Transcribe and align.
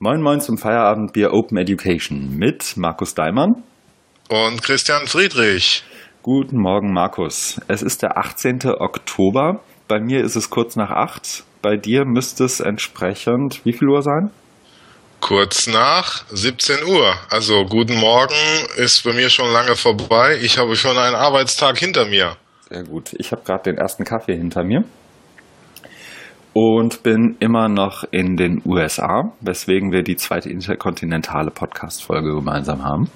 Moin 0.00 0.22
Moin 0.22 0.40
zum 0.40 0.58
Feierabendbier 0.58 1.32
Open 1.32 1.58
Education 1.58 2.36
mit 2.36 2.76
Markus 2.76 3.16
Daimann 3.16 3.64
und 4.28 4.62
Christian 4.62 5.08
Friedrich. 5.08 5.82
Guten 6.22 6.56
Morgen, 6.56 6.92
Markus. 6.92 7.60
Es 7.66 7.82
ist 7.82 8.02
der 8.02 8.16
18. 8.16 8.60
Oktober. 8.78 9.58
Bei 9.88 9.98
mir 9.98 10.22
ist 10.22 10.36
es 10.36 10.50
kurz 10.50 10.76
nach 10.76 10.90
8. 10.90 11.42
Bei 11.62 11.76
dir 11.76 12.04
müsste 12.04 12.44
es 12.44 12.60
entsprechend 12.60 13.64
wie 13.64 13.72
viel 13.72 13.88
Uhr 13.88 14.02
sein? 14.02 14.30
Kurz 15.20 15.66
nach 15.66 16.22
17 16.28 16.84
Uhr. 16.84 17.16
Also 17.28 17.64
guten 17.64 17.98
Morgen 17.98 18.36
ist 18.76 19.02
bei 19.02 19.12
mir 19.12 19.30
schon 19.30 19.52
lange 19.52 19.74
vorbei. 19.74 20.38
Ich 20.40 20.58
habe 20.58 20.76
schon 20.76 20.96
einen 20.96 21.16
Arbeitstag 21.16 21.76
hinter 21.76 22.04
mir. 22.04 22.36
Sehr 22.68 22.84
gut. 22.84 23.14
Ich 23.18 23.32
habe 23.32 23.42
gerade 23.42 23.64
den 23.64 23.78
ersten 23.78 24.04
Kaffee 24.04 24.36
hinter 24.36 24.62
mir 24.62 24.84
und 26.60 27.04
bin 27.04 27.36
immer 27.38 27.68
noch 27.68 28.02
in 28.10 28.36
den 28.36 28.60
USA, 28.64 29.32
weswegen 29.40 29.92
wir 29.92 30.02
die 30.02 30.16
zweite 30.16 30.50
interkontinentale 30.50 31.52
Podcast-Folge 31.52 32.34
gemeinsam 32.34 32.82
haben. 32.82 33.12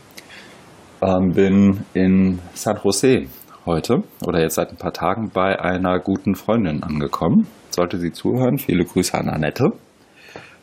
Ähm, 1.00 1.32
bin 1.32 1.80
in 1.92 2.38
San 2.54 2.78
Jose 2.84 3.26
heute 3.66 4.04
oder 4.24 4.40
jetzt 4.40 4.54
seit 4.54 4.70
ein 4.70 4.76
paar 4.76 4.92
Tagen 4.92 5.30
bei 5.30 5.60
einer 5.60 5.98
guten 5.98 6.36
Freundin 6.36 6.84
angekommen. 6.84 7.48
Sollte 7.70 7.98
sie 7.98 8.12
zuhören, 8.12 8.58
viele 8.58 8.84
Grüße 8.84 9.18
an 9.18 9.28
Annette 9.28 9.72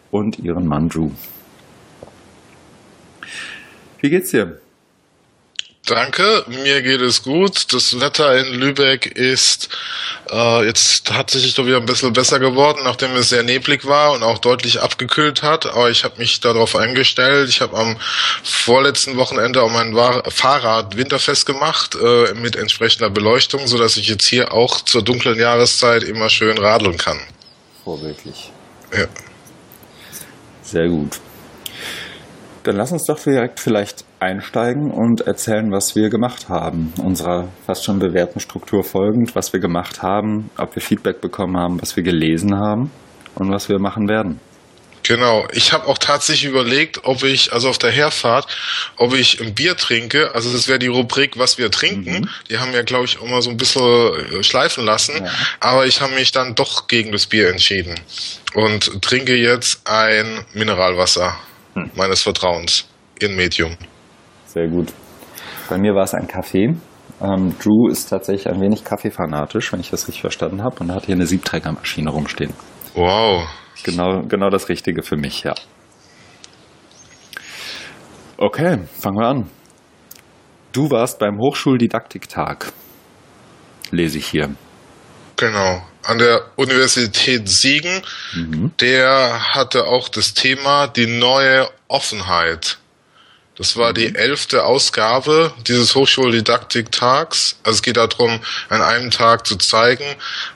und 0.09 0.39
ihren 0.39 0.66
Mann 0.66 0.88
Drew. 0.88 1.09
Wie 4.00 4.09
geht's 4.09 4.31
dir? 4.31 4.61
Danke, 5.89 6.43
mir 6.45 6.84
geht 6.84 7.02
es 7.02 7.23
gut. 7.23 7.73
Das 7.73 7.99
Wetter 7.99 8.38
in 8.38 8.53
Lübeck 8.53 9.07
ist 9.07 9.70
äh, 10.31 10.63
jetzt 10.63 11.07
tatsächlich 11.07 11.55
doch 11.55 11.66
wieder 11.66 11.77
ein 11.77 11.88
bisschen 11.88 12.13
besser 12.13 12.38
geworden, 12.38 12.81
nachdem 12.84 13.16
es 13.16 13.30
sehr 13.30 13.41
neblig 13.41 13.88
war 13.88 14.11
und 14.11 14.21
auch 14.21 14.38
deutlich 14.38 14.81
abgekühlt 14.81 15.41
hat. 15.41 15.66
Aber 15.66 15.89
ich 15.89 16.03
habe 16.03 16.20
mich 16.20 16.41
darauf 16.41 16.75
eingestellt. 16.75 17.49
Ich 17.49 17.61
habe 17.61 17.75
am 17.75 17.97
vorletzten 18.44 19.17
Wochenende 19.17 19.64
auch 19.64 19.72
mein 19.72 19.95
Fahrrad 20.30 20.95
winterfest 20.95 21.47
gemacht 21.47 21.97
äh, 21.99 22.36
mit 22.36 22.55
entsprechender 22.55 23.09
Beleuchtung, 23.09 23.66
so 23.66 23.80
dass 23.80 23.97
ich 23.97 24.08
jetzt 24.09 24.27
hier 24.27 24.53
auch 24.53 24.81
zur 24.81 25.02
dunklen 25.02 25.39
Jahreszeit 25.39 26.03
immer 26.03 26.30
schön 26.30 26.59
radeln 26.59 26.97
kann. 26.97 27.19
Vorbildlich. 27.83 28.52
Ja. 28.95 29.08
Sehr 30.61 30.88
gut. 30.88 31.19
Dann 32.61 32.75
lass 32.75 32.92
uns 32.92 33.05
doch 33.05 33.19
direkt 33.19 33.59
vielleicht 33.59 34.05
einsteigen 34.20 34.92
und 34.92 35.22
erzählen, 35.22 35.72
was 35.72 35.95
wir 35.95 36.09
gemacht 36.09 36.50
haben. 36.50 36.94
Unserer 37.02 37.48
fast 37.66 37.86
schon 37.86 38.00
bewährten 38.00 38.39
Struktur 38.39 38.84
folgend, 38.84 39.36
was 39.36 39.53
wir 39.53 39.59
gemacht 39.59 40.02
haben, 40.02 40.50
ob 40.58 40.76
wir 40.76 40.81
Feedback 40.81 41.22
bekommen 41.22 41.58
haben, 41.58 41.81
was 41.81 41.95
wir 41.95 42.03
gelesen 42.03 42.56
haben 42.56 42.92
und 43.36 43.52
was 43.52 43.70
wir 43.70 43.80
machen 43.80 44.08
werden. 44.08 44.39
Genau, 45.03 45.48
ich 45.53 45.73
habe 45.73 45.88
auch 45.88 45.98
tatsächlich 45.98 46.52
überlegt, 46.52 47.00
ob 47.03 47.23
ich, 47.23 47.52
also 47.52 47.70
auf 47.70 47.80
der 47.80 47.89
Herfahrt, 47.89 48.45
ob 48.95 49.16
ich 49.16 49.42
ein 49.42 49.56
Bier 49.56 49.76
trinke. 49.76 50.36
Also 50.36 50.52
das 50.52 50.67
wäre 50.67 50.78
die 50.78 50.88
Rubrik, 50.88 51.39
was 51.39 51.58
wir 51.58 51.72
trinken. 51.72 52.22
Mhm. 52.22 52.30
Die 52.50 52.59
haben 52.59 52.73
ja, 52.73 52.83
glaube 52.83 53.06
ich, 53.06 53.20
immer 53.20 53.42
so 53.42 53.50
ein 53.50 53.58
bisschen 53.58 53.81
äh, 53.81 54.44
schleifen 54.44 54.86
lassen. 54.86 55.23
Ja. 55.23 55.31
Aber 55.61 55.88
ich 55.88 56.02
habe 56.02 56.14
mich 56.14 56.31
dann 56.31 56.54
doch 56.54 56.88
gegen 56.88 57.11
das 57.11 57.26
Bier 57.26 57.50
entschieden 57.50 57.95
und 58.54 59.02
trinke 59.02 59.36
jetzt 59.36 59.81
ein 59.86 60.45
Mineralwasser 60.54 61.36
hm. 61.73 61.89
meines 61.95 62.22
Vertrauens 62.22 62.86
in 63.20 63.36
Medium. 63.36 63.78
Sehr 64.50 64.67
gut. 64.67 64.92
Bei 65.69 65.78
mir 65.78 65.94
war 65.94 66.03
es 66.03 66.16
ein 66.16 66.28
Kaffee. 66.28 66.75
Ähm, 67.22 67.55
Drew 67.59 67.88
ist 67.88 68.09
tatsächlich 68.09 68.52
ein 68.52 68.59
wenig 68.59 68.83
kaffeefanatisch, 68.83 69.72
wenn 69.72 69.80
ich 69.80 69.92
das 69.92 70.08
richtig 70.08 70.22
verstanden 70.22 70.64
habe, 70.64 70.78
und 70.80 70.92
hat 70.92 71.05
hier 71.05 71.14
eine 71.14 71.28
Siebträgermaschine 71.28 72.09
rumstehen. 72.09 72.53
Wow. 72.95 73.47
Genau, 73.83 74.23
genau 74.27 74.50
das 74.50 74.67
Richtige 74.70 75.03
für 75.03 75.17
mich, 75.17 75.44
ja. 75.44 75.53
Okay, 78.38 78.80
fangen 79.00 79.17
wir 79.20 79.27
an. 79.27 79.50
Du 80.72 80.89
warst 80.89 81.20
beim 81.20 81.38
Hochschuldidaktiktag, 81.38 82.73
lese 83.92 84.17
ich 84.17 84.26
hier. 84.26 84.49
Genau, 85.36 85.83
an 86.04 86.17
der 86.17 86.42
Universität 86.55 87.48
Siegen. 87.48 88.02
Mhm. 88.33 88.71
Der 88.80 89.54
hatte 89.54 89.86
auch 89.86 90.10
das 90.10 90.33
Thema 90.33 90.87
die 90.87 91.05
neue 91.05 91.70
Offenheit. 91.87 92.80
Das 93.59 93.75
war 93.75 93.93
die 93.93 94.08
mhm. 94.08 94.15
elfte 94.15 94.64
Ausgabe 94.64 95.53
dieses 95.67 95.93
Hochschuldidaktiktags. 95.93 97.58
Also 97.64 97.75
es 97.75 97.81
geht 97.83 97.97
darum, 97.97 98.39
an 98.70 98.81
einem 98.81 99.11
Tag 99.11 99.45
zu 99.45 99.58
zeigen, 99.58 100.05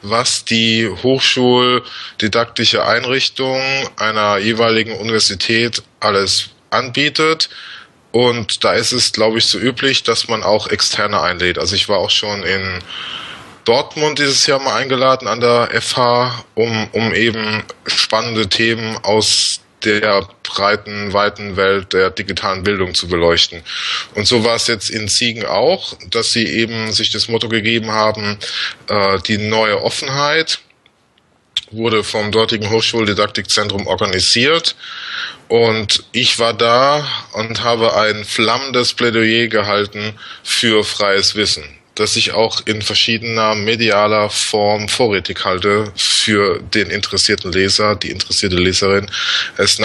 was 0.02 0.46
die 0.46 0.90
hochschuldidaktische 0.90 2.86
Einrichtung 2.86 3.62
einer 3.98 4.38
jeweiligen 4.38 4.94
Universität 4.94 5.84
alles 6.00 6.50
anbietet. 6.72 7.50
Und 8.14 8.64
da 8.64 8.74
ist 8.74 8.94
es, 8.94 9.12
glaube 9.12 9.40
ich, 9.40 9.46
so 9.46 9.60
üblich, 9.60 10.04
dass 10.04 10.30
man 10.30 10.42
auch 10.42 10.68
Externe 10.68 11.20
einlädt. 11.20 11.60
Also 11.60 11.76
ich 11.76 11.90
war 11.90 11.98
auch 11.98 12.12
schon 12.12 12.44
in 12.44 12.80
Dortmund 13.66 14.20
dieses 14.20 14.48
Jahr 14.48 14.60
mal 14.60 14.76
eingeladen 14.76 15.28
an 15.28 15.42
der 15.42 15.70
FH, 15.82 16.46
um, 16.54 16.88
um 16.94 17.14
eben 17.14 17.64
spannende 17.86 18.48
Themen 18.48 18.98
aus 19.04 19.63
der 19.86 20.28
breiten, 20.44 21.14
weiten 21.14 21.56
Welt 21.58 21.94
der 21.94 22.10
digitalen 22.10 22.64
Bildung 22.64 22.94
zu 22.94 23.08
beleuchten. 23.08 23.62
Und 24.16 24.28
so 24.28 24.44
war 24.44 24.56
es 24.56 24.68
jetzt 24.68 24.90
in 24.90 25.08
Ziegen 25.08 25.46
auch, 25.46 25.96
dass 26.10 26.32
sie 26.32 26.46
eben 26.46 26.92
sich 26.92 27.10
das 27.12 27.28
Motto 27.28 27.50
gegeben 27.50 27.92
haben, 27.92 28.38
äh, 28.88 29.20
die 29.28 29.38
neue 29.38 29.82
Offenheit 29.82 30.60
wurde 31.72 32.04
vom 32.04 32.32
dortigen 32.32 32.70
Hochschuldidaktikzentrum 32.70 33.88
organisiert. 33.88 34.76
Und 35.48 36.04
ich 36.12 36.40
war 36.40 36.54
da 36.54 37.08
und 37.34 37.64
habe 37.64 37.96
ein 37.96 38.24
flammendes 38.26 38.94
Plädoyer 38.94 39.48
gehalten 39.48 40.14
für 40.44 40.84
freies 40.84 41.36
Wissen 41.36 41.64
das 41.96 42.16
ich 42.16 42.32
auch 42.32 42.66
in 42.66 42.82
verschiedener 42.82 43.56
medialer 43.56 44.30
Form 44.30 44.90
vorrätig 44.90 45.46
halte 45.46 45.92
für 45.96 46.60
den 46.60 46.90
interessierten 46.90 47.52
Leser, 47.52 47.96
die 47.96 48.10
interessierte 48.10 48.56
Leserin, 48.56 49.10
es 49.58 49.80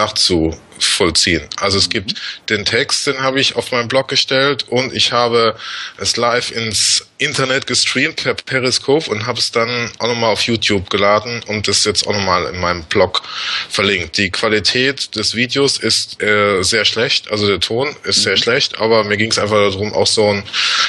nachzuvollziehen. 0.78 1.48
Also 1.56 1.78
es 1.78 1.88
gibt 1.88 2.14
den 2.48 2.64
Text, 2.64 3.06
den 3.06 3.20
habe 3.20 3.40
ich 3.40 3.56
auf 3.56 3.72
meinem 3.72 3.88
Blog 3.88 4.08
gestellt 4.08 4.64
und 4.68 4.94
ich 4.94 5.12
habe 5.12 5.56
es 5.98 6.16
live 6.16 6.50
ins 6.50 7.04
Internet 7.18 7.66
gestreamt 7.66 8.22
per 8.22 8.34
Periscope 8.34 9.10
und 9.10 9.26
habe 9.26 9.40
es 9.40 9.50
dann 9.50 9.90
auch 9.98 10.06
nochmal 10.06 10.32
auf 10.32 10.42
YouTube 10.42 10.88
geladen 10.88 11.42
und 11.48 11.66
das 11.66 11.84
jetzt 11.84 12.06
auch 12.06 12.12
nochmal 12.12 12.46
in 12.46 12.60
meinem 12.60 12.84
Blog 12.84 13.22
verlinkt. 13.68 14.16
Die 14.18 14.30
Qualität 14.30 15.16
des 15.16 15.34
Videos 15.34 15.78
ist 15.78 16.22
äh, 16.22 16.62
sehr 16.62 16.84
schlecht, 16.84 17.30
also 17.30 17.48
der 17.48 17.60
Ton 17.60 17.94
ist 18.04 18.22
sehr 18.22 18.36
mhm. 18.36 18.42
schlecht, 18.42 18.78
aber 18.78 19.02
mir 19.04 19.16
ging 19.16 19.32
es 19.32 19.38
einfach 19.38 19.56
darum, 19.56 19.92
auch 19.92 20.06
so 20.06 20.28
ein, 20.30 20.44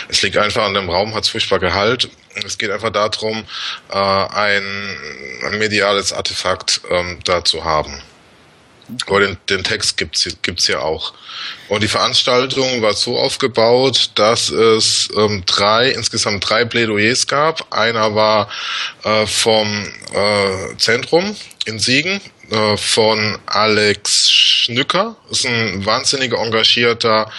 es 0.08 0.22
liegt 0.22 0.38
einfach 0.38 0.64
an 0.64 0.76
dem 0.76 0.90
Raum, 0.90 1.16
hat 1.16 1.24
es 1.24 1.30
furchtbar 1.30 1.60
Gehalt. 1.60 2.10
Es 2.46 2.58
geht 2.58 2.70
einfach 2.70 2.92
darum, 2.92 3.44
äh, 3.90 3.96
ein, 3.98 4.64
ein 5.44 5.58
mediales 5.58 6.14
Artefakt 6.14 6.82
ähm, 6.90 7.20
da 7.26 7.44
zu 7.44 7.64
haben. 7.66 8.02
Aber 9.08 9.20
den, 9.20 9.38
den 9.50 9.64
Text 9.64 9.98
gibt's 9.98 10.28
gibt's 10.42 10.68
ja 10.68 10.80
auch. 10.80 11.14
Und 11.68 11.84
die 11.84 11.88
Veranstaltung 11.88 12.82
war 12.82 12.94
so 12.94 13.18
aufgebaut, 13.18 14.12
dass 14.16 14.50
es 14.50 15.10
ähm, 15.16 15.44
drei, 15.46 15.90
insgesamt 15.92 16.50
drei 16.50 16.66
Plädoyers 16.66 17.28
gab. 17.28 17.72
Einer 17.74 18.16
war 18.16 18.50
äh, 19.04 19.26
vom 19.28 19.68
äh, 20.14 20.78
Zentrum 20.78 21.36
in 21.66 21.80
Siegen, 21.80 22.22
äh, 22.50 22.78
von 22.78 23.38
Alex 23.46 24.30
Schnücker. 24.32 25.16
Ist 25.30 25.46
ein 25.46 25.86
wahnsinnig 25.86 26.34
engagierter 26.34 27.32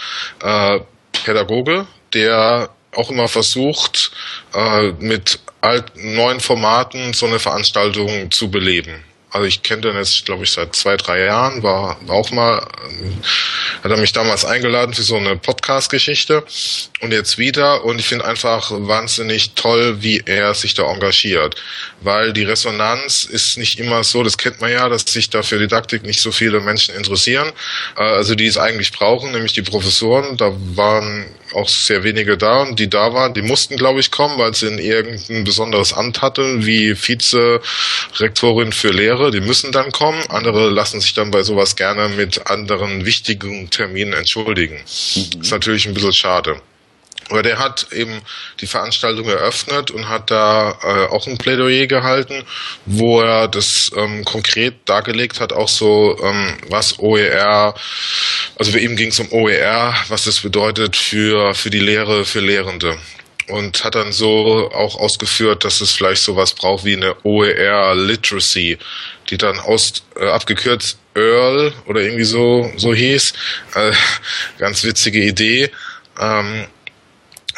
äh, 0.43 0.81
Pädagoge, 1.25 1.87
der 2.15 2.71
auch 2.95 3.11
immer 3.11 3.29
versucht, 3.29 4.11
äh, 4.55 4.93
mit 4.99 5.41
alten, 5.61 6.15
neuen 6.15 6.41
Formaten 6.41 7.13
so 7.13 7.27
eine 7.27 7.39
Veranstaltung 7.39 8.31
zu 8.31 8.51
beleben. 8.51 9.05
Also 9.31 9.47
ich 9.47 9.63
kenne 9.63 9.83
den 9.83 9.97
jetzt, 9.97 10.25
glaube 10.25 10.45
ich, 10.45 10.51
seit 10.51 10.75
zwei, 10.75 10.97
drei 10.97 11.25
Jahren, 11.25 11.63
war 11.63 11.99
auch 12.09 12.31
mal, 12.33 12.59
äh, 12.59 13.85
hat 13.85 13.91
er 13.91 13.97
mich 13.97 14.13
damals 14.13 14.45
eingeladen 14.45 14.93
für 14.93 15.03
so 15.03 15.17
eine 15.17 15.37
Podcast-Geschichte 15.37 16.45
und 17.01 17.13
jetzt 17.13 17.39
wieder 17.39 17.85
und 17.85 18.01
ich 18.01 18.07
finde 18.07 18.25
einfach 18.25 18.71
wahnsinnig 18.73 19.55
toll, 19.55 20.03
wie 20.03 20.23
er 20.27 20.55
sich 20.55 20.75
da 20.75 20.91
engagiert, 20.91 21.55
weil 22.01 22.33
die 22.33 22.43
Resonanz 22.43 23.25
ist 23.25 23.57
nicht 23.57 23.79
immer 23.79 24.03
so, 24.03 24.23
das 24.25 24.37
kennt 24.37 24.61
man 24.61 24.73
ja, 24.73 24.89
dass 24.89 25.03
sich 25.03 25.31
da 25.31 25.43
für 25.43 25.59
Didaktik 25.59 26.03
nicht 26.03 26.21
so 26.21 26.33
viele 26.33 26.61
Menschen 26.61 26.97
interessieren, 26.97 27.53
äh, 27.97 28.03
also 28.03 28.35
die 28.35 28.47
es 28.47 28.59
eigentlich 28.59 28.93
brauchen, 28.93 29.31
nämlich 29.31 29.53
die 29.53 29.63
Professoren, 29.63 30.37
da 30.37 30.53
waren 30.75 31.27
auch 31.55 31.69
sehr 31.69 32.05
wenige 32.05 32.37
da 32.37 32.63
und 32.63 32.79
die 32.79 32.89
da 32.89 33.13
waren, 33.13 33.35
die 33.35 33.43
mussten, 33.43 33.77
glaube 33.77 34.01
ich, 34.01 34.11
kommen, 34.11 34.39
weil 34.39 34.55
sie 34.55 34.69
in 34.69 34.79
irgendein 34.79 35.45
besonderes 35.45 35.93
Amt 35.93 36.23
hatten, 36.23 36.67
wie 36.67 36.95
Vize-Rektorin 36.95 38.73
für 38.73 38.91
Lehre, 38.91 39.31
die 39.31 39.41
müssen 39.41 39.73
dann 39.73 39.93
kommen. 39.93 40.23
Andere 40.29 40.71
lassen 40.71 41.01
sich 41.01 41.15
dann 41.15 41.31
bei 41.31 41.43
sowas 41.43 41.77
gerne 41.77 42.09
mit 42.09 42.47
anderen 42.47 43.05
wichtigen 43.07 43.71
Terminen 43.71 44.13
entschuldigen. 44.13 44.77
Mhm. 44.77 45.41
Ist 45.43 45.51
natürlich 45.51 45.87
ein 45.87 45.95
bisschen 45.95 46.13
schade. 46.13 46.61
Aber 47.31 47.43
der 47.43 47.59
hat 47.59 47.93
eben 47.93 48.21
die 48.61 48.67
Veranstaltung 48.67 49.29
eröffnet 49.29 49.91
und 49.93 50.09
hat 50.09 50.31
da 50.31 50.77
äh, 50.83 51.13
auch 51.13 51.27
ein 51.29 51.39
Plädoyer 51.39 51.87
gehalten, 51.87 52.45
wo 52.87 53.21
er 53.21 53.47
das 53.47 53.91
ähm, 53.97 54.25
konkret 54.25 54.75
dargelegt 54.87 55.41
hat, 55.41 55.53
auch 55.53 55.69
so, 55.69 56.19
ähm, 56.23 56.59
was 56.69 56.99
OER, 56.99 57.75
also 58.57 58.73
für 58.73 58.81
ihn 58.81 58.97
ging 58.97 59.09
es 59.09 59.21
um 59.21 59.33
OER, 59.33 59.95
was 60.09 60.25
das 60.25 60.41
bedeutet 60.41 60.97
für, 60.97 61.55
für 61.55 61.71
die 61.71 61.79
Lehre, 61.79 62.25
für 62.25 62.41
Lehrende. 62.41 62.99
Und 63.49 63.83
hat 63.85 63.97
dann 63.97 64.13
so 64.13 64.71
auch 64.73 64.97
ausgeführt, 64.97 65.65
dass 65.65 65.81
es 65.81 65.93
vielleicht 65.93 66.23
sowas 66.23 66.55
braucht 66.55 66.85
wie 66.85 66.97
eine 66.97 67.17
OER 67.25 67.97
Literacy, 67.97 68.79
die 69.29 69.39
dann 69.39 69.59
aus, 69.59 70.05
äh, 70.17 70.27
abgekürzt 70.27 70.99
Earl 71.15 71.73
oder 71.87 72.01
irgendwie 72.01 72.25
so, 72.25 72.71
so 72.77 72.95
hieß. 72.95 73.33
Äh, 73.75 73.93
ganz 74.59 74.85
witzige 74.85 75.21
Idee. 75.21 75.71
Ähm, 76.21 76.67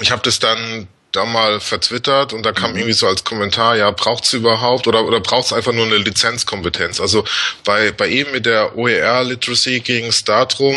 ich 0.02 0.10
habe 0.10 0.22
das 0.22 0.38
dann 0.38 0.88
da 1.12 1.26
mal 1.26 1.60
vertwittert 1.60 2.32
und 2.32 2.44
da 2.44 2.52
kam 2.52 2.72
mhm. 2.72 2.78
irgendwie 2.78 2.94
so 2.94 3.06
als 3.06 3.22
Kommentar, 3.22 3.76
ja, 3.76 3.90
braucht's 3.90 4.32
überhaupt 4.32 4.86
oder, 4.88 5.04
oder 5.04 5.20
braucht's 5.20 5.52
einfach 5.52 5.72
nur 5.72 5.84
eine 5.84 5.98
Lizenzkompetenz? 5.98 7.00
Also 7.00 7.24
bei, 7.64 7.92
bei 7.92 8.08
ihm 8.08 8.32
mit 8.32 8.46
der 8.46 8.76
OER 8.76 9.22
Literacy 9.22 9.80
ging 9.80 10.06
es 10.06 10.24
darum, 10.24 10.74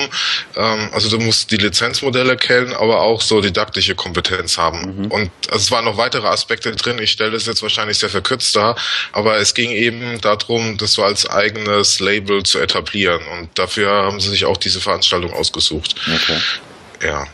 ähm, 0.55 0.89
also 0.91 1.09
du 1.09 1.23
musst 1.23 1.51
die 1.51 1.57
Lizenzmodelle 1.57 2.35
kennen, 2.35 2.73
aber 2.73 3.01
auch 3.01 3.21
so 3.21 3.39
didaktische 3.39 3.95
Kompetenz 3.95 4.57
haben. 4.57 5.03
Mhm. 5.03 5.11
Und 5.11 5.31
also 5.49 5.63
es 5.63 5.71
waren 5.71 5.85
noch 5.85 5.97
weitere 5.97 6.27
Aspekte 6.27 6.75
drin, 6.75 6.99
ich 6.99 7.11
stelle 7.11 7.31
das 7.31 7.45
jetzt 7.45 7.61
wahrscheinlich 7.63 7.97
sehr 7.97 8.09
verkürzt 8.09 8.55
dar, 8.55 8.75
aber 9.13 9.37
es 9.37 9.53
ging 9.53 9.71
eben 9.71 10.19
darum, 10.19 10.77
das 10.77 10.93
so 10.93 11.03
als 11.03 11.29
eigenes 11.29 12.01
Label 12.01 12.43
zu 12.43 12.59
etablieren 12.59 13.21
und 13.39 13.57
dafür 13.57 13.89
haben 13.89 14.19
sie 14.19 14.29
sich 14.29 14.43
auch 14.45 14.57
diese 14.57 14.81
Veranstaltung 14.81 15.33
ausgesucht. 15.33 15.95
Okay. 16.13 16.39
Ja. 17.01 17.27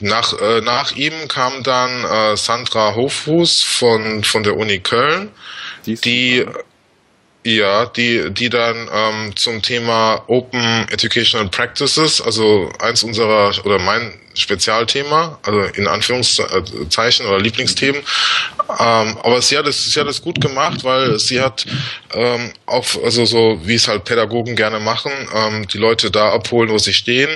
Nach, 0.00 0.32
äh, 0.40 0.60
nach 0.60 0.92
ihm 0.92 1.26
kam 1.26 1.62
dann 1.62 2.04
äh, 2.04 2.36
Sandra 2.36 2.94
Hoffuß 2.94 3.64
von, 3.64 4.22
von 4.22 4.42
der 4.44 4.56
Uni 4.56 4.78
Köln, 4.78 5.30
die, 5.86 5.96
die 5.96 6.46
ja, 7.56 7.86
die, 7.86 8.30
die 8.30 8.48
dann 8.48 8.88
ähm, 8.92 9.36
zum 9.36 9.62
Thema 9.62 10.22
Open 10.26 10.86
Educational 10.90 11.48
Practices, 11.48 12.20
also 12.20 12.70
eins 12.78 13.02
unserer 13.02 13.52
oder 13.64 13.78
mein 13.78 14.12
Spezialthema, 14.34 15.38
also 15.42 15.62
in 15.74 15.88
Anführungszeichen 15.88 17.26
oder 17.26 17.40
Lieblingsthemen. 17.40 18.00
Ähm, 18.78 19.18
aber 19.22 19.42
sie 19.42 19.58
hat 19.58 19.66
es, 19.66 19.84
sie 19.84 19.98
hat 19.98 20.06
es 20.06 20.22
gut 20.22 20.40
gemacht, 20.40 20.84
weil 20.84 21.18
sie 21.18 21.40
hat 21.40 21.66
ähm, 22.12 22.52
auch, 22.66 22.86
also 23.02 23.24
so 23.24 23.60
wie 23.64 23.74
es 23.74 23.88
halt 23.88 24.04
Pädagogen 24.04 24.54
gerne 24.54 24.78
machen, 24.78 25.12
ähm, 25.34 25.66
die 25.66 25.78
Leute 25.78 26.10
da 26.10 26.30
abholen, 26.32 26.70
wo 26.70 26.78
sie 26.78 26.94
stehen, 26.94 27.30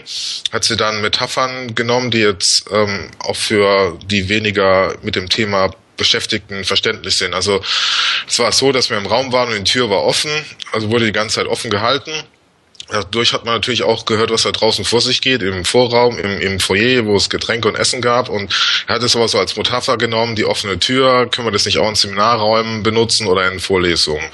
hat 0.53 0.65
sie 0.65 0.77
dann 0.77 1.03
Metaphern 1.03 1.75
genommen, 1.75 2.11
die 2.11 2.21
jetzt 2.21 2.67
ähm, 2.71 3.11
auch 3.19 3.37
für 3.37 3.99
die 4.07 4.29
weniger 4.29 4.95
mit 5.03 5.17
dem 5.17 5.29
Thema 5.29 5.75
Beschäftigten 6.03 6.65
verständlich 6.65 7.17
sind. 7.17 7.33
Also 7.33 7.63
es 8.27 8.39
war 8.39 8.51
so, 8.51 8.73
dass 8.73 8.91
wir 8.91 8.99
im 8.99 9.07
Raum 9.07 9.33
waren 9.33 9.51
und 9.51 9.59
die 9.69 9.73
Tür 9.73 9.89
war 9.89 10.03
offen, 10.03 10.31
also 10.73 10.91
wurde 10.91 11.07
die 11.07 11.13
ganze 11.13 11.37
Zeit 11.37 11.47
offen 11.47 11.71
gehalten. 11.71 12.13
Dadurch 12.91 13.33
hat 13.33 13.45
man 13.45 13.55
natürlich 13.55 13.85
auch 13.85 14.05
gehört, 14.05 14.31
was 14.31 14.43
da 14.43 14.51
draußen 14.51 14.85
vor 14.85 15.01
sich 15.01 15.23
geht, 15.23 15.43
im 15.43 15.65
Vorraum, 15.65 16.19
im, 16.19 16.41
im 16.41 16.61
Foyer, 16.61 17.07
wo 17.07 17.17
es 17.17 17.31
Getränke 17.31 17.69
und 17.69 17.77
Essen 17.77 18.03
gab. 18.03 18.29
Und 18.29 18.53
er 18.87 18.97
hat 18.97 19.03
es 19.03 19.17
aber 19.17 19.29
so 19.29 19.39
als 19.39 19.57
Metapher 19.57 19.97
genommen, 19.97 20.37
die 20.37 20.45
offene 20.45 20.79
Tür, 20.79 21.29
können 21.31 21.47
wir 21.47 21.53
das 21.53 21.65
nicht 21.65 21.79
auch 21.79 21.89
in 21.89 21.95
Seminarräumen 21.95 22.83
benutzen 22.83 23.29
oder 23.29 23.51
in 23.51 23.61
Vorlesungen. 23.61 24.29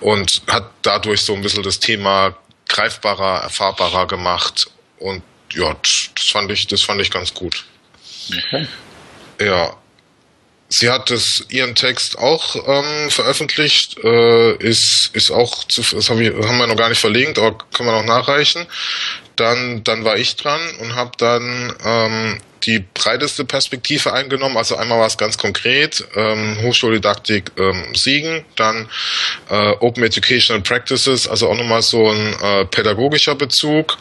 Und 0.00 0.42
hat 0.50 0.70
dadurch 0.82 1.20
so 1.20 1.34
ein 1.34 1.42
bisschen 1.42 1.62
das 1.62 1.78
Thema 1.78 2.36
greifbarer, 2.68 3.42
erfahrbarer 3.42 4.06
gemacht. 4.06 4.66
Und 4.98 5.22
ja, 5.52 5.76
das 5.80 6.30
fand 6.30 6.50
ich, 6.50 6.66
das 6.66 6.82
fand 6.82 7.00
ich 7.00 7.10
ganz 7.10 7.32
gut. 7.32 7.64
Okay. 8.28 8.66
Ja, 9.40 9.76
Sie 10.76 10.90
hat 10.90 11.08
das, 11.08 11.44
ihren 11.50 11.76
Text 11.76 12.18
auch 12.18 12.56
ähm, 12.66 13.08
veröffentlicht, 13.08 13.96
äh, 14.02 14.56
ist, 14.56 15.10
ist 15.12 15.30
auch, 15.30 15.62
zu, 15.68 15.82
das 15.82 16.10
hab 16.10 16.18
ich, 16.18 16.34
haben 16.34 16.58
wir 16.58 16.66
noch 16.66 16.76
gar 16.76 16.88
nicht 16.88 16.98
verlinkt, 16.98 17.38
aber 17.38 17.56
können 17.72 17.88
wir 17.88 18.02
noch 18.02 18.04
nachreichen. 18.04 18.66
Dann, 19.36 19.84
dann 19.84 20.04
war 20.04 20.16
ich 20.16 20.34
dran 20.34 20.60
und 20.80 20.96
habe 20.96 21.12
dann 21.16 21.72
ähm, 21.84 22.40
die 22.64 22.84
breiteste 22.92 23.44
Perspektive 23.44 24.12
eingenommen. 24.12 24.56
Also 24.56 24.74
einmal 24.74 24.98
war 24.98 25.06
es 25.06 25.16
ganz 25.16 25.38
konkret, 25.38 26.04
ähm, 26.16 26.58
Hochschuldidaktik 26.62 27.52
ähm, 27.56 27.94
Siegen, 27.94 28.44
dann 28.56 28.88
äh, 29.50 29.74
Open 29.78 30.02
Educational 30.02 30.60
Practices, 30.60 31.28
also 31.28 31.50
auch 31.50 31.56
nochmal 31.56 31.82
so 31.82 32.10
ein 32.10 32.34
äh, 32.42 32.64
pädagogischer 32.64 33.36
Bezug 33.36 33.96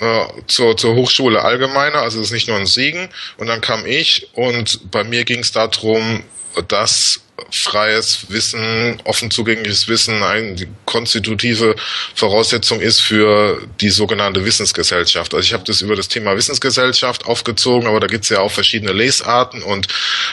äh, 0.00 0.26
zur, 0.46 0.76
zur 0.76 0.94
Hochschule 0.94 1.42
allgemeiner, 1.42 1.98
also 1.98 2.20
es 2.20 2.26
ist 2.26 2.32
nicht 2.32 2.48
nur 2.48 2.56
ein 2.56 2.66
Siegen. 2.66 3.08
Und 3.36 3.46
dann 3.48 3.60
kam 3.60 3.86
ich 3.86 4.28
und 4.32 4.90
bei 4.90 5.04
mir 5.04 5.24
ging 5.24 5.40
es 5.40 5.52
darum, 5.52 6.22
dass 6.68 7.20
freies 7.50 8.26
Wissen, 8.30 9.00
offen 9.04 9.30
zugängliches 9.30 9.88
Wissen 9.88 10.22
eine 10.22 10.56
konstitutive 10.84 11.76
Voraussetzung 12.14 12.80
ist 12.80 13.00
für 13.00 13.60
die 13.80 13.90
sogenannte 13.90 14.44
Wissensgesellschaft. 14.44 15.34
Also 15.34 15.44
ich 15.44 15.52
habe 15.52 15.64
das 15.64 15.80
über 15.80 15.94
das 15.94 16.08
Thema 16.08 16.36
Wissensgesellschaft 16.36 17.26
aufgezogen, 17.26 17.88
aber 17.88 18.00
da 18.00 18.06
gibt 18.06 18.24
es 18.24 18.30
ja 18.30 18.40
auch 18.40 18.50
verschiedene 18.50 18.92
Lesarten 18.92 19.62
und 19.62 19.88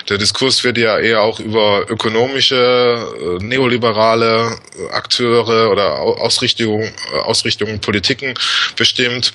der 0.10 0.18
Diskurs 0.18 0.64
wird 0.64 0.78
ja 0.78 0.98
eher 0.98 1.22
auch 1.22 1.40
über 1.40 1.86
ökonomische, 1.90 2.56
äh, 2.56 3.44
neoliberale 3.44 4.58
Akteure 4.92 5.72
oder 5.72 6.00
Ausrichtungen, 6.00 6.94
äh, 7.14 7.18
Ausrichtungen, 7.20 7.80
Politiken 7.80 8.34
bestimmt 8.76 9.34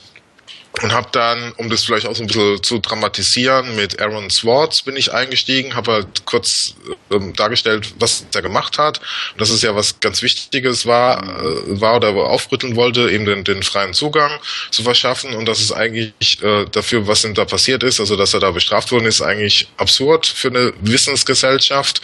und 0.83 0.93
habe 0.93 1.09
dann, 1.13 1.53
um 1.57 1.69
das 1.69 1.85
vielleicht 1.85 2.07
auch 2.07 2.15
so 2.15 2.23
ein 2.23 2.27
bisschen 2.27 2.63
zu 2.63 2.79
dramatisieren, 2.79 3.75
mit 3.77 4.01
Aaron 4.01 4.31
Swartz 4.31 4.83
bin 4.83 4.97
ich 4.97 5.13
eingestiegen, 5.13 5.75
habe 5.75 5.93
halt 5.93 6.25
kurz 6.25 6.75
ähm, 7.11 7.35
dargestellt, 7.35 7.93
was 7.99 8.25
er 8.35 8.41
gemacht 8.41 8.79
hat. 8.79 8.99
Und 9.33 9.41
dass 9.41 9.51
es 9.51 9.63
ja 9.63 9.75
was 9.75 10.01
ganz 10.01 10.23
Wichtiges 10.23 10.87
war, 10.87 11.23
äh, 11.23 11.81
war 11.81 11.97
oder 11.97 12.15
aufrütteln 12.15 12.77
wollte, 12.77 13.11
eben 13.11 13.25
den, 13.25 13.45
den 13.45 13.63
freien 13.63 13.95
Zugang 13.95 14.31
zu 14.71 14.83
verschaffen 14.83 15.35
und 15.35 15.47
dass 15.47 15.61
es 15.61 15.73
eigentlich 15.73 16.43
äh, 16.43 16.65
dafür, 16.71 17.07
was 17.07 17.23
denn 17.23 17.35
da 17.35 17.45
passiert 17.45 17.83
ist, 17.83 18.01
also 18.01 18.17
dass 18.17 18.33
er 18.33 18.41
da 18.41 18.53
bestraft 18.53 18.93
worden 18.93 19.07
ist, 19.07 19.21
eigentlich 19.21 19.69
absurd 19.77 20.27
für 20.27 20.49
eine 20.49 20.73
Wissensgesellschaft 20.81 22.01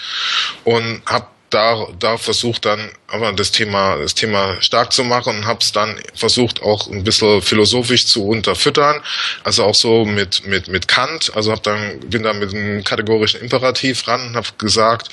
und 0.65 1.03
habe 1.07 1.29
da, 1.51 1.87
da 1.99 2.17
versucht 2.17 2.65
dann 2.65 2.91
aber 3.09 3.33
das 3.33 3.53
Thema, 3.53 3.97
das 3.97 4.15
Thema 4.15 4.61
stark 4.61 4.93
zu 4.93 5.05
machen 5.05 5.39
und 5.39 5.47
habe 5.47 5.61
es 5.61 5.71
dann 5.73 6.01
versucht 6.15 6.63
auch 6.63 6.89
ein 6.89 7.05
bisschen 7.05 7.41
philosophisch 7.41 8.07
zu 8.07 8.27
unterfüttern, 8.27 9.01
also 9.45 9.65
auch 9.65 9.75
so 9.75 10.05
mit 10.05 10.47
mit 10.47 10.69
mit 10.69 10.89
Kant, 10.89 11.33
also 11.35 11.53
habe 11.53 11.63
dann 11.63 12.01
bin 12.01 12.25
dann 12.25 12.41
mit 12.41 12.53
einem 12.53 12.83
kategorischen 12.83 13.41
Imperativ 13.41 14.09
ran 14.09 14.29
und 14.29 14.37
habe 14.37 14.49
gesagt, 14.59 15.09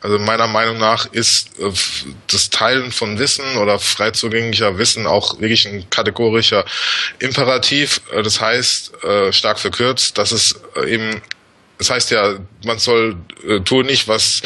also 0.00 0.18
meiner 0.18 0.48
Meinung 0.48 0.78
nach 0.78 1.06
ist 1.12 1.58
äh, 1.60 1.70
das 2.28 2.50
Teilen 2.50 2.90
von 2.90 3.18
Wissen 3.18 3.56
oder 3.56 3.78
frei 3.78 4.10
zugänglicher 4.10 4.78
Wissen 4.78 5.06
auch 5.06 5.40
wirklich 5.40 5.66
ein 5.66 5.88
kategorischer 5.90 6.64
Imperativ, 7.20 8.00
äh, 8.12 8.22
das 8.22 8.40
heißt 8.40 9.04
äh, 9.04 9.32
stark 9.32 9.60
verkürzt, 9.60 10.18
dass 10.18 10.32
es 10.32 10.60
eben 10.86 11.22
das 11.78 11.90
heißt 11.90 12.10
ja, 12.10 12.38
man 12.64 12.78
soll 12.78 13.16
äh, 13.46 13.60
tun 13.60 13.86
nicht, 13.86 14.08
was 14.08 14.42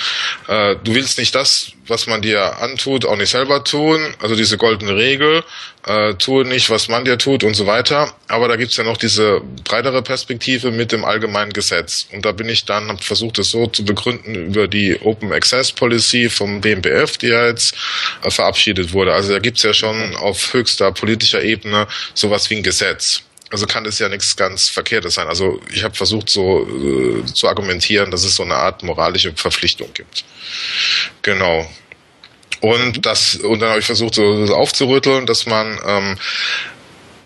äh, 0.49 0.77
du 0.85 0.95
willst 0.95 1.19
nicht 1.19 1.35
das, 1.35 1.73
was 1.89 2.07
man 2.07 2.21
dir 2.21 2.59
antut, 2.59 3.07
auch 3.07 3.17
nicht 3.17 3.31
selber 3.31 3.65
tun. 3.65 4.15
Also 4.21 4.37
diese 4.37 4.59
goldene 4.59 4.95
Regel, 4.95 5.43
äh, 5.87 6.15
tue 6.15 6.45
nicht, 6.45 6.69
was 6.69 6.89
man 6.89 7.07
dir 7.07 7.17
tut 7.17 7.43
und 7.43 7.55
so 7.55 7.67
weiter. 7.67 8.15
Aber 8.29 8.49
da 8.49 8.57
gibt's 8.57 8.77
ja 8.77 8.85
noch 8.85 8.99
diese 8.99 9.41
breitere 9.65 10.03
Perspektive 10.03 10.71
mit 10.71 10.93
dem 10.93 11.05
allgemeinen 11.05 11.53
Gesetz. 11.55 12.07
Und 12.13 12.27
da 12.27 12.33
bin 12.33 12.51
ich 12.51 12.67
dann, 12.67 12.89
habe 12.89 13.03
versucht, 13.03 13.39
es 13.39 13.51
so 13.51 13.67
zu 13.67 13.85
begründen 13.85 14.35
über 14.35 14.69
die 14.69 15.01
Open 15.01 15.33
Access 15.33 15.73
Policy 15.73 16.29
vom 16.29 16.61
BMBF, 16.61 17.17
die 17.17 17.29
ja 17.29 17.47
jetzt 17.47 17.75
äh, 18.23 18.31
verabschiedet 18.31 18.93
wurde. 18.93 19.15
Also 19.15 19.33
da 19.33 19.39
gibt's 19.39 19.63
ja 19.63 19.73
schon 19.73 20.17
auf 20.17 20.53
höchster 20.53 20.93
politischer 20.93 21.43
Ebene 21.43 21.89
sowas 22.15 22.51
wie 22.51 22.57
ein 22.57 22.63
Gesetz. 22.63 23.23
Also 23.53 23.67
kann 23.67 23.85
das 23.85 23.99
ja 23.99 24.09
nichts 24.09 24.35
ganz 24.35 24.71
Verkehrtes 24.71 25.15
sein. 25.15 25.29
Also 25.29 25.61
ich 25.71 25.85
habe 25.85 25.95
versucht 25.95 26.31
so 26.31 26.67
äh, 26.67 27.25
zu 27.27 27.49
argumentieren, 27.49 28.11
dass 28.11 28.25
es 28.25 28.35
so 28.35 28.43
eine 28.43 28.55
Art 28.55 28.83
moralische 28.83 29.33
Verpflichtung 29.35 29.93
gibt. 29.93 30.25
Genau. 31.21 31.71
Und 32.61 33.05
das 33.05 33.37
und 33.37 33.61
dann 33.61 33.71
habe 33.71 33.81
ich 33.81 33.87
versucht 33.87 34.15
so 34.15 34.23
aufzurütteln, 34.55 35.27
dass 35.27 35.47
man 35.47 35.79
ähm, 35.85 36.17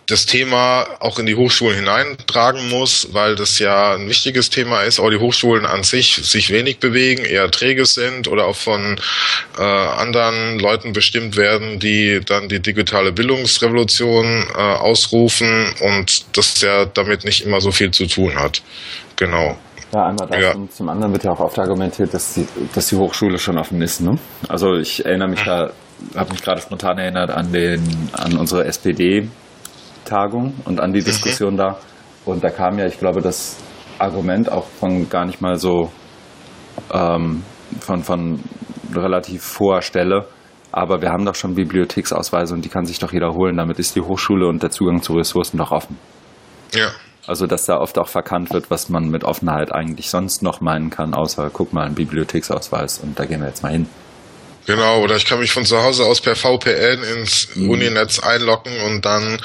das 0.07 0.25
Thema 0.25 0.87
auch 1.01 1.19
in 1.19 1.27
die 1.27 1.35
Hochschulen 1.35 1.77
hineintragen 1.77 2.69
muss, 2.69 3.09
weil 3.13 3.35
das 3.35 3.59
ja 3.59 3.95
ein 3.95 4.09
wichtiges 4.09 4.51
Thema 4.51 4.83
ist, 4.83 5.01
auch 5.01 5.11
die 5.11 5.19
Hochschulen 5.19 5.67
an 5.67 5.83
sich 5.83 6.15
sich 6.17 6.51
wenig 6.51 6.79
bewegen, 6.79 7.25
eher 7.25 7.51
träge 7.51 7.85
sind 7.87 8.29
oder 8.29 8.47
auch 8.47 8.57
von 8.57 9.01
äh, 9.59 9.63
anderen 9.63 10.61
Leuten 10.61 10.93
bestimmt 10.93 11.37
werden, 11.37 11.81
die 11.81 12.21
dann 12.25 12.49
die 12.49 12.61
digitale 12.61 13.13
Bildungsrevolution 13.13 14.47
äh, 14.55 14.59
ausrufen 14.59 15.75
und 15.81 16.37
das 16.37 16.61
ja 16.61 16.87
damit 16.87 17.25
nicht 17.25 17.45
immer 17.45 17.61
so 17.61 17.73
viel 17.73 17.91
zu 17.91 18.07
tun 18.07 18.37
hat. 18.37 18.63
Genau. 19.17 19.59
Ja, 19.93 20.07
einmal 20.07 20.29
das 20.29 20.41
ja. 20.41 20.53
und 20.53 20.73
zum 20.73 20.89
anderen 20.89 21.13
wird 21.13 21.25
ja 21.25 21.33
auch 21.33 21.41
oft 21.41 21.59
argumentiert, 21.59 22.13
dass 22.15 22.35
die, 22.35 22.47
dass 22.75 22.89
die 22.89 22.97
Hochschule 22.97 23.39
schon 23.39 23.59
offen 23.59 23.81
ist. 23.83 24.01
Ne? 24.01 24.19
Also 24.49 24.77
ich 24.77 25.05
erinnere 25.05 25.29
mich 25.29 25.43
da, 25.43 25.71
habe 26.15 26.33
mich 26.33 26.43
gerade 26.43 26.61
spontan 26.61 26.99
erinnert 26.99 27.31
an 27.31 27.53
den 27.53 28.11
an 28.13 28.37
unsere 28.37 28.67
SPD 28.67 29.29
Tagung 30.07 30.55
und 30.65 30.81
an 30.81 30.93
die 30.93 31.01
mhm. 31.01 31.05
Diskussion 31.05 31.57
da. 31.57 31.79
Und 32.25 32.43
da 32.43 32.51
kam 32.51 32.79
ja, 32.79 32.87
ich 32.87 32.99
glaube, 32.99 33.21
das 33.21 33.57
Argument 33.99 34.51
auch 34.51 34.67
von 34.67 35.09
gar 35.09 35.27
nicht 35.27 35.41
mal 35.41 35.59
so 35.59 35.91
ähm, 36.93 37.43
von, 37.81 38.03
von 38.03 38.41
relativ 38.95 39.59
hoher 39.61 39.83
Stelle. 39.83 40.27
Aber 40.73 41.01
wir 41.01 41.11
haben 41.11 41.25
doch 41.25 41.35
schon 41.35 41.55
Bibliotheksausweise 41.55 42.55
und 42.55 42.65
die 42.65 42.69
kann 42.69 42.85
sich 42.85 42.99
doch 42.99 43.13
jeder 43.13 43.33
holen. 43.35 43.57
Damit 43.57 43.79
ist 43.79 43.97
die 43.97 44.01
Hochschule 44.01 44.47
und 44.47 44.63
der 44.63 44.71
Zugang 44.71 45.03
zu 45.03 45.15
Ressourcen 45.15 45.59
doch 45.59 45.71
offen. 45.71 45.99
Ja. 46.75 46.89
Also, 47.27 47.47
dass 47.47 47.67
da 47.67 47.79
oft 47.79 47.99
auch 47.99 48.09
verkannt 48.09 48.53
wird, 48.53 48.71
was 48.71 48.89
man 48.89 49.09
mit 49.09 49.25
Offenheit 49.25 49.73
eigentlich 49.73 50.11
sonst 50.11 50.43
noch 50.43 50.61
meinen 50.61 50.91
kann, 50.91 51.15
außer 51.15 51.51
guck 51.53 51.73
mal, 51.73 51.87
ein 51.87 51.95
Bibliotheksausweis 51.95 52.99
und 52.99 53.19
da 53.19 53.25
gehen 53.25 53.41
wir 53.41 53.49
jetzt 53.49 53.63
mal 53.63 53.73
hin. 53.73 53.89
Genau, 54.67 55.01
oder 55.01 55.17
ich 55.17 55.25
kann 55.25 55.39
mich 55.39 55.53
von 55.53 55.65
zu 55.65 55.81
Hause 55.81 56.05
aus 56.05 56.21
per 56.21 56.35
VPN 56.35 57.03
ins 57.03 57.55
mhm. 57.55 57.71
Uninetz 57.71 58.19
einloggen 58.19 58.77
und 58.83 59.05
dann 59.05 59.41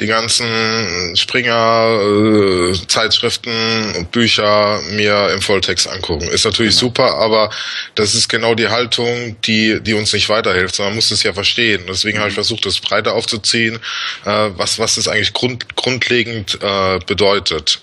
die 0.00 0.06
ganzen 0.06 1.16
Springer, 1.16 2.00
äh, 2.00 2.86
Zeitschriften, 2.88 4.08
Bücher 4.10 4.80
mir 4.90 5.30
im 5.32 5.40
Volltext 5.40 5.88
angucken. 5.88 6.26
Ist 6.26 6.44
natürlich 6.44 6.74
genau. 6.74 6.88
super, 6.88 7.14
aber 7.18 7.50
das 7.94 8.14
ist 8.14 8.28
genau 8.28 8.56
die 8.56 8.68
Haltung, 8.68 9.36
die, 9.42 9.80
die 9.80 9.94
uns 9.94 10.12
nicht 10.12 10.28
weiterhilft, 10.28 10.74
sondern 10.74 10.92
man 10.92 10.96
muss 10.96 11.12
es 11.12 11.22
ja 11.22 11.32
verstehen. 11.32 11.84
Deswegen 11.88 12.16
mhm. 12.18 12.22
habe 12.22 12.28
ich 12.30 12.34
versucht, 12.34 12.66
das 12.66 12.80
breiter 12.80 13.14
aufzuziehen, 13.14 13.76
äh, 14.24 14.50
was, 14.56 14.80
was 14.80 14.96
es 14.96 15.06
eigentlich 15.06 15.32
grund, 15.32 15.76
grundlegend 15.76 16.58
äh, 16.60 16.98
bedeutet 17.06 17.80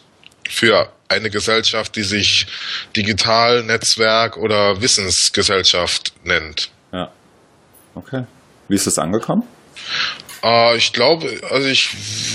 für 0.50 0.92
eine 1.08 1.30
Gesellschaft, 1.30 1.96
die 1.96 2.04
sich 2.04 2.48
Digital, 2.96 3.64
Netzwerk 3.64 4.36
oder 4.36 4.82
Wissensgesellschaft 4.82 6.14
nennt. 6.26 6.70
Okay. 7.96 8.26
Wie 8.68 8.76
ist 8.76 8.88
es 8.88 9.00
angekommen? 9.00 9.44
Äh, 10.44 10.78
ich 10.78 10.94
glaube, 10.94 11.42
also 11.50 11.68
ich 11.68 11.90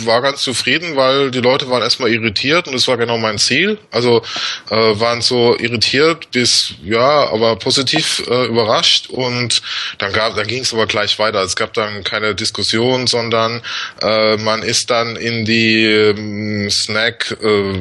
war 0.04 0.22
ganz 0.22 0.42
zufrieden, 0.42 0.96
weil 0.96 1.30
die 1.30 1.40
Leute 1.40 1.68
waren 1.70 1.82
erstmal 1.82 2.10
irritiert 2.10 2.66
und 2.66 2.74
das 2.74 2.88
war 2.88 2.96
genau 2.96 3.18
mein 3.18 3.38
Ziel. 3.38 3.78
Also 3.90 4.22
äh, 4.70 5.00
waren 5.00 5.22
so 5.22 5.56
irritiert 5.58 6.30
bis 6.30 6.74
ja, 6.84 7.28
aber 7.30 7.56
positiv 7.56 8.22
äh, 8.28 8.46
überrascht 8.46 9.08
und 9.08 9.62
dann 9.98 10.12
gab, 10.12 10.36
dann 10.36 10.46
ging 10.46 10.62
es 10.62 10.72
aber 10.72 10.86
gleich 10.86 11.18
weiter. 11.18 11.42
Es 11.42 11.56
gab 11.56 11.72
dann 11.74 12.04
keine 12.04 12.34
Diskussion, 12.34 13.06
sondern 13.06 13.62
äh, 14.02 14.36
man 14.36 14.62
ist 14.62 14.90
dann 14.90 15.16
in 15.16 15.44
die 15.44 15.84
ähm, 15.84 16.70
Snack 16.70 17.36
äh, 17.42 17.72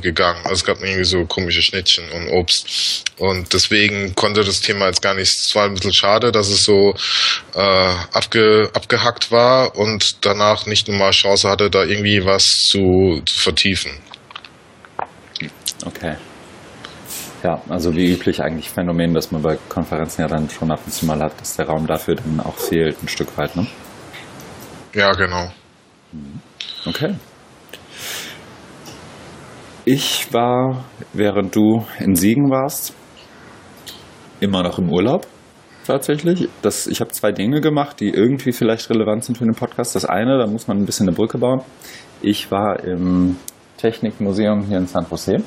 gegangen. 0.00 0.40
Also 0.44 0.54
es 0.54 0.64
gab 0.64 0.82
irgendwie 0.82 1.04
so 1.04 1.24
komische 1.26 1.62
Schnittchen 1.62 2.08
und 2.10 2.28
Obst 2.28 3.04
und 3.18 3.52
deswegen 3.52 4.14
konnte 4.14 4.44
das 4.44 4.60
Thema 4.60 4.86
jetzt 4.86 5.02
gar 5.02 5.14
nicht. 5.14 5.28
Es 5.28 5.54
war 5.54 5.64
ein 5.64 5.74
bisschen 5.74 5.92
schade, 5.92 6.30
dass 6.32 6.48
es 6.48 6.64
so 6.64 6.94
äh, 7.54 7.94
abge 8.12 8.70
abgehackt 8.78 9.32
war 9.32 9.76
und 9.76 10.24
danach 10.24 10.66
nicht 10.66 10.88
nochmal 10.88 11.10
Chance 11.10 11.48
hatte, 11.48 11.68
da 11.68 11.82
irgendwie 11.82 12.24
was 12.24 12.44
zu, 12.70 13.20
zu 13.26 13.38
vertiefen. 13.38 13.90
Okay. 15.84 16.14
Ja, 17.42 17.60
also 17.68 17.94
wie 17.94 18.12
üblich 18.12 18.40
eigentlich 18.40 18.70
Phänomen, 18.70 19.14
dass 19.14 19.32
man 19.32 19.42
bei 19.42 19.58
Konferenzen 19.68 20.22
ja 20.22 20.28
dann 20.28 20.48
schon 20.48 20.70
ab 20.70 20.80
und 20.84 20.92
zu 20.92 21.06
mal 21.06 21.20
hat, 21.20 21.40
dass 21.40 21.56
der 21.56 21.66
Raum 21.66 21.86
dafür 21.86 22.16
dann 22.16 22.40
auch 22.40 22.56
fehlt, 22.56 23.02
ein 23.02 23.08
Stück 23.08 23.36
weit, 23.36 23.56
ne? 23.56 23.66
Ja, 24.94 25.12
genau. 25.12 25.50
Okay. 26.86 27.14
Ich 29.84 30.32
war, 30.32 30.84
während 31.12 31.54
du 31.54 31.86
in 31.98 32.14
Siegen 32.14 32.50
warst, 32.50 32.94
immer 34.40 34.62
noch 34.62 34.78
im 34.78 34.90
Urlaub 34.90 35.26
tatsächlich. 35.88 36.48
Das, 36.62 36.86
ich 36.86 37.00
habe 37.00 37.10
zwei 37.10 37.32
Dinge 37.32 37.60
gemacht, 37.60 37.98
die 38.00 38.10
irgendwie 38.10 38.52
vielleicht 38.52 38.88
relevant 38.90 39.24
sind 39.24 39.38
für 39.38 39.44
den 39.44 39.54
Podcast. 39.54 39.96
Das 39.96 40.04
eine, 40.04 40.38
da 40.38 40.46
muss 40.46 40.68
man 40.68 40.78
ein 40.78 40.86
bisschen 40.86 41.08
eine 41.08 41.16
Brücke 41.16 41.38
bauen. 41.38 41.62
Ich 42.22 42.50
war 42.50 42.84
im 42.84 43.36
Technikmuseum 43.78 44.66
hier 44.66 44.78
in 44.78 44.86
San 44.86 45.06
Jose 45.10 45.42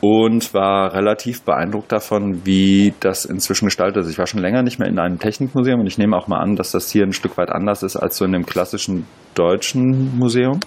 und 0.00 0.52
war 0.52 0.92
relativ 0.92 1.42
beeindruckt 1.42 1.90
davon, 1.90 2.44
wie 2.44 2.92
das 3.00 3.24
inzwischen 3.24 3.66
gestaltet 3.66 4.04
ist. 4.04 4.10
Ich 4.10 4.18
war 4.18 4.26
schon 4.26 4.40
länger 4.40 4.62
nicht 4.62 4.78
mehr 4.78 4.88
in 4.88 4.98
einem 4.98 5.18
Technikmuseum 5.18 5.80
und 5.80 5.86
ich 5.86 5.96
nehme 5.96 6.16
auch 6.16 6.28
mal 6.28 6.40
an, 6.40 6.56
dass 6.56 6.72
das 6.72 6.90
hier 6.90 7.04
ein 7.04 7.12
Stück 7.12 7.38
weit 7.38 7.50
anders 7.50 7.82
ist 7.82 7.96
als 7.96 8.18
so 8.18 8.24
in 8.24 8.32
dem 8.32 8.44
klassischen 8.44 9.06
deutschen 9.34 10.18
Museum. 10.18 10.60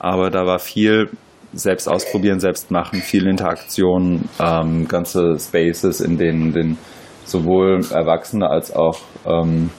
Aber 0.00 0.30
da 0.30 0.44
war 0.46 0.58
viel 0.58 1.10
selbst 1.52 1.88
ausprobieren, 1.88 2.40
selbst 2.40 2.70
machen, 2.70 3.00
viel 3.00 3.26
Interaktion, 3.26 4.28
ähm, 4.40 4.88
ganze 4.88 5.38
Spaces, 5.38 6.00
in 6.00 6.18
denen 6.18 6.52
den 6.52 6.78
sowohl 7.28 7.80
Erwachsene 7.90 8.48
als 8.48 8.74
auch 8.74 8.98
ähm, 9.26 9.70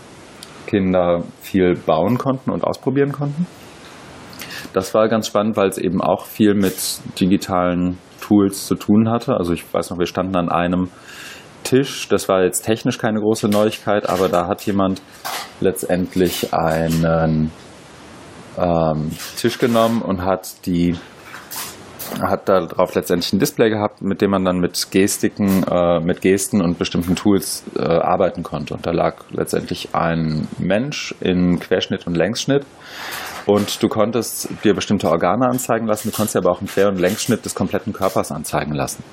Kinder 0.67 1.23
viel 1.41 1.75
bauen 1.75 2.17
konnten 2.17 2.51
und 2.51 2.63
ausprobieren 2.63 3.11
konnten. 3.11 3.47
Das 4.73 4.93
war 4.93 5.07
ganz 5.07 5.27
spannend, 5.27 5.57
weil 5.57 5.69
es 5.69 5.77
eben 5.77 6.01
auch 6.01 6.25
viel 6.25 6.53
mit 6.53 6.75
digitalen 7.19 7.97
Tools 8.21 8.67
zu 8.67 8.75
tun 8.75 9.09
hatte. 9.09 9.33
Also 9.33 9.53
ich 9.53 9.73
weiß 9.73 9.89
noch, 9.89 9.97
wir 9.97 10.05
standen 10.05 10.35
an 10.35 10.49
einem 10.49 10.89
Tisch. 11.63 12.07
Das 12.09 12.29
war 12.29 12.43
jetzt 12.43 12.61
technisch 12.61 12.99
keine 12.99 13.19
große 13.19 13.47
Neuigkeit, 13.47 14.07
aber 14.07 14.29
da 14.29 14.47
hat 14.47 14.61
jemand 14.65 15.01
letztendlich 15.59 16.53
einen 16.53 17.51
ähm, 18.57 19.11
Tisch 19.37 19.57
genommen 19.57 20.01
und 20.01 20.23
hat 20.23 20.65
die 20.65 20.95
hat 22.21 22.49
darauf 22.49 22.95
letztendlich 22.95 23.33
ein 23.33 23.39
Display 23.39 23.69
gehabt, 23.69 24.01
mit 24.01 24.21
dem 24.21 24.31
man 24.31 24.43
dann 24.43 24.59
mit 24.59 24.91
Gestiken, 24.91 25.63
äh, 25.63 25.99
mit 25.99 26.21
Gesten 26.21 26.61
und 26.61 26.77
bestimmten 26.77 27.15
Tools 27.15 27.63
äh, 27.77 27.81
arbeiten 27.83 28.43
konnte. 28.43 28.73
Und 28.73 28.85
da 28.85 28.91
lag 28.91 29.23
letztendlich 29.31 29.89
ein 29.93 30.47
Mensch 30.57 31.13
in 31.19 31.59
Querschnitt 31.59 32.07
und 32.07 32.15
Längsschnitt. 32.15 32.65
Und 33.45 33.81
du 33.81 33.87
konntest 33.87 34.49
dir 34.63 34.73
bestimmte 34.73 35.09
Organe 35.09 35.47
anzeigen 35.47 35.87
lassen, 35.87 36.09
du 36.09 36.15
konntest 36.15 36.35
dir 36.35 36.39
aber 36.39 36.51
auch 36.51 36.59
einen 36.59 36.67
Quer- 36.67 36.89
und 36.89 36.99
Längsschnitt 36.99 37.45
des 37.45 37.55
kompletten 37.55 37.93
Körpers 37.93 38.31
anzeigen 38.31 38.73
lassen. 38.73 39.03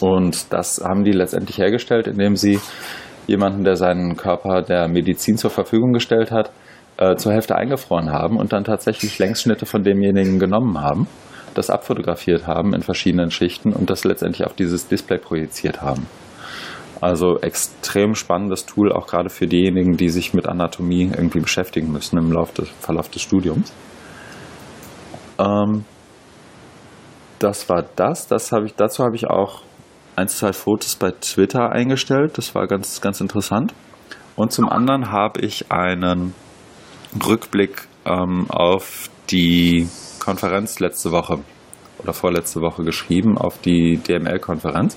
Und 0.00 0.52
das 0.52 0.82
haben 0.84 1.04
die 1.04 1.12
letztendlich 1.12 1.58
hergestellt, 1.58 2.06
indem 2.06 2.36
sie 2.36 2.60
jemanden, 3.26 3.64
der 3.64 3.76
seinen 3.76 4.16
Körper 4.16 4.62
der 4.62 4.88
Medizin 4.88 5.36
zur 5.36 5.50
Verfügung 5.50 5.92
gestellt 5.92 6.30
hat, 6.30 6.50
äh, 6.98 7.16
zur 7.16 7.32
Hälfte 7.32 7.54
eingefroren 7.54 8.10
haben 8.10 8.36
und 8.36 8.52
dann 8.52 8.64
tatsächlich 8.64 9.18
Längsschnitte 9.18 9.66
von 9.66 9.82
demjenigen 9.82 10.38
genommen 10.38 10.80
haben 10.80 11.06
das 11.54 11.70
abfotografiert 11.70 12.46
haben 12.46 12.74
in 12.74 12.82
verschiedenen 12.82 13.30
Schichten 13.30 13.72
und 13.72 13.90
das 13.90 14.04
letztendlich 14.04 14.46
auf 14.46 14.54
dieses 14.54 14.88
Display 14.88 15.18
projiziert 15.18 15.82
haben. 15.82 16.06
Also 17.00 17.40
extrem 17.40 18.14
spannendes 18.14 18.64
Tool, 18.64 18.92
auch 18.92 19.08
gerade 19.08 19.28
für 19.28 19.46
diejenigen, 19.46 19.96
die 19.96 20.08
sich 20.08 20.34
mit 20.34 20.46
Anatomie 20.46 21.10
irgendwie 21.12 21.40
beschäftigen 21.40 21.90
müssen 21.90 22.16
im 22.16 22.30
des, 22.30 22.68
Verlauf 22.80 23.08
des 23.08 23.22
Studiums. 23.22 23.72
Ähm, 25.38 25.84
das 27.40 27.68
war 27.68 27.84
das. 27.96 28.28
das 28.28 28.52
hab 28.52 28.62
ich, 28.64 28.74
dazu 28.76 29.02
habe 29.02 29.16
ich 29.16 29.26
auch 29.26 29.62
ein, 30.14 30.28
zwei 30.28 30.52
Fotos 30.52 30.94
bei 30.94 31.10
Twitter 31.10 31.72
eingestellt. 31.72 32.38
Das 32.38 32.54
war 32.54 32.68
ganz, 32.68 33.00
ganz 33.00 33.20
interessant. 33.20 33.74
Und 34.36 34.52
zum 34.52 34.68
anderen 34.68 35.10
habe 35.10 35.40
ich 35.40 35.72
einen 35.72 36.34
Rückblick 37.26 37.88
ähm, 38.06 38.46
auf 38.48 39.10
die 39.30 39.88
Konferenz 40.22 40.78
letzte 40.78 41.10
Woche 41.10 41.40
oder 41.98 42.12
vorletzte 42.12 42.60
Woche 42.60 42.84
geschrieben 42.84 43.36
auf 43.36 43.60
die 43.60 43.98
DML-Konferenz. 43.98 44.96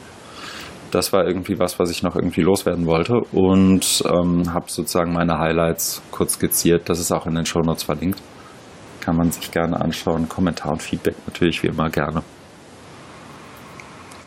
Das 0.92 1.12
war 1.12 1.26
irgendwie 1.26 1.60
was, 1.60 1.80
was 1.80 1.90
ich 1.90 2.04
noch 2.04 2.16
irgendwie 2.16 2.42
loswerden 2.42 2.86
wollte 2.86 3.16
und 3.32 4.04
ähm, 4.06 4.54
habe 4.54 4.66
sozusagen 4.70 5.12
meine 5.14 5.38
Highlights 5.38 6.02
kurz 6.12 6.34
skizziert. 6.34 6.90
Das 6.90 7.00
ist 7.00 7.12
auch 7.12 7.26
in 7.26 7.36
den 7.36 7.46
Show 7.46 7.60
Notes 7.60 7.84
verlinkt. 7.84 8.22
Kann 9.02 9.18
man 9.18 9.32
sich 9.32 9.52
gerne 9.52 9.82
anschauen. 9.82 10.30
Kommentar 10.30 10.72
und 10.74 10.82
Feedback 10.82 11.16
natürlich 11.28 11.62
wie 11.64 11.68
immer 11.68 11.90
gerne. 11.90 12.24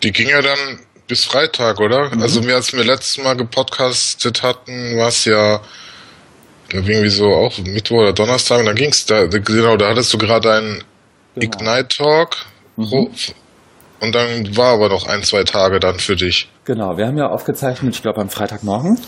Die 0.02 0.12
ging 0.12 0.28
ja 0.28 0.43
dann 0.43 0.81
bis 1.07 1.25
Freitag, 1.25 1.81
oder? 1.81 2.14
Mhm. 2.14 2.23
Also, 2.23 2.45
wir, 2.45 2.57
als 2.57 2.73
wir 2.73 2.85
letztes 2.85 3.23
Mal 3.25 3.35
gepodcastet 3.35 4.43
hatten, 4.43 4.97
war 4.97 5.09
es 5.09 5.25
ja 5.25 5.61
irgendwie 6.71 7.09
so 7.09 7.26
auch 7.28 7.57
Mittwoch 7.59 7.99
oder 7.99 8.12
Donnerstag 8.12 8.61
und 8.61 8.67
dann 8.67 8.76
ging's 8.76 9.07
da, 9.07 9.26
genau, 9.26 9.76
da 9.76 9.88
hattest 9.88 10.12
du 10.12 10.19
gerade 10.19 10.52
einen 10.52 10.85
genau. 11.38 11.57
Ignite 11.57 11.88
Talk 11.88 12.37
mhm. 12.76 13.09
und 14.00 14.14
dann 14.14 14.57
war 14.57 14.75
aber 14.75 14.88
noch 14.88 15.07
ein, 15.07 15.23
zwei 15.23 15.45
Tage 15.45 15.80
dann 15.80 15.99
für 15.99 16.16
dich. 16.16 16.49
Genau, 16.64 16.97
wir 16.97 17.07
haben 17.07 17.18
ja 17.18 17.26
aufgezeichnet, 17.28 17.95
ich 17.95 18.02
glaube 18.02 18.21
am 18.21 18.28
Freitagmorgen. 18.28 18.99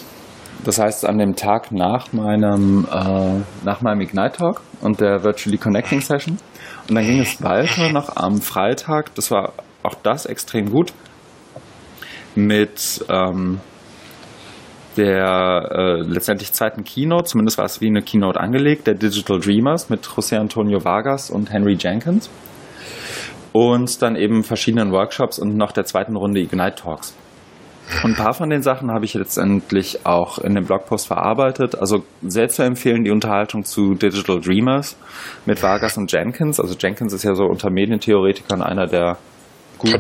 Das 0.64 0.78
heißt 0.78 1.06
an 1.06 1.18
dem 1.18 1.36
Tag 1.36 1.72
nach 1.72 2.12
meinem, 2.12 2.86
äh, 2.90 3.64
nach 3.64 3.80
meinem 3.80 4.02
Ignite 4.02 4.36
Talk 4.36 4.60
und 4.82 5.00
der 5.00 5.24
Virtually 5.24 5.56
Connecting 5.56 6.00
Session. 6.00 6.38
Und 6.88 6.94
dann 6.94 7.04
ging 7.04 7.20
es 7.20 7.42
weiter 7.42 7.90
noch 7.92 8.16
am 8.16 8.42
Freitag. 8.42 9.14
Das 9.14 9.30
war 9.30 9.52
auch 9.82 9.94
das 10.02 10.26
extrem 10.26 10.70
gut 10.70 10.92
mit 12.34 13.04
ähm, 13.08 13.60
der 14.96 15.68
äh, 15.70 16.00
letztendlich 16.02 16.52
zweiten 16.52 16.84
Keynote, 16.84 17.24
zumindest 17.24 17.58
war 17.58 17.64
es 17.64 17.80
wie 17.80 17.88
eine 17.88 18.02
Keynote 18.02 18.40
angelegt, 18.40 18.86
der 18.86 18.94
Digital 18.94 19.38
Dreamers 19.38 19.88
mit 19.88 20.04
José 20.04 20.36
Antonio 20.36 20.84
Vargas 20.84 21.30
und 21.30 21.52
Henry 21.52 21.76
Jenkins. 21.78 22.30
Und 23.52 24.00
dann 24.02 24.16
eben 24.16 24.44
verschiedenen 24.44 24.92
Workshops 24.92 25.38
und 25.38 25.56
noch 25.56 25.72
der 25.72 25.84
zweiten 25.84 26.16
Runde 26.16 26.40
Ignite 26.40 26.76
Talks. 26.76 27.14
Und 28.04 28.12
ein 28.12 28.16
paar 28.16 28.34
von 28.34 28.50
den 28.50 28.62
Sachen 28.62 28.90
habe 28.92 29.04
ich 29.04 29.14
letztendlich 29.14 30.06
auch 30.06 30.38
in 30.38 30.54
dem 30.54 30.64
Blogpost 30.64 31.08
verarbeitet. 31.08 31.76
Also 31.76 32.04
sehr 32.22 32.48
zu 32.48 32.62
empfehlen 32.62 33.02
die 33.02 33.10
Unterhaltung 33.10 33.64
zu 33.64 33.94
Digital 33.94 34.40
Dreamers 34.40 34.96
mit 35.44 35.62
Vargas 35.62 35.96
und 35.98 36.10
Jenkins. 36.12 36.60
Also 36.60 36.76
Jenkins 36.78 37.12
ist 37.12 37.24
ja 37.24 37.34
so 37.34 37.44
unter 37.44 37.70
Medientheoretikern 37.70 38.62
einer 38.62 38.86
der 38.86 39.18
Gurus. 39.78 39.94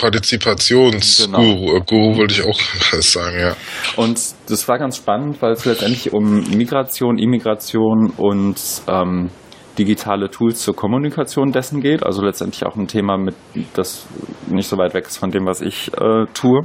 Partizipationsguru, 0.00 1.42
genau. 1.42 1.76
Äh, 1.76 1.80
Guru 1.86 2.16
wollte 2.16 2.34
ich 2.34 2.44
auch 2.44 2.60
sagen, 3.00 3.38
ja. 3.38 3.56
Und 3.96 4.18
das 4.48 4.68
war 4.68 4.78
ganz 4.78 4.96
spannend, 4.96 5.40
weil 5.42 5.52
es 5.52 5.64
letztendlich 5.64 6.12
um 6.12 6.40
Migration, 6.56 7.18
Immigration 7.18 8.10
und 8.16 8.56
ähm, 8.88 9.30
digitale 9.78 10.30
Tools 10.30 10.62
zur 10.62 10.74
Kommunikation 10.74 11.52
dessen 11.52 11.80
geht. 11.80 12.02
Also 12.02 12.22
letztendlich 12.22 12.64
auch 12.66 12.76
ein 12.76 12.86
Thema, 12.86 13.16
mit, 13.18 13.34
das 13.74 14.06
nicht 14.48 14.68
so 14.68 14.76
weit 14.78 14.94
weg 14.94 15.06
ist 15.06 15.18
von 15.18 15.30
dem, 15.30 15.46
was 15.46 15.60
ich 15.60 15.92
äh, 15.94 16.26
tue. 16.34 16.62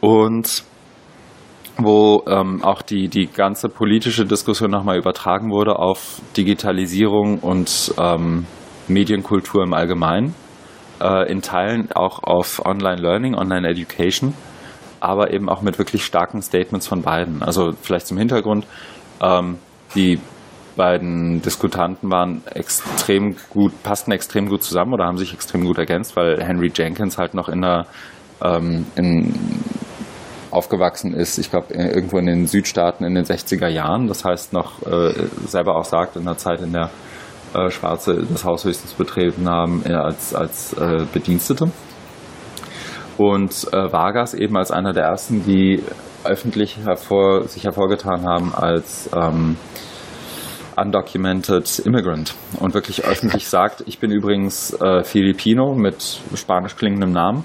Und 0.00 0.64
wo 1.76 2.22
ähm, 2.26 2.62
auch 2.62 2.82
die, 2.82 3.08
die 3.08 3.26
ganze 3.26 3.68
politische 3.68 4.26
Diskussion 4.26 4.70
nochmal 4.70 4.98
übertragen 4.98 5.50
wurde 5.50 5.78
auf 5.78 6.20
Digitalisierung 6.36 7.38
und 7.38 7.94
ähm, 7.98 8.46
Medienkultur 8.88 9.62
im 9.62 9.72
Allgemeinen. 9.72 10.34
Äh, 11.00 11.30
in 11.30 11.40
Teilen 11.40 11.90
auch 11.92 12.22
auf 12.22 12.64
Online-Learning, 12.64 13.34
Online-Education, 13.34 14.34
aber 15.00 15.32
eben 15.32 15.48
auch 15.48 15.62
mit 15.62 15.78
wirklich 15.78 16.04
starken 16.04 16.42
Statements 16.42 16.86
von 16.86 17.02
beiden. 17.02 17.42
Also 17.42 17.72
vielleicht 17.80 18.06
zum 18.06 18.18
Hintergrund, 18.18 18.66
ähm, 19.22 19.58
die 19.94 20.20
beiden 20.76 21.40
Diskutanten 21.42 22.10
waren 22.10 22.42
extrem 22.54 23.36
gut, 23.48 23.82
passten 23.82 24.12
extrem 24.12 24.48
gut 24.48 24.62
zusammen 24.62 24.92
oder 24.92 25.06
haben 25.06 25.16
sich 25.16 25.32
extrem 25.32 25.64
gut 25.64 25.78
ergänzt, 25.78 26.16
weil 26.16 26.42
Henry 26.42 26.70
Jenkins 26.74 27.18
halt 27.18 27.34
noch 27.34 27.48
in 27.48 27.62
der 27.62 27.86
ähm, 28.42 28.86
in, 28.96 29.34
aufgewachsen 30.50 31.14
ist, 31.14 31.38
ich 31.38 31.50
glaube, 31.50 31.72
irgendwo 31.74 32.18
in 32.18 32.26
den 32.26 32.46
Südstaaten 32.46 33.04
in 33.04 33.14
den 33.14 33.24
60er 33.24 33.68
Jahren. 33.68 34.06
Das 34.06 34.24
heißt, 34.24 34.52
noch 34.52 34.82
äh, 34.82 35.12
selber 35.46 35.76
auch 35.76 35.84
sagt, 35.84 36.16
in 36.16 36.24
der 36.24 36.36
Zeit, 36.36 36.60
in 36.60 36.72
der 36.72 36.90
äh, 37.54 37.70
Schwarze 37.70 38.26
das 38.28 38.44
Haus 38.44 38.64
höchstens 38.64 38.94
betreten 38.94 39.48
haben, 39.48 39.82
äh, 39.84 39.92
als, 39.92 40.34
als 40.34 40.72
äh, 40.74 41.04
Bedienstete. 41.12 41.70
Und 43.18 43.66
äh, 43.72 43.92
Vargas 43.92 44.34
eben 44.34 44.56
als 44.56 44.70
einer 44.70 44.92
der 44.92 45.04
ersten, 45.04 45.44
die 45.44 45.82
öffentlich 46.24 46.78
hervor, 46.78 47.44
sich 47.44 47.64
hervorgetan 47.64 48.26
haben 48.26 48.54
als 48.54 49.10
ähm, 49.14 49.56
undocumented 50.76 51.80
immigrant 51.80 52.34
und 52.58 52.74
wirklich 52.74 53.04
öffentlich 53.04 53.48
sagt, 53.48 53.82
ich 53.86 53.98
bin 53.98 54.10
übrigens 54.10 54.72
äh, 54.80 55.02
Filipino 55.02 55.74
mit 55.74 56.20
spanisch 56.34 56.76
klingendem 56.76 57.12
Namen 57.12 57.44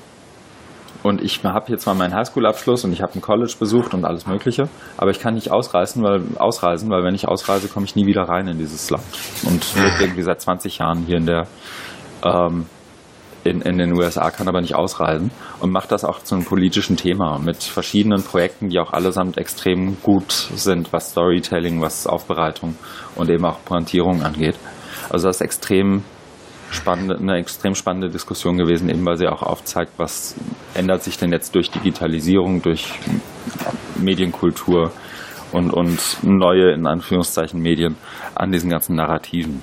und 1.04 1.22
ich 1.22 1.44
habe 1.44 1.68
hier 1.68 1.78
zwar 1.78 1.96
meinen 1.96 2.14
Highschool-Abschluss 2.14 2.84
und 2.86 2.94
ich 2.94 3.02
habe 3.02 3.14
ein 3.16 3.22
College 3.22 3.54
besucht 3.60 3.94
und 3.94 4.06
alles 4.06 4.25
Mögliche, 4.28 4.70
aber 4.98 5.12
ich 5.12 5.20
kann 5.20 5.34
nicht 5.34 5.52
ausreisen, 5.52 6.04
weil, 6.04 6.22
ausreisen, 6.38 6.90
weil 6.90 7.04
wenn 7.04 7.16
ich 7.16 7.28
ausreise, 7.28 7.68
komme 7.68 7.86
ich 7.86 7.96
nie 7.96 8.06
wieder 8.06 8.24
rein 8.24 8.48
in 8.48 8.58
dieses 8.58 8.90
Land. 8.90 9.04
Und 9.44 9.75
lebe 9.75 9.96
irgendwie 10.02 10.24
seit 10.24 10.42
20 10.42 10.80
Jahren 10.80 11.06
hier 11.06 11.18
in 11.18 11.25
der 11.25 11.48
ähm, 12.24 12.66
in, 13.46 13.62
in 13.62 13.78
den 13.78 13.96
USA, 13.96 14.32
kann 14.32 14.48
aber 14.48 14.60
nicht 14.60 14.75
ausreisen 14.75 15.30
und 15.60 15.72
macht 15.72 15.92
das 15.92 16.04
auch 16.04 16.24
zu 16.24 16.36
einem 16.36 16.46
politischen 16.46 16.98
Thema 16.98 17.38
mit 17.38 17.64
verschiedenen 17.64 18.24
Projekten, 18.24 18.70
die 18.70 18.80
auch 18.80 18.92
allesamt 18.92 19.38
extrem 19.38 20.02
gut 20.02 20.32
sind, 20.32 20.92
was 20.92 21.12
Storytelling, 21.12 21.80
was 21.80 22.08
Aufbereitung 22.08 22.75
und 23.16 23.30
eben 23.30 23.46
auch 23.46 23.64
Pointierung 23.64 24.24
angeht. 24.24 24.56
Also 25.10 25.28
das 25.28 25.38
ist 25.38 25.42
extrem 25.42 26.04
spannende, 26.70 27.18
eine 27.18 27.38
extrem 27.38 27.76
spannende 27.76 28.10
Diskussion 28.10 28.58
gewesen, 28.58 28.90
eben 28.90 29.06
weil 29.06 29.18
sie 29.18 29.28
auch 29.28 29.42
aufzeigt, 29.42 29.94
was 29.98 30.36
ändert 30.74 31.04
sich 31.04 31.18
denn 31.18 31.32
jetzt 31.32 31.56
durch 31.56 31.72
Digitalisierung, 31.72 32.62
durch 32.62 32.94
Medienkultur 33.96 34.92
und, 35.52 35.72
und 35.72 36.00
neue, 36.24 36.74
in 36.74 36.86
Anführungszeichen, 36.86 37.62
Medien 37.62 37.96
an 38.34 38.52
diesen 38.52 38.70
ganzen 38.70 38.96
Narrativen. 38.96 39.62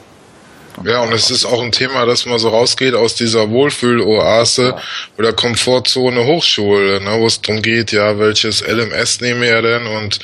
Ja, 0.84 1.00
und 1.00 1.12
es 1.12 1.30
ist 1.30 1.44
auch 1.44 1.62
ein 1.62 1.72
Thema, 1.72 2.06
dass 2.06 2.26
man 2.26 2.38
so 2.38 2.48
rausgeht 2.48 2.94
aus 2.94 3.14
dieser 3.14 3.50
Wohlfühloase 3.50 4.68
ja. 4.68 4.82
oder 5.18 5.32
Komfortzone 5.32 6.24
Hochschule, 6.26 7.00
ne, 7.00 7.18
wo 7.18 7.26
es 7.26 7.40
darum 7.40 7.62
geht, 7.62 7.92
ja, 7.92 8.18
welches 8.18 8.66
LMS 8.66 9.20
nehme 9.20 9.46
er 9.46 9.62
denn 9.62 9.86
und 9.86 10.18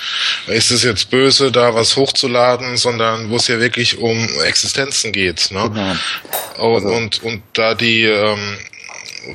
ist 0.46 0.70
es 0.70 0.82
jetzt 0.82 1.10
böse, 1.10 1.52
da 1.52 1.74
was 1.74 1.96
hochzuladen, 1.96 2.76
sondern 2.76 3.30
wo 3.30 3.36
es 3.36 3.48
ja 3.48 3.60
wirklich 3.60 3.98
um 3.98 4.26
Existenzen 4.44 5.12
geht. 5.12 5.50
Ne? 5.50 5.70
Genau. 5.72 6.74
Also, 6.74 6.88
und, 6.88 7.22
und 7.22 7.42
da 7.52 7.74
die, 7.74 8.04
ähm, 8.04 8.58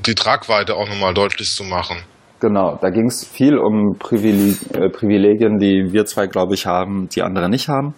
die 0.05 0.15
Tragweite 0.15 0.75
auch 0.75 0.89
nochmal 0.89 1.13
deutlich 1.13 1.49
zu 1.49 1.63
machen. 1.63 1.97
Genau, 2.39 2.77
da 2.81 2.89
ging 2.89 3.05
es 3.05 3.25
viel 3.25 3.57
um 3.57 3.97
Privileg 3.97 4.57
äh, 4.73 4.89
Privilegien, 4.89 5.59
die 5.59 5.93
wir 5.93 6.05
zwei, 6.05 6.27
glaube 6.27 6.55
ich, 6.55 6.65
haben, 6.65 7.07
die 7.07 7.21
andere 7.21 7.47
nicht 7.49 7.69
haben. 7.69 7.93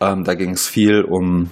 Ähm, 0.00 0.22
da 0.22 0.34
ging 0.34 0.50
es 0.50 0.68
viel 0.68 1.02
um 1.02 1.50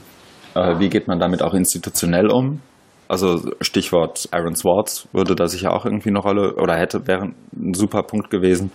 äh, 0.55 0.79
wie 0.79 0.89
geht 0.89 1.09
man 1.09 1.19
damit 1.19 1.43
auch 1.43 1.55
institutionell 1.55 2.31
um? 2.31 2.61
Also 3.09 3.53
Stichwort 3.61 4.29
Aaron 4.31 4.55
Swartz 4.55 5.07
würde 5.13 5.35
da 5.35 5.47
sicher 5.47 5.75
auch 5.75 5.85
irgendwie 5.85 6.09
eine 6.09 6.21
Rolle 6.21 6.55
oder 6.55 6.77
hätte 6.77 7.07
wäre 7.07 7.33
ein 7.55 7.75
super 7.75 8.05
Punkt 8.05 8.31
gewesen. 8.31 8.73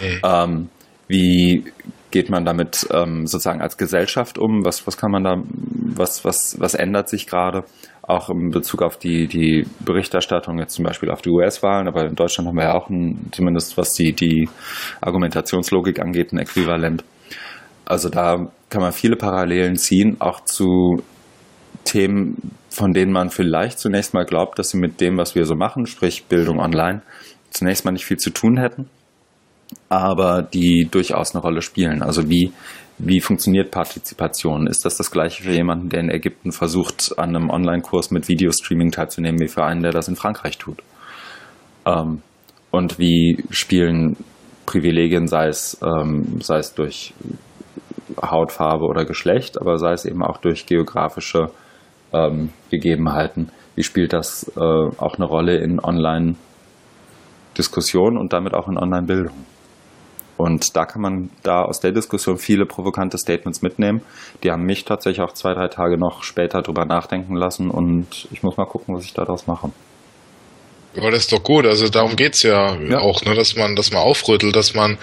Mhm. 0.00 0.20
Ähm, 0.24 0.68
wie 1.06 1.64
geht 2.10 2.30
man 2.30 2.44
damit 2.44 2.86
ähm, 2.92 3.26
sozusagen 3.26 3.60
als 3.60 3.76
Gesellschaft 3.76 4.38
um? 4.38 4.64
Was, 4.64 4.86
was 4.86 4.96
kann 4.96 5.10
man 5.10 5.24
da, 5.24 5.36
was, 5.96 6.24
was, 6.24 6.56
was 6.60 6.74
ändert 6.74 7.08
sich 7.08 7.26
gerade? 7.26 7.64
Auch 8.02 8.30
in 8.30 8.50
Bezug 8.50 8.82
auf 8.82 8.98
die, 8.98 9.26
die 9.26 9.66
Berichterstattung, 9.80 10.58
jetzt 10.58 10.74
zum 10.74 10.84
Beispiel 10.84 11.10
auf 11.10 11.22
die 11.22 11.30
US-Wahlen, 11.30 11.88
aber 11.88 12.06
in 12.06 12.14
Deutschland 12.14 12.48
haben 12.48 12.56
wir 12.56 12.64
ja 12.64 12.74
auch 12.74 12.88
ein, 12.88 13.30
zumindest 13.32 13.76
was 13.76 13.90
die, 13.90 14.12
die 14.12 14.48
Argumentationslogik 15.00 16.00
angeht, 16.00 16.32
ein 16.32 16.38
Äquivalent. 16.38 17.04
Also 17.84 18.08
da 18.08 18.46
kann 18.70 18.80
man 18.80 18.92
viele 18.92 19.16
Parallelen 19.16 19.76
ziehen, 19.76 20.16
auch 20.20 20.40
zu 20.44 21.02
Themen, 21.84 22.52
von 22.70 22.92
denen 22.92 23.12
man 23.12 23.30
vielleicht 23.30 23.78
zunächst 23.78 24.14
mal 24.14 24.24
glaubt, 24.24 24.58
dass 24.58 24.70
sie 24.70 24.78
mit 24.78 25.00
dem, 25.00 25.16
was 25.16 25.34
wir 25.34 25.44
so 25.46 25.54
machen, 25.54 25.86
sprich 25.86 26.24
Bildung 26.24 26.58
online, 26.58 27.02
zunächst 27.50 27.84
mal 27.84 27.92
nicht 27.92 28.04
viel 28.04 28.16
zu 28.16 28.30
tun 28.30 28.58
hätten, 28.58 28.88
aber 29.88 30.42
die 30.42 30.88
durchaus 30.90 31.34
eine 31.34 31.42
Rolle 31.42 31.62
spielen. 31.62 32.02
Also 32.02 32.28
wie, 32.28 32.52
wie 32.98 33.20
funktioniert 33.20 33.70
Partizipation? 33.70 34.66
Ist 34.66 34.84
das 34.84 34.96
das 34.96 35.10
gleiche 35.10 35.42
für 35.42 35.52
jemanden, 35.52 35.88
der 35.88 36.00
in 36.00 36.10
Ägypten 36.10 36.52
versucht, 36.52 37.18
an 37.18 37.36
einem 37.36 37.50
Online-Kurs 37.50 38.10
mit 38.10 38.28
Videostreaming 38.28 38.90
teilzunehmen, 38.90 39.40
wie 39.40 39.48
für 39.48 39.64
einen, 39.64 39.82
der 39.82 39.92
das 39.92 40.08
in 40.08 40.16
Frankreich 40.16 40.58
tut? 40.58 40.82
Ähm, 41.86 42.22
und 42.70 42.98
wie 42.98 43.44
spielen 43.50 44.16
Privilegien, 44.66 45.28
sei 45.28 45.46
es, 45.46 45.78
ähm, 45.82 46.40
sei 46.40 46.58
es 46.58 46.74
durch 46.74 47.14
Hautfarbe 48.20 48.84
oder 48.86 49.04
Geschlecht, 49.04 49.60
aber 49.60 49.78
sei 49.78 49.92
es 49.92 50.04
eben 50.04 50.22
auch 50.22 50.38
durch 50.38 50.66
geografische 50.66 51.50
ähm, 52.14 52.50
Gegebenheiten. 52.70 53.50
Wie 53.74 53.82
spielt 53.82 54.12
das 54.12 54.48
äh, 54.56 54.60
auch 54.60 55.16
eine 55.16 55.26
Rolle 55.26 55.56
in 55.58 55.80
Online-Diskussionen 55.80 58.16
und 58.16 58.32
damit 58.32 58.54
auch 58.54 58.68
in 58.68 58.78
Online-Bildung? 58.78 59.34
Und 60.36 60.76
da 60.76 60.84
kann 60.84 61.02
man 61.02 61.30
da 61.42 61.62
aus 61.62 61.80
der 61.80 61.90
Diskussion 61.92 62.36
viele 62.38 62.66
provokante 62.66 63.18
Statements 63.18 63.62
mitnehmen. 63.62 64.02
Die 64.42 64.50
haben 64.50 64.64
mich 64.64 64.84
tatsächlich 64.84 65.24
auch 65.24 65.32
zwei, 65.32 65.54
drei 65.54 65.68
Tage 65.68 65.96
noch 65.96 66.24
später 66.24 66.60
drüber 66.62 66.84
nachdenken 66.84 67.36
lassen 67.36 67.70
und 67.70 68.26
ich 68.32 68.42
muss 68.42 68.56
mal 68.56 68.66
gucken, 68.66 68.96
was 68.96 69.04
ich 69.04 69.14
daraus 69.14 69.46
mache. 69.46 69.70
Aber 70.96 71.10
das 71.10 71.20
ist 71.20 71.32
doch 71.32 71.42
gut, 71.42 71.66
also 71.66 71.88
darum 71.88 72.16
geht's 72.16 72.42
ja, 72.42 72.76
ja, 72.76 72.98
auch, 72.98 73.24
ne, 73.24 73.34
dass 73.34 73.56
man, 73.56 73.74
dass 73.74 73.90
man 73.90 74.02
aufrüttelt, 74.02 74.54
dass 74.54 74.74
man, 74.74 74.98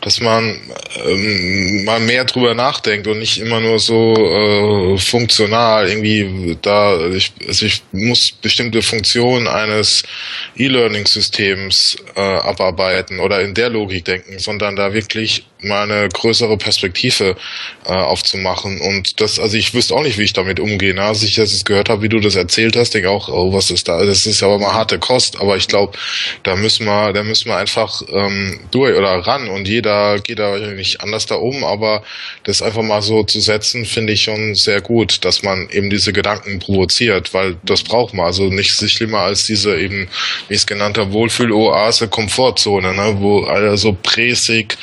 dass 0.00 0.20
man 0.20 0.60
ähm, 1.04 1.84
mal 1.84 2.00
mehr 2.00 2.24
drüber 2.24 2.54
nachdenkt 2.54 3.06
und 3.06 3.18
nicht 3.18 3.38
immer 3.38 3.60
nur 3.60 3.78
so 3.78 4.14
äh, 4.14 4.98
funktional 4.98 5.88
irgendwie 5.88 6.56
da, 6.60 7.08
ich, 7.10 7.32
also 7.46 7.66
ich 7.66 7.82
muss 7.92 8.32
bestimmte 8.32 8.82
Funktionen 8.82 9.46
eines 9.46 10.02
E-Learning-Systems 10.56 11.96
äh, 12.16 12.20
abarbeiten 12.20 13.20
oder 13.20 13.40
in 13.40 13.54
der 13.54 13.70
Logik 13.70 14.04
denken, 14.04 14.38
sondern 14.38 14.76
da 14.76 14.92
wirklich 14.92 15.44
mal 15.62 15.90
eine 15.90 16.08
größere 16.08 16.56
Perspektive 16.56 17.36
äh, 17.84 17.92
aufzumachen. 17.92 18.80
Und 18.80 19.20
das, 19.20 19.38
also 19.38 19.56
ich 19.56 19.74
wüsste 19.74 19.94
auch 19.94 20.02
nicht, 20.02 20.18
wie 20.18 20.22
ich 20.22 20.32
damit 20.32 20.60
umgehe. 20.60 20.94
Ne? 20.94 21.02
Als 21.02 21.22
ich 21.22 21.34
das 21.34 21.64
gehört 21.64 21.88
habe, 21.88 22.02
wie 22.02 22.08
du 22.08 22.20
das 22.20 22.36
erzählt 22.36 22.76
hast, 22.76 22.94
denke 22.94 23.10
auch, 23.10 23.28
oh, 23.28 23.52
was 23.52 23.70
ist 23.70 23.88
da? 23.88 24.04
Das 24.04 24.26
ist 24.26 24.42
aber 24.42 24.58
mal 24.58 24.72
harte 24.72 24.98
Kost. 24.98 25.40
Aber 25.40 25.56
ich 25.56 25.66
glaube, 25.66 25.98
da 26.42 26.56
müssen 26.56 26.86
wir, 26.86 27.12
da 27.12 27.22
müssen 27.24 27.48
wir 27.48 27.56
einfach 27.56 28.02
ähm, 28.12 28.60
durch 28.70 28.96
oder 28.96 29.10
ran. 29.26 29.48
Und 29.48 29.68
jeder 29.68 30.18
geht 30.20 30.38
da 30.38 30.56
nicht 30.58 31.00
anders 31.00 31.26
da 31.26 31.36
um, 31.36 31.64
aber 31.64 32.02
das 32.44 32.62
einfach 32.62 32.82
mal 32.82 33.02
so 33.02 33.24
zu 33.24 33.40
setzen, 33.40 33.84
finde 33.84 34.12
ich 34.12 34.22
schon 34.22 34.54
sehr 34.54 34.80
gut, 34.80 35.24
dass 35.24 35.42
man 35.42 35.68
eben 35.70 35.90
diese 35.90 36.12
Gedanken 36.12 36.58
provoziert, 36.60 37.34
weil 37.34 37.56
das 37.64 37.82
braucht 37.82 38.14
man. 38.14 38.26
Also 38.26 38.44
nicht 38.44 38.76
sich 38.76 38.92
schlimmer 38.92 39.20
als 39.20 39.44
diese 39.44 39.78
eben, 39.78 40.08
wie 40.48 40.54
es 40.54 40.66
genannt 40.66 40.98
habe, 40.98 41.12
Wohlfühl-Oase, 41.12 42.08
Komfortzone, 42.08 42.94
ne? 42.94 43.16
wo 43.18 43.44
alle 43.44 43.76
so 43.76 43.96
präsig 44.00 44.76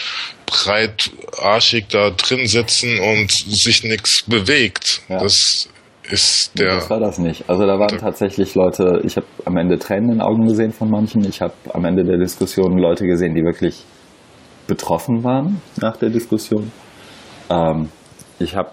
breitarschig 0.56 1.88
da 1.90 2.12
drin 2.12 2.48
sitzen 2.48 3.00
und 3.00 3.32
sich 3.32 3.84
nichts 3.84 4.24
bewegt. 4.24 5.02
Ja. 5.10 5.20
Das 5.20 5.70
ist 6.10 6.58
der. 6.58 6.76
Das 6.76 6.90
war 6.90 7.00
das 7.00 7.18
nicht. 7.18 7.50
Also 7.50 7.66
da 7.66 7.80
waren 7.80 7.98
tatsächlich 7.98 8.56
Leute, 8.56 9.02
ich 9.04 9.18
habe 9.18 9.28
am 9.46 9.58
Ende 9.58 9.78
Tränen 9.78 10.12
in 10.12 10.18
den 10.18 10.22
Augen 10.22 10.48
gesehen 10.48 10.72
von 10.72 10.90
manchen. 10.90 11.24
Ich 11.28 11.42
habe 11.42 11.54
am 11.74 11.86
Ende 11.86 12.04
der 12.04 12.18
Diskussion 12.18 12.78
Leute 12.78 13.06
gesehen, 13.06 13.34
die 13.36 13.44
wirklich 13.44 13.84
betroffen 14.68 15.24
waren 15.24 15.62
nach 15.78 15.98
der 15.98 16.10
Diskussion. 16.10 16.72
Ähm, 17.50 17.90
ich 18.40 18.56
habe 18.56 18.72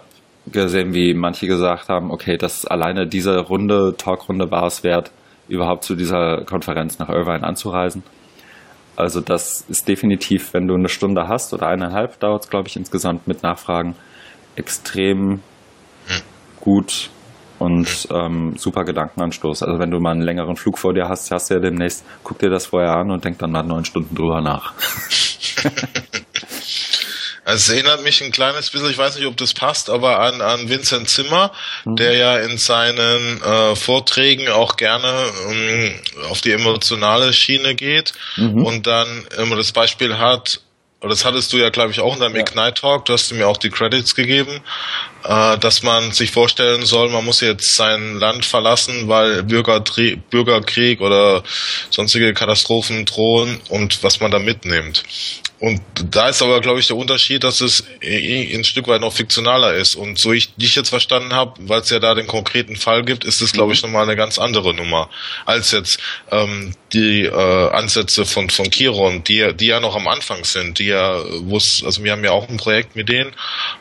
gesehen, 0.51 0.93
wie 0.93 1.13
manche 1.13 1.47
gesagt 1.47 1.89
haben, 1.89 2.11
okay, 2.11 2.37
dass 2.37 2.65
alleine 2.65 3.07
diese 3.07 3.39
Runde, 3.39 3.95
Talkrunde 3.97 4.51
war 4.51 4.65
es 4.65 4.83
wert, 4.83 5.11
überhaupt 5.47 5.83
zu 5.83 5.95
dieser 5.95 6.43
Konferenz 6.45 6.99
nach 6.99 7.09
Irvine 7.09 7.43
anzureisen. 7.43 8.03
Also 8.95 9.21
das 9.21 9.65
ist 9.69 9.87
definitiv, 9.87 10.53
wenn 10.53 10.67
du 10.67 10.75
eine 10.75 10.89
Stunde 10.89 11.27
hast 11.27 11.53
oder 11.53 11.67
eineinhalb, 11.67 12.19
dauert 12.19 12.43
es, 12.43 12.49
glaube 12.49 12.67
ich, 12.67 12.75
insgesamt 12.75 13.27
mit 13.27 13.41
Nachfragen 13.41 13.95
extrem 14.55 15.41
gut 16.59 17.09
und 17.59 18.07
ähm, 18.11 18.53
super 18.57 18.83
Gedankenanstoß. 18.83 19.63
Also 19.63 19.79
wenn 19.79 19.91
du 19.91 19.99
mal 19.99 20.11
einen 20.11 20.21
längeren 20.21 20.55
Flug 20.55 20.77
vor 20.77 20.93
dir 20.93 21.07
hast, 21.09 21.31
hast 21.31 21.49
du 21.49 21.55
ja 21.55 21.59
demnächst, 21.59 22.05
guck 22.23 22.39
dir 22.39 22.49
das 22.49 22.67
vorher 22.67 22.95
an 22.95 23.11
und 23.11 23.25
denk 23.25 23.39
dann 23.39 23.51
mal 23.51 23.63
neun 23.63 23.85
Stunden 23.85 24.15
drüber 24.15 24.41
nach. 24.41 24.73
Es 27.45 27.69
erinnert 27.69 28.03
mich 28.03 28.23
ein 28.23 28.31
kleines 28.31 28.69
bisschen, 28.69 28.89
ich 28.89 28.97
weiß 28.97 29.17
nicht, 29.17 29.25
ob 29.25 29.35
das 29.35 29.53
passt, 29.53 29.89
aber 29.89 30.19
an, 30.19 30.41
an 30.41 30.69
Vincent 30.69 31.09
Zimmer, 31.09 31.51
mhm. 31.83 31.97
der 31.97 32.13
ja 32.13 32.37
in 32.37 32.57
seinen 32.57 33.41
äh, 33.41 33.75
Vorträgen 33.75 34.47
auch 34.49 34.77
gerne 34.77 35.25
ähm, 35.49 35.99
auf 36.29 36.41
die 36.41 36.51
emotionale 36.51 37.33
Schiene 37.33 37.75
geht 37.75 38.13
mhm. 38.37 38.65
und 38.65 38.87
dann 38.87 39.27
immer 39.37 39.57
das 39.57 39.73
Beispiel 39.73 40.17
hat, 40.17 40.61
das 41.09 41.25
hattest 41.25 41.51
du 41.51 41.57
ja, 41.57 41.69
glaube 41.69 41.91
ich, 41.91 41.99
auch 41.99 42.13
in 42.13 42.21
deinem 42.21 42.35
ja. 42.35 42.41
Ignite 42.41 42.75
Talk, 42.75 43.05
du 43.05 43.13
hast 43.13 43.33
mir 43.33 43.47
auch 43.47 43.57
die 43.57 43.69
Credits 43.69 44.15
gegeben, 44.15 44.61
äh, 45.25 45.57
dass 45.57 45.83
man 45.83 46.13
sich 46.13 46.31
vorstellen 46.31 46.85
soll, 46.85 47.09
man 47.09 47.25
muss 47.25 47.41
jetzt 47.41 47.75
sein 47.75 48.19
Land 48.19 48.45
verlassen, 48.45 49.09
weil 49.09 49.43
Bürgerkrieg 49.43 51.01
oder 51.01 51.43
sonstige 51.89 52.33
Katastrophen 52.33 53.03
drohen 53.03 53.59
und 53.67 54.01
was 54.01 54.21
man 54.21 54.31
da 54.31 54.39
mitnimmt. 54.39 55.03
Und 55.63 55.79
da 56.11 56.27
ist 56.27 56.41
aber, 56.41 56.59
glaube 56.59 56.81
ich, 56.81 56.87
der 56.87 56.97
Unterschied, 56.97 57.45
dass 57.45 57.61
es 57.61 57.85
ein 58.03 58.65
Stück 58.65 58.89
weit 58.89 58.99
noch 58.99 59.13
fiktionaler 59.13 59.75
ist. 59.75 59.95
Und 59.95 60.19
so 60.19 60.33
ich 60.33 60.53
dich 60.55 60.75
jetzt 60.75 60.89
verstanden 60.89 61.31
habe, 61.31 61.53
weil 61.69 61.79
es 61.79 61.89
ja 61.89 61.99
da 61.99 62.15
den 62.15 62.27
konkreten 62.27 62.75
Fall 62.75 63.05
gibt, 63.05 63.23
ist 63.23 63.41
es, 63.41 63.53
glaube 63.53 63.71
ich, 63.71 63.81
nochmal 63.81 64.03
eine 64.03 64.17
ganz 64.17 64.39
andere 64.39 64.73
Nummer 64.73 65.09
als 65.45 65.71
jetzt 65.71 66.01
ähm, 66.31 66.75
die 66.91 67.21
äh, 67.23 67.69
Ansätze 67.69 68.25
von 68.25 68.49
von 68.49 68.69
Kiron, 68.69 69.23
die 69.23 69.53
die 69.55 69.67
ja 69.67 69.79
noch 69.79 69.95
am 69.95 70.09
Anfang 70.09 70.43
sind, 70.43 70.79
die 70.79 70.87
ja, 70.87 71.23
wo 71.43 71.55
es, 71.55 71.81
also 71.85 72.03
wir 72.03 72.11
haben 72.11 72.25
ja 72.25 72.31
auch 72.31 72.49
ein 72.49 72.57
Projekt 72.57 72.97
mit 72.97 73.07
denen 73.07 73.31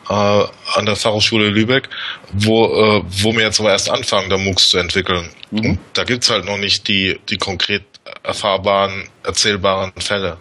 äh, 0.08 0.12
an 0.12 0.86
der 0.86 0.94
Fachhochschule 0.94 1.48
Lübeck, 1.48 1.88
wo 2.32 2.66
äh, 2.66 3.02
wo 3.08 3.32
wir 3.32 3.42
jetzt 3.42 3.58
aber 3.58 3.72
erst 3.72 3.90
anfangen, 3.90 4.30
da 4.30 4.38
MOOCs 4.38 4.68
zu 4.68 4.78
entwickeln. 4.78 5.30
Mhm. 5.50 5.70
Und 5.70 5.78
da 5.94 6.04
gibt's 6.04 6.30
halt 6.30 6.44
noch 6.44 6.58
nicht 6.58 6.86
die 6.86 7.18
die 7.28 7.38
konkret 7.38 7.82
erfahrbaren, 8.22 9.08
erzählbaren 9.24 9.90
Fälle. 9.98 10.38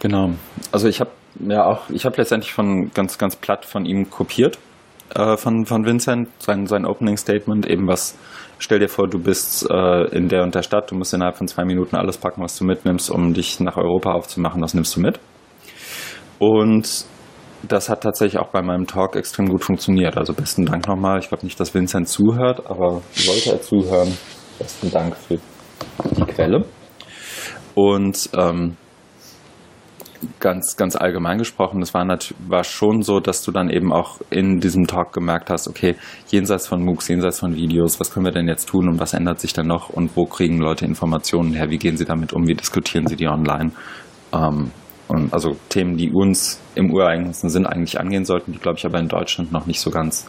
Genau. 0.00 0.30
Also 0.72 0.88
ich 0.88 1.00
habe 1.00 1.10
ja 1.38 1.64
auch, 1.64 1.88
ich 1.90 2.04
habe 2.04 2.16
letztendlich 2.16 2.52
von 2.52 2.90
ganz, 2.92 3.18
ganz 3.18 3.36
platt 3.36 3.64
von 3.64 3.84
ihm 3.84 4.10
kopiert, 4.10 4.58
äh, 5.14 5.36
von, 5.36 5.66
von 5.66 5.84
Vincent, 5.84 6.28
sein, 6.38 6.66
sein 6.66 6.86
Opening 6.86 7.16
Statement, 7.16 7.66
eben 7.66 7.86
was, 7.86 8.16
stell 8.58 8.78
dir 8.78 8.88
vor, 8.88 9.08
du 9.08 9.18
bist 9.18 9.68
äh, 9.70 10.04
in 10.16 10.28
der 10.28 10.42
und 10.42 10.54
der 10.54 10.62
Stadt, 10.62 10.90
du 10.90 10.96
musst 10.96 11.14
innerhalb 11.14 11.36
von 11.36 11.46
zwei 11.46 11.64
Minuten 11.64 11.96
alles 11.96 12.16
packen, 12.16 12.42
was 12.42 12.56
du 12.56 12.64
mitnimmst, 12.64 13.10
um 13.10 13.34
dich 13.34 13.60
nach 13.60 13.76
Europa 13.76 14.12
aufzumachen, 14.12 14.60
das 14.62 14.74
nimmst 14.74 14.96
du 14.96 15.00
mit. 15.00 15.20
Und 16.38 17.04
das 17.62 17.90
hat 17.90 18.02
tatsächlich 18.02 18.40
auch 18.40 18.48
bei 18.48 18.62
meinem 18.62 18.86
Talk 18.86 19.16
extrem 19.16 19.46
gut 19.46 19.62
funktioniert. 19.62 20.16
Also 20.16 20.32
besten 20.32 20.64
Dank 20.64 20.88
nochmal. 20.88 21.18
Ich 21.18 21.28
glaube 21.28 21.44
nicht, 21.44 21.60
dass 21.60 21.74
Vincent 21.74 22.08
zuhört, 22.08 22.66
aber 22.66 23.02
sollte 23.12 23.50
er 23.50 23.60
zuhören, 23.60 24.16
besten 24.58 24.90
Dank 24.90 25.14
für 25.16 25.38
die 26.16 26.24
Quelle. 26.24 26.64
Und 27.74 28.30
ähm, 28.34 28.76
ganz, 30.38 30.76
ganz 30.76 30.96
allgemein 30.96 31.38
gesprochen, 31.38 31.82
es 31.82 31.94
war, 31.94 32.06
war 32.48 32.64
schon 32.64 33.02
so, 33.02 33.20
dass 33.20 33.42
du 33.42 33.52
dann 33.52 33.70
eben 33.70 33.92
auch 33.92 34.20
in 34.30 34.60
diesem 34.60 34.86
Talk 34.86 35.12
gemerkt 35.12 35.50
hast, 35.50 35.68
okay, 35.68 35.96
jenseits 36.28 36.66
von 36.66 36.84
MOOCs, 36.84 37.08
jenseits 37.08 37.40
von 37.40 37.54
Videos, 37.54 38.00
was 38.00 38.12
können 38.12 38.26
wir 38.26 38.32
denn 38.32 38.48
jetzt 38.48 38.68
tun 38.68 38.88
und 38.88 39.00
was 39.00 39.14
ändert 39.14 39.40
sich 39.40 39.52
dann 39.52 39.66
noch 39.66 39.88
und 39.88 40.16
wo 40.16 40.26
kriegen 40.26 40.58
Leute 40.58 40.84
Informationen 40.84 41.54
her, 41.54 41.70
wie 41.70 41.78
gehen 41.78 41.96
sie 41.96 42.04
damit 42.04 42.32
um, 42.32 42.46
wie 42.46 42.54
diskutieren 42.54 43.06
sie 43.06 43.16
die 43.16 43.28
online? 43.28 43.72
Ähm, 44.32 44.70
und 45.08 45.32
also 45.32 45.56
Themen, 45.68 45.96
die 45.96 46.10
uns 46.12 46.60
im 46.76 46.92
ureigensten 46.92 47.50
Sinn 47.50 47.66
eigentlich 47.66 47.98
angehen 47.98 48.24
sollten, 48.24 48.52
die 48.52 48.58
glaube 48.58 48.78
ich 48.78 48.86
aber 48.86 49.00
in 49.00 49.08
Deutschland 49.08 49.50
noch 49.50 49.66
nicht 49.66 49.80
so 49.80 49.90
ganz 49.90 50.28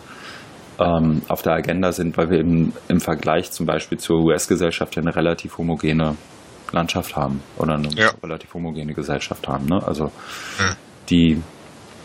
ähm, 0.79 1.21
auf 1.27 1.43
der 1.43 1.53
Agenda 1.53 1.91
sind, 1.91 2.17
weil 2.17 2.29
wir 2.29 2.39
eben 2.39 2.73
im 2.87 2.99
Vergleich 2.99 3.51
zum 3.51 3.65
Beispiel 3.67 3.99
zur 3.99 4.21
US-Gesellschaft 4.21 4.95
ja 4.95 5.01
eine 5.01 5.15
relativ 5.15 5.57
homogene 5.57 6.15
Landschaft 6.73 7.15
haben 7.15 7.41
oder 7.57 7.75
eine 7.75 7.89
ja. 7.89 8.11
relativ 8.23 8.53
homogene 8.53 8.93
Gesellschaft 8.93 9.47
haben. 9.47 9.65
Ne? 9.65 9.81
Also 9.85 10.05
mhm. 10.05 10.75
die 11.09 11.41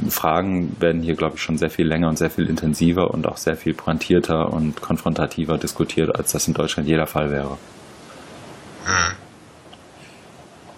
Fragen 0.08 0.76
werden 0.80 1.02
hier, 1.02 1.14
glaube 1.14 1.36
ich, 1.36 1.42
schon 1.42 1.56
sehr 1.56 1.70
viel 1.70 1.86
länger 1.86 2.08
und 2.08 2.18
sehr 2.18 2.30
viel 2.30 2.48
intensiver 2.48 3.10
und 3.10 3.26
auch 3.26 3.38
sehr 3.38 3.56
viel 3.56 3.72
pointierter 3.74 4.52
und 4.52 4.80
konfrontativer 4.82 5.56
diskutiert, 5.56 6.14
als 6.14 6.32
das 6.32 6.46
in 6.48 6.54
Deutschland 6.54 6.88
jeder 6.88 7.06
Fall 7.06 7.30
wäre. 7.30 7.56
Mhm. 8.86 9.16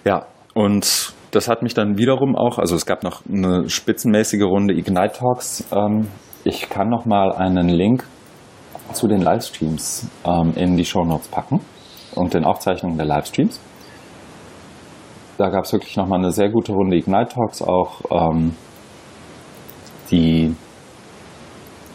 Ja, 0.05 0.25
und 0.53 1.13
das 1.31 1.47
hat 1.47 1.61
mich 1.61 1.73
dann 1.73 1.97
wiederum 1.97 2.35
auch, 2.35 2.57
also 2.57 2.75
es 2.75 2.85
gab 2.85 3.03
noch 3.03 3.21
eine 3.27 3.69
spitzenmäßige 3.69 4.43
Runde 4.43 4.73
Ignite 4.73 5.19
Talks. 5.19 5.67
Ähm, 5.71 6.07
ich 6.43 6.69
kann 6.69 6.89
noch 6.89 7.05
mal 7.05 7.33
einen 7.33 7.69
Link 7.69 8.05
zu 8.93 9.07
den 9.07 9.21
Livestreams 9.21 10.09
ähm, 10.25 10.53
in 10.55 10.77
die 10.77 10.85
Show 10.85 11.03
Notes 11.03 11.27
packen 11.27 11.59
und 12.15 12.33
den 12.33 12.45
Aufzeichnungen 12.45 12.97
der 12.97 13.05
Livestreams. 13.05 13.59
Da 15.39 15.47
gab 15.47 15.63
es 15.63 15.71
wirklich 15.71 15.95
nochmal 15.95 16.19
eine 16.19 16.31
sehr 16.31 16.49
gute 16.49 16.73
Runde 16.73 16.97
Ignite 16.97 17.33
Talks 17.33 17.61
auch. 17.61 18.01
Ähm, 18.11 18.55
die 20.11 20.53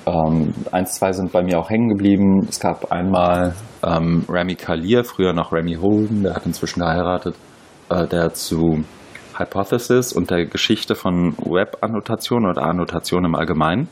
ähm, 0.07 0.54
eins, 0.72 0.94
zwei 0.94 1.12
sind 1.12 1.30
bei 1.30 1.42
mir 1.42 1.59
auch 1.59 1.68
hängen 1.68 1.90
geblieben. 1.90 2.46
Es 2.48 2.59
gab 2.59 2.90
einmal 2.90 3.54
ähm, 3.83 4.24
Remy 4.30 4.54
Kalir, 4.54 5.04
früher 5.04 5.35
noch 5.35 5.52
Remy 5.52 5.74
Holden, 5.74 6.22
der 6.22 6.35
hat 6.35 6.46
inzwischen 6.46 6.80
geheiratet, 6.80 7.37
äh, 7.90 8.07
der 8.07 8.33
zu 8.33 8.83
Hypothesis 9.37 10.14
und 10.14 10.30
der 10.30 10.46
Geschichte 10.46 10.94
von 10.94 11.37
Web-Annotation 11.37 12.48
oder 12.48 12.62
Annotation 12.62 13.26
im 13.26 13.35
Allgemeinen 13.35 13.88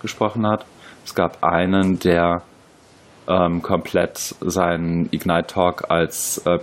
gesprochen 0.00 0.46
hat. 0.46 0.64
Es 1.04 1.14
gab 1.14 1.44
einen, 1.44 1.98
der 1.98 2.40
ähm, 3.28 3.60
komplett 3.60 4.16
seinen 4.16 5.10
Ignite 5.10 5.46
Talk 5.46 5.90
als 5.90 6.38
äh, 6.46 6.58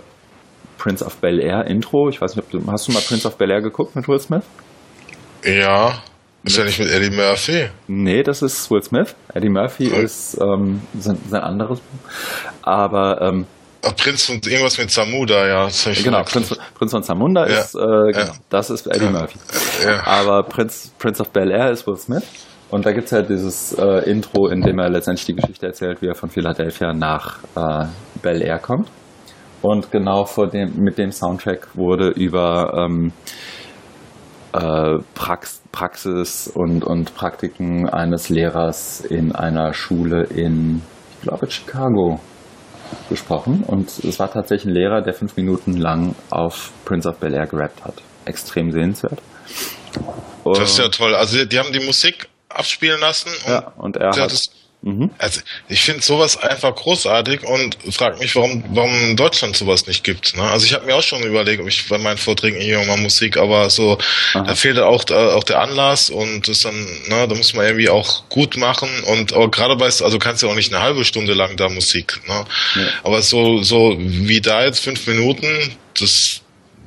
Prince 0.82 1.04
of 1.04 1.16
Bel 1.18 1.38
Air 1.38 1.66
Intro. 1.68 2.08
Ich 2.08 2.20
weiß 2.20 2.34
nicht, 2.34 2.44
ob 2.44 2.50
du 2.50 2.72
hast 2.72 2.88
du 2.88 2.92
mal 2.92 3.02
Prince 3.02 3.28
of 3.28 3.36
Bel 3.36 3.52
Air 3.52 3.62
geguckt 3.62 3.94
mit 3.94 4.08
Will 4.08 4.18
Smith? 4.18 4.42
Ja. 5.44 6.02
Ist 6.42 6.56
ja 6.56 6.64
nicht 6.64 6.80
mit 6.80 6.90
Eddie 6.90 7.14
Murphy. 7.14 7.68
Nee, 7.86 8.24
das 8.24 8.42
ist 8.42 8.68
Will 8.68 8.82
Smith. 8.82 9.14
Eddie 9.32 9.48
Murphy 9.48 9.92
okay. 9.92 10.02
ist 10.02 10.36
ähm, 10.40 10.82
sein, 10.98 11.18
sein 11.30 11.40
anderes. 11.40 11.80
Aber 12.62 13.22
ähm, 13.22 13.46
Ach, 13.84 13.94
Prinz 13.94 14.24
von 14.24 14.40
irgendwas 14.44 14.76
mit 14.76 14.90
Zamunda, 14.90 15.46
ja. 15.46 15.68
genau, 16.02 16.24
Prinz, 16.24 16.56
Prinz, 16.74 16.90
von 16.90 17.02
Zamunda 17.04 17.48
ja. 17.48 17.60
ist, 17.60 17.76
äh, 17.76 17.78
genau, 17.78 18.12
ja. 18.12 18.32
das 18.48 18.70
ist 18.70 18.88
Eddie 18.88 19.04
ja. 19.04 19.10
Murphy. 19.10 19.38
Aber 20.04 20.42
Prinz, 20.42 20.92
Prince 20.98 21.22
of 21.22 21.30
Bel 21.30 21.52
Air 21.52 21.70
ist 21.70 21.86
Will 21.86 21.96
Smith. 21.96 22.24
Und 22.70 22.86
da 22.86 22.92
gibt 22.92 23.06
es 23.06 23.12
halt 23.12 23.28
dieses 23.28 23.72
äh, 23.74 24.10
Intro, 24.10 24.48
in 24.48 24.62
dem 24.62 24.80
er 24.80 24.90
letztendlich 24.90 25.26
die 25.26 25.34
Geschichte 25.34 25.66
erzählt, 25.66 26.02
wie 26.02 26.08
er 26.08 26.16
von 26.16 26.28
Philadelphia 26.28 26.92
nach 26.92 27.38
äh, 27.54 27.86
Bel 28.20 28.42
Air 28.42 28.58
kommt. 28.58 28.88
Und 29.62 29.90
genau 29.90 30.24
vor 30.24 30.48
dem, 30.48 30.76
mit 30.76 30.98
dem 30.98 31.12
Soundtrack 31.12 31.76
wurde 31.76 32.08
über 32.08 32.74
ähm, 32.76 33.12
äh, 34.52 34.98
Prax 35.14 35.62
Praxis 35.72 36.52
und, 36.54 36.84
und 36.84 37.14
Praktiken 37.14 37.88
eines 37.88 38.28
Lehrers 38.28 39.00
in 39.00 39.32
einer 39.34 39.72
Schule 39.72 40.24
in, 40.24 40.82
ich 41.16 41.22
glaube, 41.22 41.50
Chicago 41.50 42.20
gesprochen. 43.08 43.64
Und 43.66 43.88
es 44.04 44.18
war 44.18 44.30
tatsächlich 44.30 44.66
ein 44.66 44.74
Lehrer, 44.74 45.00
der 45.00 45.14
fünf 45.14 45.36
Minuten 45.36 45.78
lang 45.78 46.14
auf 46.28 46.72
Prince 46.84 47.08
of 47.08 47.18
Bel 47.18 47.32
Air 47.32 47.46
gerappt 47.46 47.84
hat. 47.84 47.94
Extrem 48.26 48.70
sehenswert. 48.70 49.22
Und 50.44 50.58
das 50.58 50.72
ist 50.72 50.78
ja 50.78 50.88
toll. 50.88 51.14
Also 51.14 51.44
die 51.44 51.58
haben 51.58 51.72
die 51.72 51.84
Musik 51.84 52.28
abspielen 52.50 53.00
lassen 53.00 53.30
und, 53.46 53.50
ja, 53.50 53.72
und 53.78 53.96
er 53.96 54.10
hat, 54.10 54.40
Mhm. 54.82 55.10
Also 55.18 55.40
ich 55.68 55.82
finde 55.82 56.02
sowas 56.02 56.36
einfach 56.36 56.74
großartig 56.74 57.44
und 57.44 57.78
frage 57.92 58.18
mich, 58.18 58.34
warum, 58.34 58.64
warum 58.70 58.92
in 59.10 59.16
Deutschland 59.16 59.56
sowas 59.56 59.86
nicht 59.86 60.02
gibt. 60.02 60.36
Ne? 60.36 60.42
Also 60.42 60.66
ich 60.66 60.74
habe 60.74 60.86
mir 60.86 60.96
auch 60.96 61.02
schon 61.02 61.22
überlegt, 61.22 61.62
ob 61.62 61.68
ich 61.68 61.88
bei 61.88 61.98
meinen 61.98 62.18
Vorträgen 62.18 62.60
hier 62.60 62.84
mal 62.84 62.96
Musik, 62.96 63.36
aber 63.36 63.70
so, 63.70 63.98
Aha. 64.34 64.42
da 64.42 64.54
fehlt 64.56 64.80
auch, 64.80 65.04
äh, 65.08 65.14
auch 65.14 65.44
der 65.44 65.60
Anlass 65.60 66.10
und 66.10 66.48
das 66.48 66.60
dann, 66.60 66.74
ne, 67.06 67.28
da 67.28 67.34
muss 67.34 67.54
man 67.54 67.64
irgendwie 67.64 67.88
auch 67.88 68.28
gut 68.28 68.56
machen 68.56 68.88
und 69.04 69.32
aber 69.32 69.50
gerade 69.50 69.76
bei, 69.76 69.86
also 69.86 70.18
kannst 70.18 70.42
du 70.42 70.50
auch 70.50 70.56
nicht 70.56 70.74
eine 70.74 70.82
halbe 70.82 71.04
Stunde 71.04 71.34
lang 71.34 71.56
da 71.56 71.68
Musik. 71.68 72.20
Ne? 72.26 72.44
Ja. 72.74 72.86
Aber 73.04 73.22
so, 73.22 73.62
so 73.62 73.96
wie 73.98 74.40
da 74.40 74.64
jetzt 74.64 74.80
fünf 74.80 75.06
Minuten, 75.06 75.46
das 75.98 76.41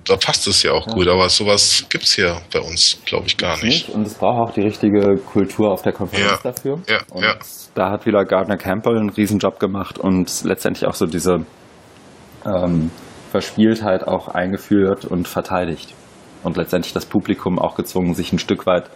da 0.05 0.15
passt 0.17 0.47
es 0.47 0.63
ja 0.63 0.71
auch 0.71 0.87
ja. 0.87 0.93
gut. 0.93 1.07
Aber 1.07 1.29
sowas 1.29 1.85
gibt 1.89 2.05
es 2.05 2.13
hier 2.13 2.37
bei 2.53 2.59
uns, 2.59 2.99
glaube 3.05 3.27
ich, 3.27 3.37
gar 3.37 3.63
nicht. 3.63 3.89
Und 3.89 4.07
es 4.07 4.15
braucht 4.15 4.49
auch 4.49 4.53
die 4.53 4.61
richtige 4.61 5.15
Kultur 5.17 5.71
auf 5.71 5.81
der 5.81 5.93
Konferenz 5.93 6.43
ja. 6.43 6.51
dafür. 6.51 6.79
Ja, 6.87 6.99
und 7.11 7.23
ja. 7.23 7.35
da 7.73 7.91
hat 7.91 8.05
wieder 8.05 8.23
Gardner 8.25 8.57
Campbell 8.57 8.97
einen 8.97 9.09
Riesenjob 9.09 9.59
gemacht 9.59 9.97
und 9.97 10.43
letztendlich 10.43 10.87
auch 10.87 10.93
so 10.93 11.05
diese 11.05 11.45
ähm, 12.45 12.91
Verspieltheit 13.31 14.07
auch 14.07 14.27
eingeführt 14.27 15.05
und 15.05 15.27
verteidigt. 15.27 15.93
Und 16.43 16.57
letztendlich 16.57 16.93
das 16.93 17.07
Publikum 17.07 17.57
auch 17.57 17.75
gezwungen, 17.75 18.13
sich 18.13 18.31
ein 18.31 18.39
Stück 18.39 18.67
weit 18.67 18.89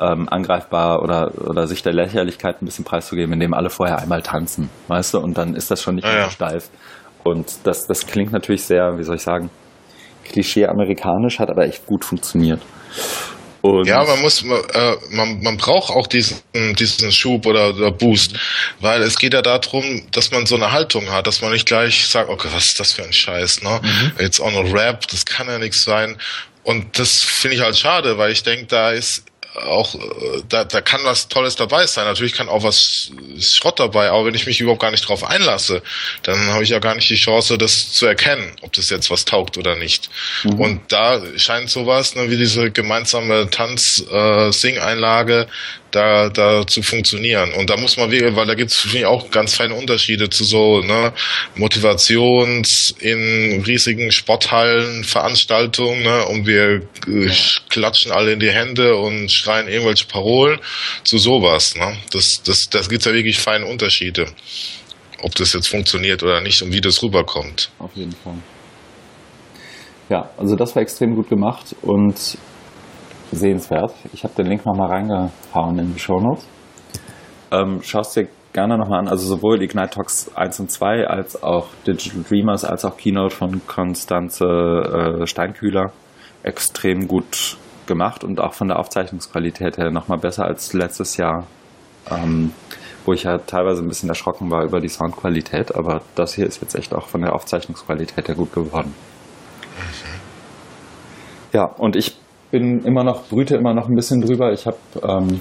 ähm, 0.00 0.26
angreifbar 0.28 1.02
oder, 1.02 1.32
oder 1.38 1.66
sich 1.66 1.82
der 1.82 1.92
Lächerlichkeit 1.92 2.62
ein 2.62 2.64
bisschen 2.64 2.84
preiszugeben, 2.84 3.34
indem 3.34 3.52
alle 3.52 3.68
vorher 3.68 3.98
einmal 3.98 4.22
tanzen, 4.22 4.70
weißt 4.88 5.14
du, 5.14 5.18
und 5.18 5.36
dann 5.36 5.54
ist 5.54 5.70
das 5.70 5.82
schon 5.82 5.96
nicht 5.96 6.06
mehr 6.06 6.16
ja. 6.16 6.30
steif. 6.30 6.70
Und 7.24 7.66
das, 7.66 7.86
das 7.86 8.06
klingt 8.06 8.32
natürlich 8.32 8.64
sehr, 8.64 8.98
wie 8.98 9.04
soll 9.04 9.16
ich 9.16 9.22
sagen, 9.22 9.50
klischee-amerikanisch, 10.24 11.38
hat 11.38 11.50
aber 11.50 11.66
echt 11.66 11.86
gut 11.86 12.04
funktioniert. 12.04 12.60
Und 13.62 13.86
ja, 13.86 14.02
man 14.02 14.20
muss, 14.20 14.42
äh, 14.42 14.96
man, 15.10 15.40
man 15.40 15.56
braucht 15.56 15.90
auch 15.90 16.08
diesen, 16.08 16.38
diesen 16.52 17.12
Schub 17.12 17.46
oder, 17.46 17.68
oder 17.68 17.92
Boost, 17.92 18.34
weil 18.80 19.02
es 19.02 19.16
geht 19.16 19.34
ja 19.34 19.42
darum, 19.42 20.02
dass 20.10 20.32
man 20.32 20.46
so 20.46 20.56
eine 20.56 20.72
Haltung 20.72 21.12
hat, 21.12 21.28
dass 21.28 21.42
man 21.42 21.52
nicht 21.52 21.66
gleich 21.66 22.08
sagt, 22.08 22.28
okay, 22.28 22.48
was 22.52 22.66
ist 22.66 22.80
das 22.80 22.92
für 22.92 23.04
ein 23.04 23.12
Scheiß, 23.12 23.62
ne? 23.62 23.80
Mhm. 23.80 24.12
Jetzt 24.18 24.40
auch 24.40 24.50
noch 24.50 24.74
Rap, 24.74 25.06
das 25.06 25.24
kann 25.24 25.46
ja 25.46 25.60
nichts 25.60 25.84
sein. 25.84 26.16
Und 26.64 26.98
das 26.98 27.22
finde 27.22 27.56
ich 27.56 27.62
halt 27.62 27.78
schade, 27.78 28.18
weil 28.18 28.32
ich 28.32 28.42
denke, 28.42 28.66
da 28.66 28.90
ist 28.90 29.24
auch, 29.54 29.94
äh, 29.94 30.42
da, 30.48 30.64
da 30.64 30.80
kann 30.80 31.02
was 31.04 31.28
Tolles 31.28 31.56
dabei 31.56 31.86
sein. 31.86 32.06
Natürlich 32.06 32.32
kann 32.32 32.48
auch 32.48 32.62
was 32.62 33.10
Schrott 33.40 33.78
dabei, 33.78 34.08
aber 34.10 34.24
wenn 34.26 34.34
ich 34.34 34.46
mich 34.46 34.60
überhaupt 34.60 34.80
gar 34.80 34.90
nicht 34.90 35.06
drauf 35.06 35.24
einlasse, 35.24 35.82
dann 36.22 36.38
habe 36.48 36.64
ich 36.64 36.70
ja 36.70 36.78
gar 36.78 36.94
nicht 36.94 37.10
die 37.10 37.16
Chance, 37.16 37.58
das 37.58 37.92
zu 37.92 38.06
erkennen, 38.06 38.56
ob 38.62 38.72
das 38.72 38.88
jetzt 38.90 39.10
was 39.10 39.24
taugt 39.24 39.58
oder 39.58 39.76
nicht. 39.76 40.08
Mhm. 40.44 40.60
Und 40.60 40.80
da 40.88 41.20
scheint 41.36 41.68
sowas, 41.70 42.14
ne, 42.14 42.30
wie 42.30 42.36
diese 42.36 42.70
gemeinsame 42.70 43.50
Tanz-Sing-Einlage, 43.50 45.42
äh, 45.42 45.46
da, 45.92 46.28
da 46.28 46.66
zu 46.66 46.82
funktionieren. 46.82 47.52
Und 47.52 47.70
da 47.70 47.76
muss 47.76 47.96
man 47.96 48.10
wirklich, 48.10 48.34
weil 48.34 48.46
da 48.46 48.54
gibt 48.54 48.72
es 48.72 49.04
auch 49.04 49.30
ganz 49.30 49.54
feine 49.54 49.74
Unterschiede 49.74 50.28
zu 50.30 50.44
so 50.44 50.80
ne, 50.80 51.12
Motivations 51.54 52.94
in 52.98 53.62
riesigen 53.64 54.10
Sporthallen, 54.10 55.04
Veranstaltungen, 55.04 56.02
ne, 56.02 56.26
und 56.26 56.46
wir 56.46 56.82
äh, 57.06 57.30
klatschen 57.68 58.10
alle 58.10 58.32
in 58.32 58.40
die 58.40 58.50
Hände 58.50 58.96
und 58.96 59.30
schreien 59.30 59.68
irgendwelche 59.68 60.06
Parolen 60.06 60.58
zu 61.04 61.18
sowas. 61.18 61.76
Ne. 61.76 61.96
Das, 62.12 62.42
das, 62.44 62.68
das 62.70 62.88
gibt 62.88 63.04
ja 63.04 63.12
wirklich 63.12 63.38
feine 63.38 63.66
Unterschiede, 63.66 64.26
ob 65.22 65.34
das 65.34 65.52
jetzt 65.52 65.68
funktioniert 65.68 66.22
oder 66.22 66.40
nicht 66.40 66.62
und 66.62 66.72
wie 66.72 66.80
das 66.80 67.02
rüberkommt. 67.02 67.70
Auf 67.78 67.94
jeden 67.94 68.12
Fall. 68.12 68.38
Ja, 70.08 70.30
also 70.36 70.56
das 70.56 70.74
war 70.74 70.82
extrem 70.82 71.14
gut 71.14 71.28
gemacht 71.28 71.74
und 71.80 72.36
sehenswert. 73.36 73.94
Ich 74.12 74.24
habe 74.24 74.34
den 74.34 74.46
Link 74.46 74.64
nochmal 74.66 74.90
reingehauen 74.90 75.78
in 75.78 75.92
die 75.94 75.98
Shownotes. 75.98 76.46
Ähm, 77.50 77.80
schaust 77.82 78.16
dir 78.16 78.28
gerne 78.52 78.76
nochmal 78.76 79.00
an, 79.00 79.08
also 79.08 79.26
sowohl 79.26 79.62
Ignite 79.62 79.90
Talks 79.90 80.30
1 80.34 80.60
und 80.60 80.70
2 80.70 81.06
als 81.06 81.42
auch 81.42 81.68
Digital 81.86 82.22
Dreamers 82.28 82.64
als 82.64 82.84
auch 82.84 82.96
Keynote 82.96 83.34
von 83.34 83.66
Konstanze 83.66 84.44
äh, 84.44 85.26
Steinkühler 85.26 85.92
extrem 86.42 87.08
gut 87.08 87.56
gemacht 87.86 88.24
und 88.24 88.40
auch 88.40 88.52
von 88.52 88.68
der 88.68 88.78
Aufzeichnungsqualität 88.78 89.78
her 89.78 89.90
nochmal 89.90 90.18
besser 90.18 90.44
als 90.44 90.72
letztes 90.72 91.16
Jahr, 91.16 91.46
ähm, 92.10 92.52
wo 93.04 93.12
ich 93.12 93.24
ja 93.24 93.38
teilweise 93.38 93.82
ein 93.82 93.88
bisschen 93.88 94.08
erschrocken 94.08 94.50
war 94.50 94.64
über 94.64 94.80
die 94.80 94.88
Soundqualität, 94.88 95.74
aber 95.74 96.02
das 96.14 96.34
hier 96.34 96.46
ist 96.46 96.60
jetzt 96.60 96.74
echt 96.74 96.94
auch 96.94 97.08
von 97.08 97.22
der 97.22 97.34
Aufzeichnungsqualität 97.34 98.28
her 98.28 98.34
gut 98.34 98.52
geworden. 98.52 98.94
Ja, 101.52 101.64
und 101.64 101.96
ich 101.96 102.16
bin 102.52 102.84
immer 102.84 103.02
noch, 103.02 103.28
brüte 103.28 103.56
immer 103.56 103.74
noch 103.74 103.88
ein 103.88 103.96
bisschen 103.96 104.20
drüber. 104.20 104.52
Ich 104.52 104.66
habe 104.66 104.76
ähm, 105.02 105.40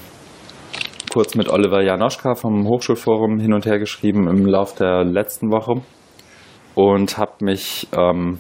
kurz 1.14 1.36
mit 1.36 1.50
Oliver 1.50 1.84
Janoschka 1.84 2.36
vom 2.36 2.66
Hochschulforum 2.68 3.38
hin 3.40 3.54
und 3.54 3.66
her 3.66 3.78
geschrieben 3.78 4.28
im 4.30 4.46
Lauf 4.46 4.74
der 4.74 5.04
letzten 5.04 5.52
Woche 5.52 5.82
und 6.74 7.18
habe 7.18 7.34
mich 7.42 7.88
ähm, 7.96 8.40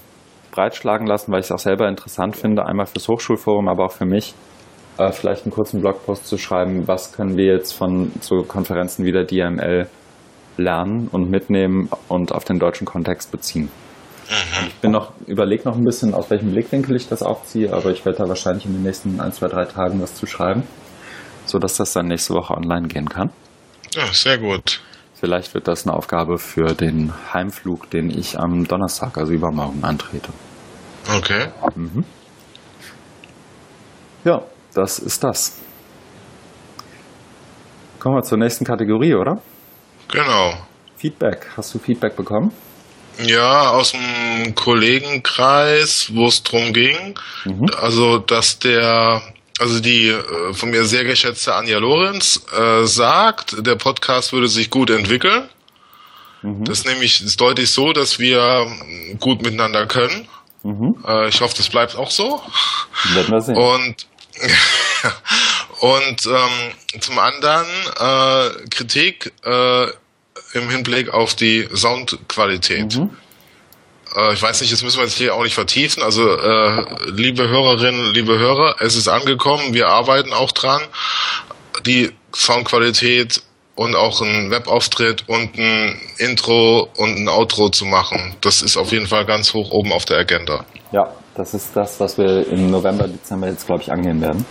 breitschlagen 0.52 1.06
lassen, 1.06 1.34
weil 1.34 1.42
ich 1.42 1.48
es 1.48 1.52
auch 1.52 1.60
selber 1.60 1.90
interessant 1.90 2.38
finde, 2.38 2.66
einmal 2.66 2.86
fürs 2.86 3.10
Hochschulforum, 3.10 3.68
aber 3.68 3.86
auch 3.86 3.92
für 3.92 4.06
mich, 4.06 4.34
äh, 4.98 5.12
vielleicht 5.12 5.44
einen 5.44 5.52
kurzen 5.52 5.82
Blogpost 5.82 6.26
zu 6.26 6.38
schreiben, 6.38 6.88
was 6.88 7.12
können 7.12 7.36
wir 7.36 7.54
jetzt 7.54 7.74
von 7.74 8.14
so 8.22 8.44
Konferenzen 8.44 9.06
wie 9.06 9.12
der 9.12 9.26
DML 9.26 9.88
lernen 10.56 11.10
und 11.12 11.30
mitnehmen 11.30 11.90
und 12.08 12.34
auf 12.34 12.46
den 12.46 12.58
deutschen 12.58 12.88
Kontext 12.88 13.32
beziehen. 13.32 13.70
Mhm. 14.32 14.68
Ich 14.68 14.76
bin 14.76 14.92
noch, 14.92 15.12
überlege 15.28 15.68
noch 15.68 15.76
ein 15.76 15.84
bisschen, 15.84 16.14
aus 16.14 16.30
welchem 16.30 16.52
Blickwinkel 16.52 16.96
ich 16.96 17.10
das 17.10 17.22
aufziehe, 17.22 17.74
aber 17.74 17.92
ich 17.92 18.06
werde 18.06 18.20
da 18.20 18.30
wahrscheinlich 18.30 18.66
in 18.66 18.74
den 18.74 18.84
nächsten 18.84 19.20
ein, 19.20 19.34
zwei, 19.34 19.48
drei 19.48 19.66
Tagen 19.66 20.02
was 20.02 20.16
zu 20.16 20.26
schreiben, 20.26 20.64
sodass 21.46 21.76
das 21.76 21.92
dann 21.92 22.08
nächste 22.08 22.34
Woche 22.34 22.54
online 22.54 22.88
gehen 22.88 23.10
kann. 23.10 23.30
Ja, 23.94 24.06
sehr 24.14 24.38
gut. 24.38 24.80
Vielleicht 25.16 25.54
wird 25.54 25.68
das 25.68 25.86
eine 25.86 25.96
Aufgabe 25.96 26.38
für 26.38 26.74
den 26.74 27.14
Heimflug, 27.34 27.90
den 27.90 28.10
ich 28.10 28.40
am 28.40 28.64
Donnerstag, 28.64 29.18
also 29.18 29.34
übermorgen, 29.34 29.84
antrete. 29.84 30.32
Okay. 31.14 31.48
Mhm. 31.76 32.06
Ja, 34.24 34.44
das 34.74 34.98
ist 34.98 35.24
das. 35.24 35.60
Kommen 38.00 38.16
wir 38.16 38.24
zur 38.24 38.38
nächsten 38.38 38.66
Kategorie, 38.66 39.14
oder? 39.14 39.42
Genau. 40.08 40.54
Feedback. 40.96 41.50
Hast 41.58 41.74
du 41.74 41.80
Feedback 41.80 42.16
bekommen? 42.16 42.52
Ja, 43.20 43.70
aus 43.72 43.92
dem 43.92 44.56
Kollegenkreis, 44.56 46.10
wo 46.14 46.28
es 46.28 46.44
drum 46.44 46.74
ging. 46.74 47.20
Mhm. 47.46 47.70
Also, 47.80 48.18
dass 48.18 48.60
der, 48.60 49.22
also 49.60 49.80
die 49.80 50.10
äh, 50.10 50.54
von 50.54 50.72
mir 50.72 50.86
sehr 50.86 51.04
geschätzte 51.04 51.56
Anja 51.56 51.78
Lorenz 51.78 52.42
äh, 52.58 52.86
sagt, 52.86 53.66
der 53.66 53.76
Podcast 53.76 54.34
würde 54.34 54.48
sich 54.48 54.70
gut 54.70 54.90
entwickeln. 54.90 55.50
Mhm. 56.42 56.66
Das 56.66 56.80
ist 56.80 56.88
nämlich 56.88 57.22
ist 57.22 57.40
deutlich 57.40 57.72
so, 57.72 57.94
dass 57.94 58.20
wir 58.20 58.68
gut 59.20 59.42
miteinander 59.42 59.86
können. 59.86 60.28
Mhm. 60.64 61.04
Äh, 61.08 61.30
ich 61.30 61.42
hoffe, 61.42 61.56
das 61.58 61.70
bleibt 61.70 61.96
auch 61.96 62.12
so. 62.12 62.42
Werden 63.14 63.32
wir 63.32 63.42
sehen. 63.42 63.58
Und 63.58 64.08
und 65.80 66.26
ähm, 66.26 67.00
zum 67.00 67.20
anderen 67.20 67.68
äh, 68.00 68.68
Kritik 68.70 69.34
äh, 69.44 69.88
im 70.54 70.70
Hinblick 70.70 71.10
auf 71.10 71.36
die 71.36 71.68
Soundqualität. 71.74 72.98
Mhm. 72.98 73.12
Äh, 74.16 74.34
ich 74.34 74.42
weiß 74.42 74.62
nicht, 74.62 74.74
das 74.74 74.84
müssen 74.84 74.98
wir 74.98 75.06
jetzt 75.06 75.18
hier 75.18 75.36
auch 75.36 75.44
nicht 75.44 75.56
vertiefen. 75.56 76.04
Also, 76.04 76.28
äh, 76.38 76.86
liebe 77.12 77.48
Hörerinnen, 77.48 78.14
liebe 78.14 78.38
Hörer, 78.38 78.76
es 78.80 78.96
ist 78.96 79.08
angekommen, 79.08 79.74
wir 79.74 79.88
arbeiten 79.88 80.34
auch 80.34 80.52
dran. 80.52 80.82
Die 81.86 82.12
Soundqualität 82.34 83.42
und 83.76 83.96
auch 83.96 84.22
ein 84.22 84.52
Webauftritt 84.52 85.28
und 85.28 85.58
ein 85.58 86.00
Intro 86.18 86.90
und 86.98 87.18
ein 87.18 87.28
Outro 87.28 87.70
zu 87.70 87.86
machen. 87.86 88.36
Das 88.42 88.62
ist 88.62 88.78
auf 88.78 88.92
jeden 88.92 89.08
Fall 89.08 89.26
ganz 89.26 89.54
hoch 89.54 89.72
oben 89.72 89.92
auf 89.92 90.06
der 90.06 90.18
Agenda. 90.18 90.66
Ja, 90.92 91.08
das 91.36 91.54
ist 91.54 91.76
das, 91.76 92.00
was 92.00 92.18
wir 92.18 92.48
im 92.48 92.70
November, 92.70 93.08
Dezember 93.08 93.48
jetzt, 93.48 93.66
glaube 93.66 93.82
ich, 93.82 93.92
angehen 93.92 94.22
werden 94.22 94.46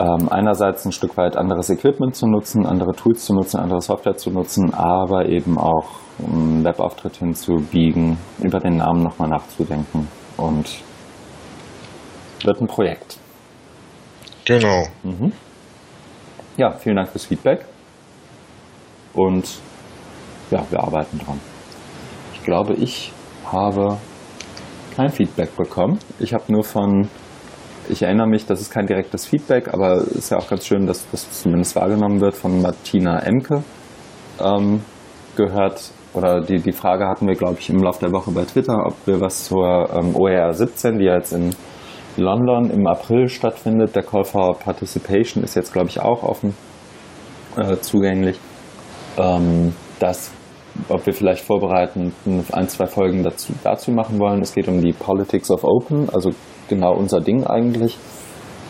ähm, 0.00 0.28
einerseits 0.30 0.84
ein 0.84 0.92
Stück 0.92 1.16
weit 1.16 1.36
anderes 1.36 1.70
Equipment 1.70 2.14
zu 2.14 2.26
nutzen, 2.26 2.66
andere 2.66 2.92
Tools 2.92 3.24
zu 3.24 3.34
nutzen, 3.34 3.58
andere 3.60 3.80
Software 3.80 4.16
zu 4.16 4.30
nutzen, 4.30 4.72
aber 4.74 5.26
eben 5.28 5.58
auch 5.58 5.88
einen 6.18 6.64
Webauftritt 6.64 7.16
hinzubiegen, 7.16 8.18
über 8.40 8.60
den 8.60 8.76
Namen 8.76 9.02
nochmal 9.02 9.28
nachzudenken 9.28 10.08
und 10.36 10.82
wird 12.44 12.60
ein 12.60 12.66
Projekt. 12.66 13.18
Genau. 14.44 14.84
Mhm. 15.02 15.32
Ja, 16.56 16.72
vielen 16.72 16.96
Dank 16.96 17.08
fürs 17.08 17.26
Feedback 17.26 17.64
und 19.14 19.60
ja, 20.50 20.64
wir 20.70 20.80
arbeiten 20.80 21.18
dran. 21.18 21.40
Ich 22.34 22.42
glaube, 22.42 22.74
ich 22.74 23.12
habe 23.50 23.98
kein 24.94 25.08
Feedback 25.08 25.56
bekommen. 25.56 25.98
Ich 26.18 26.34
habe 26.34 26.52
nur 26.52 26.64
von 26.64 27.08
ich 27.88 28.02
erinnere 28.02 28.28
mich, 28.28 28.46
das 28.46 28.60
ist 28.60 28.70
kein 28.70 28.86
direktes 28.86 29.26
Feedback, 29.26 29.72
aber 29.72 29.96
es 29.96 30.12
ist 30.12 30.30
ja 30.30 30.38
auch 30.38 30.48
ganz 30.48 30.66
schön, 30.66 30.86
dass 30.86 31.08
das 31.10 31.42
zumindest 31.42 31.76
wahrgenommen 31.76 32.20
wird 32.20 32.34
von 32.34 32.62
Martina 32.62 33.20
Emke 33.20 33.62
ähm, 34.40 34.82
gehört. 35.36 35.90
Oder 36.14 36.42
die, 36.42 36.58
die 36.58 36.72
Frage 36.72 37.06
hatten 37.06 37.26
wir, 37.26 37.34
glaube 37.34 37.56
ich, 37.58 37.70
im 37.70 37.82
Laufe 37.82 38.00
der 38.00 38.12
Woche 38.12 38.30
bei 38.32 38.44
Twitter, 38.44 38.86
ob 38.86 38.94
wir 39.06 39.20
was 39.20 39.44
zur 39.44 39.88
ähm, 39.94 40.14
OER 40.14 40.52
17, 40.52 40.98
die 40.98 41.06
jetzt 41.06 41.32
in 41.32 41.54
London 42.16 42.70
im 42.70 42.86
April 42.86 43.28
stattfindet. 43.28 43.96
Der 43.96 44.02
Call 44.02 44.24
for 44.24 44.58
Participation 44.58 45.42
ist 45.42 45.54
jetzt, 45.54 45.72
glaube 45.72 45.88
ich, 45.88 46.00
auch 46.00 46.22
offen 46.22 46.54
äh, 47.56 47.76
zugänglich. 47.78 48.38
Ähm, 49.16 49.74
das, 50.00 50.32
ob 50.88 51.06
wir 51.06 51.14
vielleicht 51.14 51.44
vorbereitend 51.44 52.12
ein, 52.26 52.68
zwei 52.68 52.86
Folgen 52.86 53.22
dazu, 53.22 53.54
dazu 53.64 53.90
machen 53.90 54.18
wollen. 54.18 54.42
Es 54.42 54.54
geht 54.54 54.68
um 54.68 54.82
die 54.82 54.92
Politics 54.92 55.50
of 55.50 55.64
Open, 55.64 56.10
also 56.10 56.30
genau 56.68 56.94
unser 56.94 57.20
Ding 57.20 57.46
eigentlich. 57.46 57.98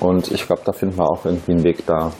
Und 0.00 0.30
ich 0.32 0.46
glaube, 0.46 0.62
da 0.64 0.72
finden 0.72 0.98
wir 0.98 1.04
auch 1.04 1.24
irgendwie 1.24 1.52
einen 1.52 1.64
Weg, 1.64 1.86
da 1.86 2.12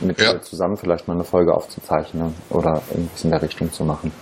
mit 0.00 0.20
ja. 0.20 0.40
zusammen 0.40 0.76
vielleicht 0.76 1.08
mal 1.08 1.14
eine 1.14 1.24
Folge 1.24 1.54
aufzuzeichnen 1.54 2.34
oder 2.50 2.82
irgendwas 2.90 3.24
in 3.24 3.30
der 3.30 3.42
Richtung 3.42 3.72
zu 3.72 3.84
machen. 3.84 4.12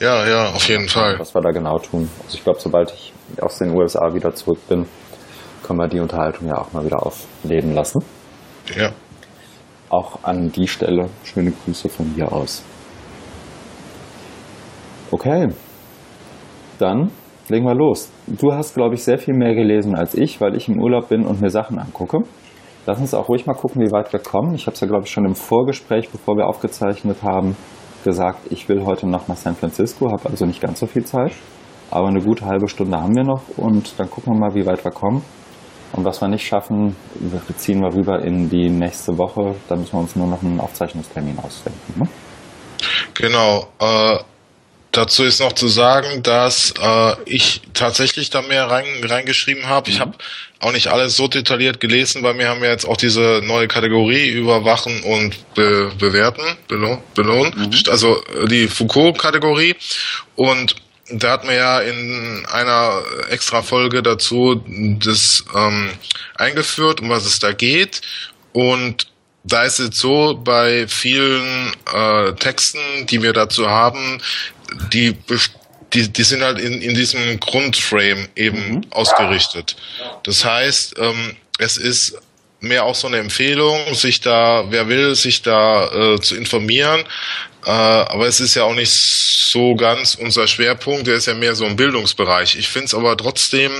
Ja, 0.00 0.26
ja, 0.26 0.48
auf 0.50 0.66
jeden 0.68 0.88
Fall. 0.88 1.18
Was 1.18 1.34
wir 1.34 1.42
da 1.42 1.50
genau 1.50 1.78
tun. 1.78 2.08
Also 2.24 2.36
ich 2.36 2.44
glaube, 2.44 2.58
sobald 2.60 2.90
ich 2.92 3.12
aus 3.40 3.58
den 3.58 3.76
USA 3.76 4.14
wieder 4.14 4.34
zurück 4.34 4.58
bin, 4.68 4.86
können 5.62 5.78
wir 5.78 5.88
die 5.88 6.00
Unterhaltung 6.00 6.48
ja 6.48 6.56
auch 6.56 6.72
mal 6.72 6.84
wieder 6.84 7.04
aufleben 7.04 7.74
lassen. 7.74 8.02
Ja. 8.74 8.92
Auch 9.90 10.22
an 10.22 10.50
die 10.52 10.68
Stelle 10.68 11.10
schöne 11.24 11.52
Grüße 11.52 11.88
von 11.88 12.06
hier 12.14 12.32
aus. 12.32 12.62
Okay, 15.10 15.48
dann 16.78 17.10
legen 17.50 17.66
wir 17.66 17.74
los. 17.74 18.10
Du 18.26 18.52
hast, 18.52 18.74
glaube 18.74 18.94
ich, 18.94 19.02
sehr 19.02 19.18
viel 19.18 19.34
mehr 19.34 19.54
gelesen 19.54 19.94
als 19.94 20.14
ich, 20.14 20.40
weil 20.40 20.56
ich 20.56 20.68
im 20.68 20.80
Urlaub 20.80 21.08
bin 21.08 21.26
und 21.26 21.40
mir 21.40 21.50
Sachen 21.50 21.78
angucke. 21.78 22.18
Lass 22.86 22.98
uns 22.98 23.12
auch 23.12 23.28
ruhig 23.28 23.46
mal 23.46 23.54
gucken, 23.54 23.82
wie 23.82 23.92
weit 23.92 24.12
wir 24.12 24.20
kommen. 24.20 24.54
Ich 24.54 24.66
habe 24.66 24.74
es 24.74 24.80
ja, 24.80 24.86
glaube 24.86 25.04
ich, 25.04 25.10
schon 25.10 25.26
im 25.26 25.34
Vorgespräch, 25.34 26.08
bevor 26.10 26.36
wir 26.36 26.46
aufgezeichnet 26.46 27.22
haben, 27.22 27.56
gesagt, 28.04 28.50
ich 28.50 28.68
will 28.68 28.84
heute 28.86 29.06
noch 29.06 29.28
nach 29.28 29.36
San 29.36 29.54
Francisco, 29.54 30.10
habe 30.10 30.30
also 30.30 30.46
nicht 30.46 30.60
ganz 30.60 30.80
so 30.80 30.86
viel 30.86 31.04
Zeit. 31.04 31.32
Aber 31.90 32.08
eine 32.08 32.20
gute 32.20 32.46
halbe 32.46 32.68
Stunde 32.68 33.00
haben 33.00 33.14
wir 33.14 33.24
noch 33.24 33.42
und 33.56 33.98
dann 33.98 34.08
gucken 34.08 34.34
wir 34.34 34.38
mal, 34.38 34.54
wie 34.54 34.64
weit 34.64 34.84
wir 34.84 34.92
kommen. 34.92 35.22
Und 35.92 36.04
was 36.04 36.20
wir 36.20 36.28
nicht 36.28 36.46
schaffen, 36.46 36.94
ziehen 37.56 37.80
wir 37.80 37.92
rüber 37.92 38.24
in 38.24 38.48
die 38.48 38.70
nächste 38.70 39.18
Woche. 39.18 39.56
Da 39.68 39.74
müssen 39.74 39.94
wir 39.94 40.00
uns 40.00 40.14
nur 40.14 40.28
noch 40.28 40.40
einen 40.42 40.60
Aufzeichnungstermin 40.60 41.36
ausdenken. 41.40 42.00
Ne? 42.00 42.08
Genau. 43.14 43.66
Äh, 43.80 44.18
dazu 44.92 45.24
ist 45.24 45.40
noch 45.40 45.52
zu 45.52 45.68
sagen, 45.68 46.22
dass 46.22 46.74
äh, 46.80 47.14
ich 47.24 47.62
tatsächlich 47.74 48.30
da 48.30 48.42
mehr 48.42 48.70
rein, 48.70 48.84
reingeschrieben 49.02 49.66
habe. 49.66 49.90
Mhm. 49.90 49.94
Ich 49.94 50.00
habe 50.00 50.18
auch 50.60 50.72
nicht 50.72 50.88
alles 50.88 51.16
so 51.16 51.28
detailliert 51.28 51.80
gelesen, 51.80 52.22
weil 52.22 52.38
wir 52.38 52.48
haben 52.48 52.62
ja 52.62 52.70
jetzt 52.70 52.86
auch 52.86 52.96
diese 52.96 53.40
neue 53.44 53.68
Kategorie 53.68 54.28
überwachen 54.28 55.02
und 55.02 55.54
be 55.54 55.90
bewerten, 55.98 56.42
belohnen. 56.68 56.98
belohnen. 57.14 57.54
Mhm. 57.56 57.90
Also 57.90 58.22
die 58.46 58.68
Foucault-Kategorie. 58.68 59.76
Und 60.36 60.76
da 61.12 61.32
hat 61.32 61.44
man 61.44 61.54
ja 61.54 61.80
in 61.80 62.46
einer 62.50 63.02
extra 63.30 63.62
Folge 63.62 64.02
dazu 64.02 64.64
das 64.98 65.44
ähm, 65.54 65.90
eingeführt, 66.36 67.00
um 67.00 67.08
was 67.08 67.26
es 67.26 67.38
da 67.38 67.52
geht. 67.52 68.00
Und 68.52 69.08
da 69.42 69.62
ist 69.62 69.80
es 69.80 69.96
so, 69.96 70.34
bei 70.34 70.86
vielen 70.86 71.72
äh, 71.92 72.32
Texten, 72.34 73.06
die 73.06 73.22
wir 73.22 73.32
dazu 73.32 73.68
haben, 73.68 74.20
die, 74.92 75.16
die, 75.92 76.08
die 76.08 76.22
sind 76.22 76.42
halt 76.42 76.58
in, 76.58 76.80
in 76.82 76.94
diesem 76.94 77.40
Grundframe 77.40 78.28
eben 78.36 78.70
mhm. 78.70 78.82
ausgerichtet. 78.90 79.76
Das 80.22 80.44
heißt, 80.44 80.94
ähm, 80.98 81.36
es 81.58 81.76
ist 81.76 82.16
mehr 82.60 82.84
auch 82.84 82.94
so 82.94 83.06
eine 83.06 83.18
Empfehlung, 83.18 83.94
sich 83.94 84.20
da, 84.20 84.66
wer 84.68 84.88
will, 84.88 85.14
sich 85.14 85.42
da 85.42 86.14
äh, 86.14 86.20
zu 86.20 86.36
informieren. 86.36 87.04
Äh, 87.64 87.70
aber 87.70 88.26
es 88.26 88.40
ist 88.40 88.54
ja 88.54 88.64
auch 88.64 88.74
nicht 88.74 88.90
so 88.90 89.74
ganz 89.74 90.14
unser 90.14 90.46
Schwerpunkt, 90.46 91.06
der 91.06 91.16
ist 91.16 91.26
ja 91.26 91.34
mehr 91.34 91.54
so 91.54 91.66
im 91.66 91.76
Bildungsbereich. 91.76 92.56
Ich 92.56 92.68
finde 92.68 92.86
es 92.86 92.94
aber 92.94 93.16
trotzdem 93.16 93.72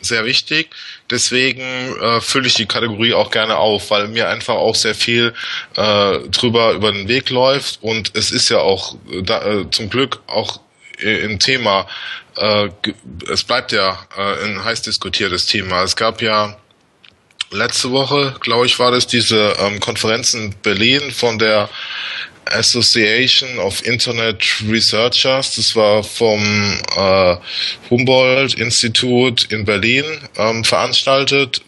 sehr 0.00 0.24
wichtig. 0.24 0.70
Deswegen 1.10 1.62
äh, 2.00 2.20
fülle 2.20 2.46
ich 2.46 2.54
die 2.54 2.66
Kategorie 2.66 3.14
auch 3.14 3.30
gerne 3.30 3.56
auf, 3.56 3.90
weil 3.90 4.08
mir 4.08 4.28
einfach 4.28 4.54
auch 4.54 4.74
sehr 4.74 4.94
viel 4.94 5.34
äh, 5.76 6.18
drüber 6.30 6.72
über 6.72 6.92
den 6.92 7.08
Weg 7.08 7.30
läuft. 7.30 7.78
Und 7.82 8.12
es 8.14 8.30
ist 8.30 8.48
ja 8.48 8.58
auch 8.58 8.96
da, 9.22 9.44
äh, 9.44 9.70
zum 9.70 9.90
Glück 9.90 10.20
auch 10.26 10.60
ein 11.04 11.38
Thema, 11.38 11.86
äh, 12.36 12.68
es 13.30 13.44
bleibt 13.44 13.72
ja 13.72 13.98
äh, 14.16 14.44
ein 14.44 14.64
heiß 14.64 14.82
diskutiertes 14.82 15.46
Thema. 15.46 15.82
Es 15.82 15.96
gab 15.96 16.22
ja 16.22 16.56
letzte 17.50 17.90
Woche, 17.90 18.34
glaube 18.40 18.66
ich, 18.66 18.78
war 18.78 18.90
das 18.90 19.06
diese 19.06 19.54
ähm, 19.58 19.80
Konferenz 19.80 20.34
in 20.34 20.54
Berlin 20.62 21.10
von 21.10 21.38
der 21.38 21.68
Association 22.50 23.58
of 23.58 23.84
Internet 23.84 24.44
Researchers. 24.68 25.56
Das 25.56 25.74
war 25.76 26.02
vom 26.02 26.40
äh, 26.96 27.36
Humboldt-Institut 27.90 29.50
in 29.52 29.64
Berlin 29.64 30.04
ähm, 30.36 30.64
veranstaltet, 30.64 31.60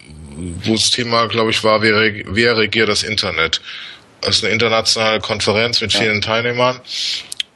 wo 0.64 0.72
das 0.72 0.90
Thema, 0.90 1.26
glaube 1.26 1.50
ich, 1.50 1.62
war, 1.64 1.82
wer, 1.82 2.22
wer 2.26 2.56
regiert 2.56 2.88
das 2.88 3.02
Internet? 3.02 3.60
Das 4.20 4.36
ist 4.36 4.44
eine 4.44 4.52
internationale 4.52 5.20
Konferenz 5.20 5.80
mit 5.80 5.92
vielen 5.92 6.16
ja. 6.16 6.20
Teilnehmern. 6.20 6.80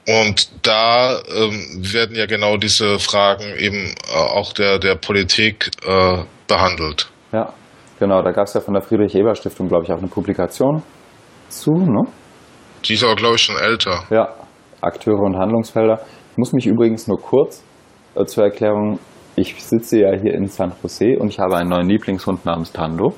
Und 0.06 0.48
da 0.62 1.20
ähm, 1.32 1.92
werden 1.92 2.16
ja 2.16 2.26
genau 2.26 2.56
diese 2.56 2.98
Fragen 2.98 3.56
eben 3.56 3.94
äh, 4.12 4.16
auch 4.16 4.52
der, 4.52 4.78
der 4.78 4.96
Politik 4.96 5.70
äh, 5.87 6.24
behandelt. 6.48 7.08
Ja, 7.32 7.52
genau. 8.00 8.20
Da 8.22 8.32
gab 8.32 8.46
es 8.46 8.54
ja 8.54 8.61
von 8.61 8.74
der 8.74 8.82
Friedrich-Ebert-Stiftung, 8.82 9.68
glaube 9.68 9.85
ich, 9.85 9.92
auch 9.92 9.98
eine 9.98 10.08
Publikation 10.08 10.82
zu, 11.48 11.70
ne? 11.70 12.02
Die 12.84 12.94
ist 12.94 13.04
aber, 13.04 13.14
glaube 13.14 13.36
ich, 13.36 13.42
schon 13.42 13.56
älter. 13.56 14.04
Ja, 14.10 14.34
Akteure 14.80 15.20
und 15.20 15.36
Handlungsfelder. 15.36 16.00
Ich 16.32 16.38
muss 16.38 16.52
mich 16.52 16.66
übrigens 16.66 17.06
nur 17.06 17.20
kurz 17.20 17.62
äh, 18.14 18.24
zur 18.24 18.44
Erklärung, 18.44 18.98
ich 19.36 19.62
sitze 19.62 20.00
ja 20.00 20.10
hier 20.20 20.34
in 20.34 20.48
San 20.48 20.72
Jose 20.82 21.16
und 21.18 21.28
ich 21.28 21.38
habe 21.38 21.56
einen 21.56 21.70
neuen 21.70 21.88
Lieblingshund 21.88 22.44
namens 22.44 22.72
Tando. 22.72 23.14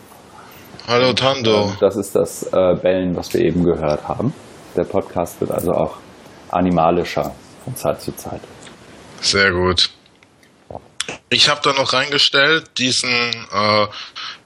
Hallo 0.87 1.13
Tando. 1.13 1.65
Und, 1.65 1.83
das 1.83 1.97
ist 1.97 2.15
das 2.15 2.45
äh, 2.53 2.75
Bellen, 2.81 3.17
was 3.17 3.33
wir 3.33 3.41
eben 3.41 3.65
gehört 3.65 4.07
haben. 4.07 4.33
Der 4.77 4.85
Podcast 4.85 5.41
wird 5.41 5.51
also 5.51 5.73
auch 5.73 5.97
animalischer 6.51 7.33
von 7.65 7.75
Zeit 7.75 8.01
zu 8.01 8.15
Zeit. 8.15 8.41
Sehr 9.21 9.51
gut. 9.53 9.91
Ich 11.31 11.49
habe 11.49 11.61
da 11.65 11.73
noch 11.73 11.93
reingestellt 11.93 12.79
diesen 12.79 13.11
äh, 13.11 13.87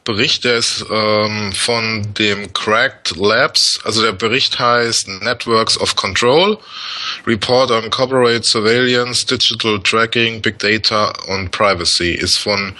Bericht, 0.08 0.44
der 0.44 0.56
ist 0.56 0.86
ähm, 0.90 1.52
von 1.52 2.14
dem 2.14 2.50
Cracked 2.54 3.14
Labs. 3.16 3.78
Also 3.84 4.00
der 4.00 4.12
Bericht 4.12 4.58
heißt 4.58 5.06
Networks 5.06 5.76
of 5.76 5.96
Control, 5.96 6.56
Report 7.26 7.70
on 7.70 7.90
Corporate 7.90 8.42
Surveillance, 8.42 9.26
Digital 9.26 9.78
Tracking, 9.82 10.40
Big 10.40 10.58
Data 10.58 11.12
und 11.26 11.50
Privacy. 11.50 12.12
Ist 12.12 12.38
von 12.38 12.74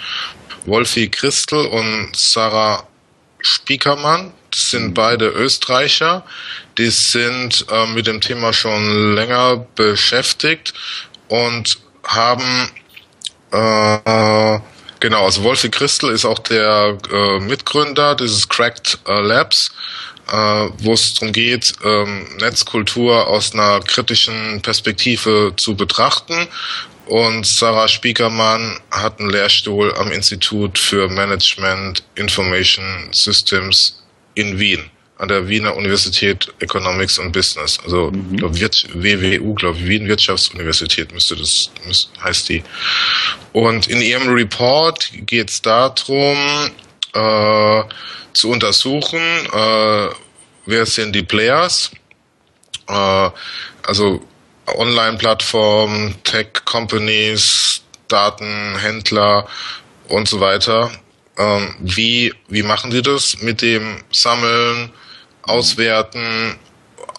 Wolfi 0.65 1.07
Christel 1.07 1.67
und 1.67 2.09
Sarah 2.15 2.87
Spiekermann. 3.41 4.33
Das 4.49 4.71
sind 4.71 4.87
mhm. 4.87 4.93
beide 4.95 5.27
Österreicher. 5.27 6.25
Die 6.79 6.89
sind 6.89 7.63
äh, 7.69 7.85
mit 7.93 8.07
dem 8.07 8.21
Thema 8.21 8.53
schon 8.53 9.13
länger 9.13 9.67
beschäftigt 9.75 10.73
und 11.27 11.77
haben 12.05 12.71
äh, 13.51 14.59
Genau, 14.99 15.23
also 15.23 15.43
Wolfi 15.43 15.69
Christel 15.69 16.11
ist 16.11 16.25
auch 16.25 16.39
der 16.39 16.97
äh, 17.11 17.39
Mitgründer 17.39 18.15
dieses 18.15 18.49
Cracked 18.49 18.99
äh, 19.07 19.21
Labs, 19.21 19.71
äh, 20.29 20.33
wo 20.79 20.93
es 20.93 21.13
darum 21.13 21.31
geht, 21.31 21.73
ähm, 21.85 22.27
Netzkultur 22.39 23.27
aus 23.27 23.53
einer 23.53 23.79
kritischen 23.79 24.61
Perspektive 24.61 25.53
zu 25.55 25.75
betrachten. 25.75 26.47
Und 27.05 27.47
Sarah 27.47 27.87
Spiekermann 27.87 28.79
hat 28.91 29.19
einen 29.19 29.29
Lehrstuhl 29.29 29.95
am 29.95 30.11
Institut 30.11 30.77
für 30.77 31.07
Management 31.07 32.03
Information 32.15 33.09
Systems 33.11 34.03
in 34.35 34.59
Wien 34.59 34.91
an 35.19 35.27
der 35.27 35.49
Wiener 35.49 35.75
Universität 35.75 36.51
Economics 36.59 37.19
und 37.19 37.33
Business. 37.33 37.77
Also 37.83 38.09
mhm. 38.09 38.37
glaub, 38.37 38.55
WWU, 38.55 39.53
glaube 39.53 39.77
ich, 39.77 39.85
Wien 39.85 40.07
Wirtschaftsuniversität 40.07 41.13
müsste 41.13 41.35
das 41.35 41.69
müsste, 41.85 42.09
heißt 42.23 42.49
die. 42.49 42.63
Und 43.51 43.87
in 43.87 44.01
ihrem 44.01 44.29
Report 44.29 45.11
geht 45.25 45.49
es 45.49 45.61
darum, 45.61 46.37
äh, 47.13 47.83
zu 48.33 48.49
untersuchen, 48.49 49.19
äh, 49.19 50.07
wer 50.65 50.85
sind 50.85 51.13
die 51.13 51.23
Players, 51.23 51.91
äh, 52.87 53.29
also 53.83 54.25
Online-Plattformen, 54.67 56.15
Tech-Companies, 56.23 57.81
Datenhändler 58.07 59.47
und 60.07 60.29
so 60.29 60.39
weiter. 60.39 60.91
Ähm, 61.37 61.75
wie, 61.79 62.33
wie 62.47 62.63
machen 62.63 62.91
die 62.91 63.01
das 63.01 63.41
mit 63.41 63.61
dem 63.61 64.01
Sammeln, 64.11 64.93
Auswerten, 65.49 66.55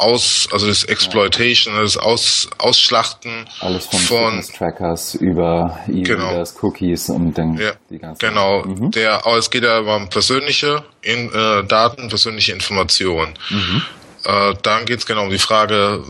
aus, 0.01 0.49
also 0.51 0.66
das 0.66 0.85
Exploitation, 0.85 1.75
das 1.77 1.97
Aus, 1.97 2.49
Ausschlachten 2.59 3.47
Alles 3.61 3.87
von, 3.87 4.01
von 4.01 4.43
Trackers 4.57 5.14
über 5.14 5.79
E-Readers, 5.88 6.55
genau. 6.55 6.66
Cookies 6.66 7.11
und 7.11 7.37
dann 7.37 7.59
ja, 7.59 7.73
die 7.90 7.99
ganzen. 7.99 8.19
Genau, 8.19 8.64
mhm. 8.64 8.90
der, 8.93 9.27
aber 9.27 9.37
es 9.37 9.51
geht 9.51 9.62
ja 9.62 9.81
um 9.81 10.09
persönliche 10.09 10.85
in, 11.03 11.31
äh, 11.33 11.64
Daten, 11.64 12.09
persönliche 12.09 12.53
Informationen. 12.53 13.35
Mhm. 13.51 13.83
Äh, 14.25 14.55
dann 14.62 14.85
geht 14.85 15.01
es 15.01 15.07
genau 15.07 15.25
um 15.25 15.31
die 15.31 15.38
Frage, 15.38 16.03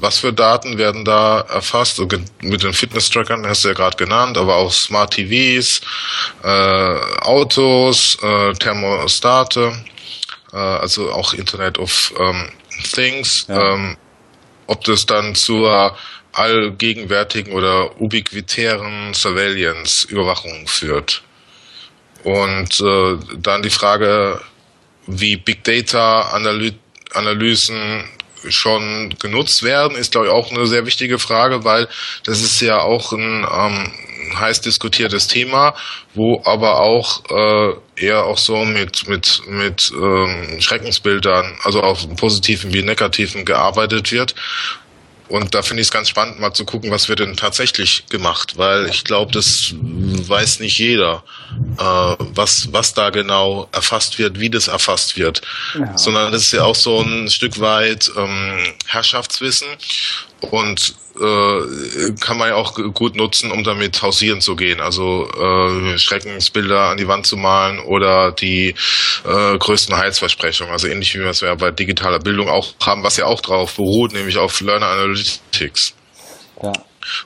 was 0.00 0.18
für 0.18 0.32
Daten 0.32 0.78
werden 0.78 1.04
da 1.04 1.40
erfasst. 1.40 2.00
Mit 2.40 2.62
den 2.62 2.72
Fitness-Trackern 2.72 3.46
hast 3.46 3.64
du 3.64 3.68
ja 3.68 3.74
gerade 3.74 3.96
genannt, 3.96 4.38
aber 4.38 4.56
auch 4.56 4.72
Smart 4.72 5.14
TVs, 5.14 5.80
äh, 6.42 6.48
Autos, 7.22 8.18
äh, 8.22 8.52
Thermostate 8.54 9.72
äh, 10.56 10.58
also 10.58 11.12
auch 11.12 11.34
Internet 11.34 11.78
of 11.78 12.14
ähm, 12.18 12.48
Things, 12.94 13.46
ja. 13.48 13.74
ähm, 13.74 13.96
ob 14.66 14.82
das 14.84 15.06
dann 15.06 15.34
zur 15.34 15.96
allgegenwärtigen 16.32 17.52
oder 17.52 18.00
ubiquitären 18.00 19.14
Surveillance-Überwachung 19.14 20.66
führt. 20.66 21.22
Und 22.24 22.80
äh, 22.80 23.16
dann 23.38 23.62
die 23.62 23.70
Frage, 23.70 24.40
wie 25.06 25.36
Big 25.36 25.62
Data 25.64 26.22
Analy 26.32 26.74
Analysen 27.12 28.04
schon 28.48 29.14
genutzt 29.20 29.62
werden, 29.62 29.96
ist 29.96 30.12
glaube 30.12 30.26
ich 30.26 30.32
auch 30.32 30.50
eine 30.50 30.66
sehr 30.66 30.84
wichtige 30.86 31.18
Frage, 31.18 31.64
weil 31.64 31.88
das 32.24 32.42
ist 32.42 32.60
ja 32.60 32.80
auch 32.80 33.12
ein 33.12 33.46
ähm, 33.50 33.92
heiß 34.34 34.60
diskutiertes 34.60 35.26
Thema, 35.26 35.74
wo 36.14 36.42
aber 36.44 36.80
auch 36.80 37.22
äh, 37.30 37.74
eher 37.96 38.24
auch 38.24 38.38
so 38.38 38.64
mit 38.64 39.08
mit 39.08 39.42
mit 39.46 39.92
ähm, 39.94 40.60
Schreckensbildern, 40.60 41.58
also 41.62 41.82
auf 41.82 42.08
positiven 42.16 42.72
wie 42.72 42.82
negativen 42.82 43.44
gearbeitet 43.44 44.12
wird 44.12 44.34
und 45.28 45.54
da 45.54 45.62
finde 45.62 45.80
ich 45.80 45.88
es 45.88 45.92
ganz 45.92 46.08
spannend, 46.08 46.38
mal 46.38 46.52
zu 46.52 46.64
gucken, 46.64 46.90
was 46.90 47.08
wird 47.08 47.18
denn 47.18 47.36
tatsächlich 47.36 48.06
gemacht, 48.08 48.56
weil 48.56 48.88
ich 48.88 49.02
glaube, 49.02 49.32
das 49.32 49.74
weiß 49.74 50.60
nicht 50.60 50.78
jeder, 50.78 51.24
äh, 51.78 52.16
was, 52.18 52.68
was 52.72 52.94
da 52.94 53.10
genau 53.10 53.68
erfasst 53.72 54.18
wird, 54.18 54.38
wie 54.38 54.50
das 54.50 54.68
erfasst 54.68 55.16
wird. 55.16 55.42
Ja. 55.74 55.98
Sondern 55.98 56.30
das 56.32 56.44
ist 56.44 56.52
ja 56.52 56.62
auch 56.62 56.76
so 56.76 57.00
ein 57.00 57.28
Stück 57.28 57.60
weit 57.60 58.10
ähm, 58.16 58.74
Herrschaftswissen 58.86 59.68
und 60.40 60.94
äh, 61.20 62.12
kann 62.20 62.38
man 62.38 62.48
ja 62.48 62.54
auch 62.56 62.74
gut 62.94 63.16
nutzen, 63.16 63.50
um 63.50 63.64
damit 63.64 64.00
hausieren 64.02 64.40
zu 64.40 64.56
gehen. 64.56 64.80
Also 64.80 65.28
äh, 65.30 65.98
Schreckensbilder 65.98 66.90
an 66.90 66.96
die 66.96 67.08
Wand 67.08 67.26
zu 67.26 67.36
malen 67.36 67.78
oder 67.80 68.32
die 68.32 68.74
äh, 69.24 69.58
größten 69.58 69.96
Heilsversprechungen. 69.96 70.72
Also 70.72 70.88
ähnlich 70.88 71.14
wie 71.14 71.20
wir 71.20 71.30
es 71.30 71.40
ja 71.40 71.54
bei 71.54 71.70
digitaler 71.70 72.18
Bildung 72.18 72.48
auch 72.48 72.74
haben, 72.84 73.02
was 73.02 73.16
ja 73.16 73.26
auch 73.26 73.40
drauf 73.40 73.76
beruht, 73.76 74.12
nämlich 74.12 74.38
auf 74.38 74.60
Learner 74.60 74.88
Analytics. 74.88 75.94
Ja. 76.62 76.72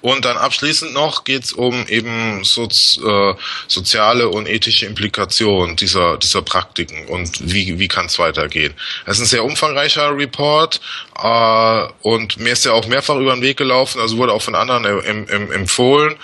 Und 0.00 0.24
dann 0.24 0.36
abschließend 0.36 0.92
noch 0.92 1.24
geht 1.24 1.44
es 1.44 1.52
um 1.52 1.86
eben 1.88 2.44
sozi 2.44 3.00
äh, 3.00 3.34
soziale 3.68 4.28
und 4.28 4.48
ethische 4.48 4.86
Implikationen 4.86 5.76
dieser, 5.76 6.16
dieser 6.16 6.42
Praktiken 6.42 7.06
und 7.06 7.52
wie, 7.52 7.78
wie 7.78 7.88
kann 7.88 8.06
es 8.06 8.18
weitergehen. 8.18 8.74
Es 9.06 9.16
ist 9.16 9.22
ein 9.22 9.26
sehr 9.26 9.44
umfangreicher 9.44 10.16
Report 10.16 10.80
äh, 11.22 11.82
und 12.02 12.38
mir 12.38 12.52
ist 12.52 12.64
ja 12.64 12.72
auch 12.72 12.86
mehrfach 12.86 13.16
über 13.16 13.34
den 13.34 13.42
Weg 13.42 13.56
gelaufen, 13.56 14.00
also 14.00 14.16
wurde 14.16 14.32
auch 14.32 14.42
von 14.42 14.54
anderen 14.54 14.84
em, 14.84 15.26
em, 15.28 15.52
empfohlen. 15.52 16.16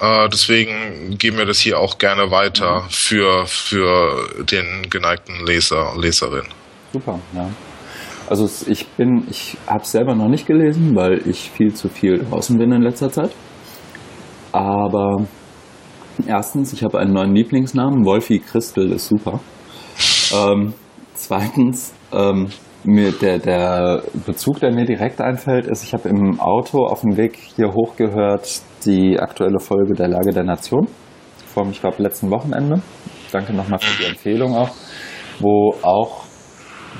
Äh, 0.00 0.28
deswegen 0.28 1.18
geben 1.18 1.38
wir 1.38 1.46
das 1.46 1.58
hier 1.58 1.78
auch 1.78 1.98
gerne 1.98 2.30
weiter 2.30 2.86
für, 2.90 3.46
für 3.46 4.44
den 4.44 4.88
geneigten 4.90 5.44
Leser, 5.44 5.94
Leserin. 5.96 6.46
Super, 6.92 7.20
ja. 7.34 7.50
Also 8.28 8.48
ich 8.66 8.86
bin, 8.88 9.24
ich 9.28 9.56
habe 9.66 9.82
es 9.82 9.92
selber 9.92 10.14
noch 10.14 10.28
nicht 10.28 10.46
gelesen, 10.46 10.96
weil 10.96 11.26
ich 11.28 11.50
viel 11.50 11.74
zu 11.74 11.88
viel 11.88 12.18
draußen 12.18 12.56
bin 12.58 12.72
in 12.72 12.82
letzter 12.82 13.10
Zeit. 13.10 13.30
Aber 14.52 15.26
erstens, 16.26 16.72
ich 16.72 16.84
habe 16.84 16.98
einen 16.98 17.12
neuen 17.12 17.34
Lieblingsnamen, 17.34 18.04
Wolfi 18.04 18.38
Christel 18.38 18.92
ist 18.92 19.08
super. 19.08 19.40
Ähm, 20.32 20.72
zweitens, 21.14 21.92
ähm, 22.12 22.48
mir 22.84 23.12
der, 23.12 23.38
der 23.38 24.02
Bezug, 24.26 24.60
der 24.60 24.72
mir 24.72 24.84
direkt 24.84 25.20
einfällt, 25.20 25.66
ist, 25.66 25.82
ich 25.82 25.92
habe 25.92 26.08
im 26.08 26.38
Auto 26.38 26.86
auf 26.86 27.00
dem 27.00 27.16
Weg 27.16 27.36
hier 27.56 27.72
hochgehört 27.72 28.60
die 28.84 29.18
aktuelle 29.18 29.58
Folge 29.58 29.94
der 29.94 30.08
Lage 30.08 30.32
der 30.32 30.44
Nation 30.44 30.86
vom, 31.54 31.70
ich 31.70 31.80
glaube, 31.80 32.02
letzten 32.02 32.30
Wochenende. 32.30 32.82
Danke 33.32 33.52
nochmal 33.52 33.78
für 33.78 34.02
die 34.02 34.08
Empfehlung 34.08 34.54
auch, 34.54 34.70
wo 35.40 35.74
auch 35.82 36.23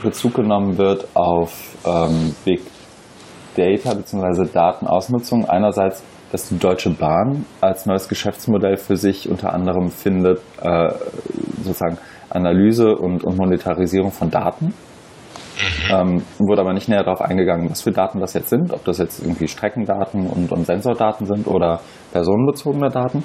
Bezug 0.05 0.35
genommen 0.35 0.79
wird 0.79 1.09
auf 1.15 1.77
ähm, 1.85 2.35
Big 2.45 2.61
Data 3.57 3.95
bzw. 3.95 4.47
Datenausnutzung. 4.53 5.47
Einerseits, 5.47 6.05
dass 6.31 6.49
die 6.49 6.59
Deutsche 6.59 6.91
Bahn 6.91 7.47
als 7.61 7.87
neues 7.87 8.09
Geschäftsmodell 8.09 8.77
für 8.77 8.97
sich 8.97 9.29
unter 9.29 9.53
anderem 9.53 9.91
findet, 9.91 10.41
äh, 10.63 10.93
sozusagen 11.63 11.99
Analyse 12.31 12.97
und, 12.97 13.25
und 13.25 13.37
Monetarisierung 13.37 14.13
von 14.13 14.31
Daten. 14.31 14.67
Mhm. 14.67 14.73
Ähm, 15.91 16.23
wurde 16.39 16.61
aber 16.61 16.73
nicht 16.73 16.89
näher 16.89 17.05
darauf 17.05 17.21
eingegangen, 17.21 17.71
was 17.71 17.83
für 17.83 17.93
Daten 17.93 18.21
das 18.21 18.35
jetzt 18.35 18.51
sind, 18.51 18.73
ob 18.73 18.85
das 18.85 18.99
jetzt 18.99 19.21
irgendwie 19.21 19.49
Streckendaten 19.49 20.27
und, 20.27 20.53
und 20.53 20.67
Sensordaten 20.67 21.27
sind 21.27 21.47
oder 21.47 21.81
personenbezogene 22.13 22.91
Daten. 22.91 23.23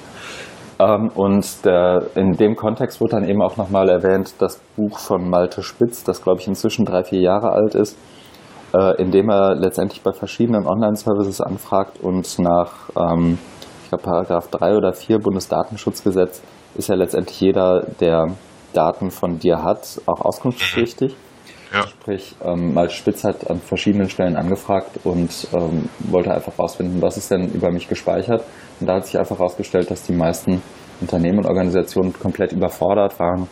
Ähm, 0.80 1.10
und 1.14 1.64
der, 1.66 2.06
in 2.14 2.32
dem 2.32 2.56
Kontext 2.56 3.00
wurde 3.00 3.16
dann 3.16 3.28
eben 3.28 3.42
auch 3.42 3.58
nochmal 3.58 3.90
erwähnt, 3.90 4.34
das 4.38 4.60
Buch 4.76 4.98
von 4.98 5.28
Malte 5.28 5.62
Spitz, 5.62 6.04
das 6.04 6.22
glaube 6.22 6.40
ich 6.40 6.48
inzwischen 6.48 6.86
drei, 6.86 7.04
vier 7.04 7.20
Jahre 7.20 7.50
alt 7.50 7.74
ist, 7.74 7.98
äh, 8.72 9.00
in 9.02 9.10
dem 9.10 9.28
er 9.28 9.54
letztendlich 9.56 10.02
bei 10.02 10.12
verschiedenen 10.12 10.66
Online-Services 10.66 11.42
anfragt 11.42 12.00
und 12.00 12.38
nach, 12.38 12.88
ähm, 12.96 13.38
ich 13.82 13.90
glaube, 13.90 14.04
Paragraph 14.04 14.48
3 14.48 14.76
oder 14.76 14.92
4 14.94 15.18
Bundesdatenschutzgesetz 15.18 16.42
ist 16.76 16.88
ja 16.88 16.94
letztendlich 16.94 17.38
jeder, 17.40 17.84
der 18.00 18.28
Daten 18.72 19.10
von 19.10 19.38
dir 19.38 19.62
hat, 19.62 20.00
auch 20.06 20.20
auskunftspflichtig. 20.20 21.14
Ja. 21.72 21.86
Sprich, 21.86 22.34
ähm, 22.42 22.74
Malte 22.74 22.94
Spitz 22.94 23.22
hat 23.22 23.48
an 23.48 23.60
verschiedenen 23.60 24.08
Stellen 24.08 24.36
angefragt 24.36 24.98
und 25.04 25.48
ähm, 25.54 25.88
wollte 26.00 26.32
einfach 26.32 26.56
herausfinden, 26.56 27.00
was 27.00 27.16
ist 27.16 27.30
denn 27.30 27.52
über 27.52 27.70
mich 27.70 27.88
gespeichert 27.88 28.44
und 28.80 28.88
da 28.88 28.96
hat 28.96 29.06
sich 29.06 29.18
einfach 29.18 29.38
herausgestellt, 29.38 29.90
dass 29.90 30.02
die 30.02 30.12
meisten 30.12 30.62
Unternehmen 31.00 31.38
und 31.38 31.46
Organisationen 31.46 32.12
komplett 32.12 32.52
überfordert 32.52 33.18
waren 33.20 33.46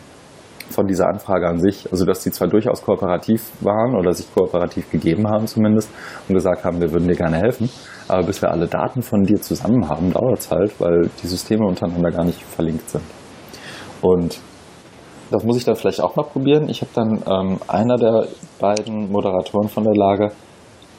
von 0.69 0.85
dieser 0.85 1.07
Anfrage 1.07 1.47
an 1.47 1.59
sich. 1.59 1.91
Also 1.91 2.05
dass 2.05 2.21
die 2.21 2.31
zwar 2.31 2.47
durchaus 2.47 2.83
kooperativ 2.83 3.51
waren 3.61 3.95
oder 3.95 4.13
sich 4.13 4.31
kooperativ 4.33 4.89
gegeben 4.91 5.27
haben 5.27 5.47
zumindest 5.47 5.89
und 6.27 6.35
gesagt 6.35 6.63
haben, 6.63 6.79
wir 6.79 6.91
würden 6.91 7.07
dir 7.07 7.15
gerne 7.15 7.37
helfen, 7.37 7.69
aber 8.07 8.25
bis 8.25 8.41
wir 8.41 8.51
alle 8.51 8.67
Daten 8.67 9.01
von 9.01 9.23
dir 9.23 9.41
zusammen 9.41 9.87
haben, 9.89 10.11
dauert 10.11 10.39
es 10.39 10.51
halt, 10.51 10.79
weil 10.79 11.09
die 11.23 11.27
Systeme 11.27 11.65
untereinander 11.65 12.11
gar 12.11 12.25
nicht 12.25 12.41
verlinkt 12.43 12.89
sind. 12.89 13.03
Und 14.01 14.39
das 15.31 15.43
muss 15.43 15.57
ich 15.57 15.65
dann 15.65 15.75
vielleicht 15.75 16.01
auch 16.01 16.15
mal 16.15 16.23
probieren. 16.23 16.69
Ich 16.69 16.81
habe 16.81 16.91
dann 16.93 17.23
ähm, 17.27 17.59
einer 17.67 17.97
der 17.97 18.27
beiden 18.59 19.11
Moderatoren 19.11 19.69
von 19.69 19.83
der 19.83 19.95
Lage 19.95 20.31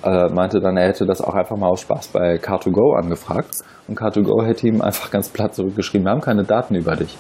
äh, 0.03 0.29
meinte 0.29 0.61
dann, 0.61 0.77
er 0.77 0.89
hätte 0.89 1.07
das 1.07 1.21
auch 1.21 1.35
einfach 1.35 1.57
mal 1.57 1.69
aus 1.69 1.83
Spaß 1.83 2.09
bei 2.09 2.37
Car2Go 2.37 2.97
angefragt. 2.97 3.57
Und 3.89 3.99
Car2Go 3.99 4.45
hätte 4.45 4.69
ihm 4.69 4.81
einfach 4.81 5.11
ganz 5.11 5.29
platt 5.29 5.55
zurückgeschrieben, 5.55 6.07
wir 6.07 6.13
haben 6.13 6.21
keine 6.21 6.45
Daten 6.45 6.75
über 6.75 6.97
dich. 6.97 7.17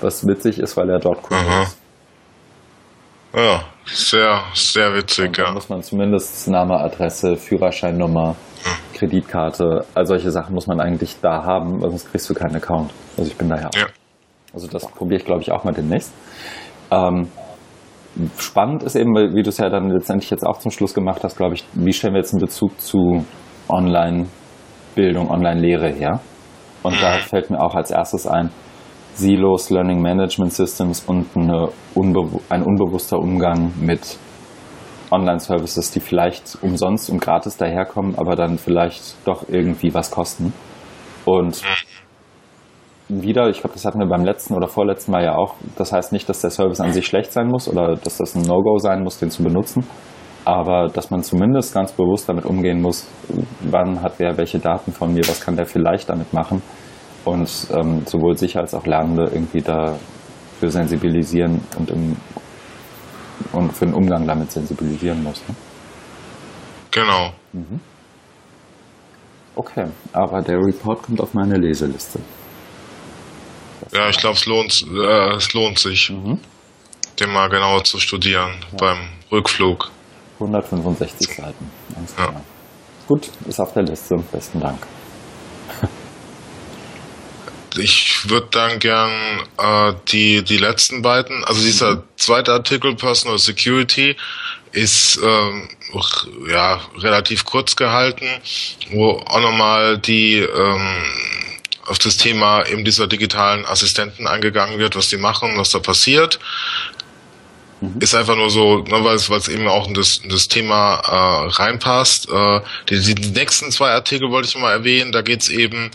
Was 0.00 0.26
witzig 0.26 0.58
ist, 0.58 0.76
weil 0.76 0.90
er 0.90 0.98
dort 0.98 1.22
Kunde 1.22 1.44
ist. 1.62 1.78
Ja, 3.32 3.62
sehr, 3.84 4.42
sehr 4.54 4.92
witzig, 4.94 5.38
ja. 5.38 5.44
Da 5.44 5.52
muss 5.52 5.68
man 5.68 5.82
zumindest 5.82 6.48
Name, 6.48 6.80
Adresse, 6.80 7.36
Führerscheinnummer, 7.36 8.34
hm. 8.64 8.72
Kreditkarte, 8.94 9.86
all 9.94 10.04
solche 10.04 10.32
Sachen 10.32 10.54
muss 10.54 10.66
man 10.66 10.80
eigentlich 10.80 11.16
da 11.22 11.44
haben, 11.44 11.80
sonst 11.80 12.10
kriegst 12.10 12.28
du 12.28 12.34
keinen 12.34 12.56
Account. 12.56 12.90
Also 13.16 13.30
ich 13.30 13.38
bin 13.38 13.48
daher. 13.48 13.70
Ja. 13.76 13.86
Also 14.52 14.66
das 14.66 14.84
probiere 14.88 15.20
ich, 15.20 15.24
glaube 15.24 15.42
ich, 15.42 15.52
auch 15.52 15.62
mal 15.62 15.72
demnächst. 15.72 16.12
Ähm, 16.90 17.28
spannend 18.38 18.82
ist 18.82 18.96
eben, 18.96 19.14
wie 19.14 19.42
du 19.42 19.50
es 19.50 19.58
ja 19.58 19.68
dann 19.68 19.90
letztendlich 19.90 20.30
jetzt 20.30 20.46
auch 20.46 20.58
zum 20.58 20.70
Schluss 20.70 20.94
gemacht 20.94 21.22
hast, 21.22 21.36
glaube 21.36 21.54
ich, 21.54 21.64
wie 21.74 21.92
stellen 21.92 22.14
wir 22.14 22.20
jetzt 22.20 22.32
einen 22.32 22.40
Bezug 22.40 22.80
zu 22.80 23.24
Online-Bildung, 23.68 25.30
Online-Lehre 25.30 25.90
her? 25.90 26.20
Und 26.82 27.00
da 27.02 27.12
fällt 27.18 27.50
mir 27.50 27.60
auch 27.60 27.74
als 27.74 27.90
erstes 27.90 28.26
ein, 28.26 28.50
Silos, 29.14 29.70
Learning 29.70 30.00
Management 30.00 30.52
Systems 30.52 31.04
und 31.06 31.26
unbe 31.94 32.40
ein 32.48 32.62
unbewusster 32.62 33.18
Umgang 33.18 33.72
mit 33.80 34.18
Online-Services, 35.10 35.90
die 35.90 36.00
vielleicht 36.00 36.58
umsonst 36.62 37.10
und 37.10 37.20
gratis 37.20 37.56
daherkommen, 37.56 38.14
aber 38.16 38.36
dann 38.36 38.58
vielleicht 38.58 39.16
doch 39.26 39.44
irgendwie 39.48 39.92
was 39.92 40.10
kosten. 40.10 40.52
Und 41.24 41.62
wieder, 43.10 43.48
ich 43.48 43.60
glaube, 43.60 43.74
das 43.74 43.84
hatten 43.84 43.98
wir 43.98 44.06
beim 44.06 44.24
letzten 44.24 44.54
oder 44.54 44.68
vorletzten 44.68 45.12
Mal 45.12 45.24
ja 45.24 45.34
auch. 45.36 45.54
Das 45.76 45.92
heißt 45.92 46.12
nicht, 46.12 46.28
dass 46.28 46.40
der 46.40 46.50
Service 46.50 46.80
an 46.80 46.92
sich 46.92 47.06
schlecht 47.06 47.32
sein 47.32 47.48
muss 47.48 47.68
oder 47.68 47.96
dass 47.96 48.16
das 48.16 48.34
ein 48.34 48.42
No-Go 48.42 48.78
sein 48.78 49.02
muss, 49.02 49.18
den 49.18 49.30
zu 49.30 49.42
benutzen. 49.42 49.84
Aber 50.44 50.88
dass 50.88 51.10
man 51.10 51.22
zumindest 51.22 51.74
ganz 51.74 51.92
bewusst 51.92 52.28
damit 52.28 52.46
umgehen 52.46 52.80
muss, 52.80 53.06
wann 53.60 54.02
hat 54.02 54.14
wer 54.18 54.36
welche 54.38 54.58
Daten 54.58 54.92
von 54.92 55.12
mir, 55.12 55.26
was 55.28 55.40
kann 55.40 55.56
der 55.56 55.66
vielleicht 55.66 56.08
damit 56.08 56.32
machen. 56.32 56.62
Und 57.24 57.68
ähm, 57.74 58.06
sowohl 58.06 58.36
sich 58.36 58.56
als 58.56 58.74
auch 58.74 58.86
Lernende 58.86 59.24
irgendwie 59.24 59.60
dafür 59.60 59.98
sensibilisieren 60.68 61.60
und, 61.78 61.90
im, 61.90 62.16
und 63.52 63.72
für 63.72 63.84
den 63.84 63.94
Umgang 63.94 64.26
damit 64.26 64.50
sensibilisieren 64.50 65.22
muss. 65.22 65.46
Ne? 65.46 65.54
Genau. 66.90 67.30
Mhm. 67.52 67.80
Okay, 69.56 69.86
aber 70.12 70.40
der 70.40 70.56
Report 70.56 71.02
kommt 71.02 71.20
auf 71.20 71.34
meine 71.34 71.56
Leseliste. 71.56 72.20
Ja, 73.92 74.08
ich 74.08 74.18
glaube, 74.18 74.36
es 74.36 74.46
lohnt, 74.46 74.84
äh, 74.92 75.34
es 75.34 75.52
lohnt 75.52 75.78
sich, 75.78 76.10
mhm. 76.10 76.38
den 77.18 77.30
mal 77.32 77.48
genauer 77.48 77.84
zu 77.84 77.98
studieren 77.98 78.54
ja. 78.72 78.76
beim 78.78 78.98
Rückflug. 79.32 79.90
165 80.34 81.28
Seiten. 81.28 81.70
Ja. 82.16 82.40
Gut, 83.06 83.28
ist 83.46 83.60
auf 83.60 83.72
der 83.74 83.82
Liste. 83.82 84.16
Besten 84.32 84.60
Dank. 84.60 84.86
Ich 87.76 88.28
würde 88.28 88.48
dann 88.50 88.80
gern 88.80 89.12
äh, 89.56 89.92
die, 90.08 90.42
die 90.42 90.58
letzten 90.58 91.02
beiden, 91.02 91.44
also 91.44 91.62
dieser 91.62 91.96
mhm. 91.96 92.02
zweite 92.16 92.52
Artikel 92.52 92.96
Personal 92.96 93.38
Security 93.38 94.16
ist 94.72 95.20
ähm, 95.22 95.68
ja 96.48 96.80
relativ 96.98 97.44
kurz 97.44 97.76
gehalten, 97.76 98.26
wo 98.90 99.22
auch 99.24 99.40
nochmal 99.40 99.98
die 99.98 100.38
ähm, 100.38 101.04
auf 101.90 101.98
das 101.98 102.16
Thema 102.16 102.64
eben 102.66 102.84
dieser 102.84 103.06
digitalen 103.06 103.66
Assistenten 103.66 104.26
eingegangen 104.26 104.78
wird, 104.78 104.96
was 104.96 105.08
die 105.08 105.16
machen, 105.16 105.58
was 105.58 105.70
da 105.70 105.80
passiert. 105.80 106.38
Mhm. 107.80 108.00
Ist 108.00 108.14
einfach 108.14 108.36
nur 108.36 108.50
so, 108.50 108.78
ne, 108.78 109.04
weil 109.04 109.16
es 109.16 109.48
eben 109.48 109.66
auch 109.66 109.88
in 109.88 109.94
das, 109.94 110.18
in 110.18 110.30
das 110.30 110.48
Thema 110.48 111.00
äh, 111.00 111.48
reinpasst. 111.50 112.28
Äh, 112.30 112.60
die, 112.88 113.14
die 113.14 113.30
nächsten 113.30 113.70
zwei 113.72 113.90
Artikel 113.90 114.30
wollte 114.30 114.48
ich 114.48 114.56
mal 114.56 114.72
erwähnen. 114.72 115.12
Da 115.12 115.22
geht's 115.22 115.48
eben 115.48 115.90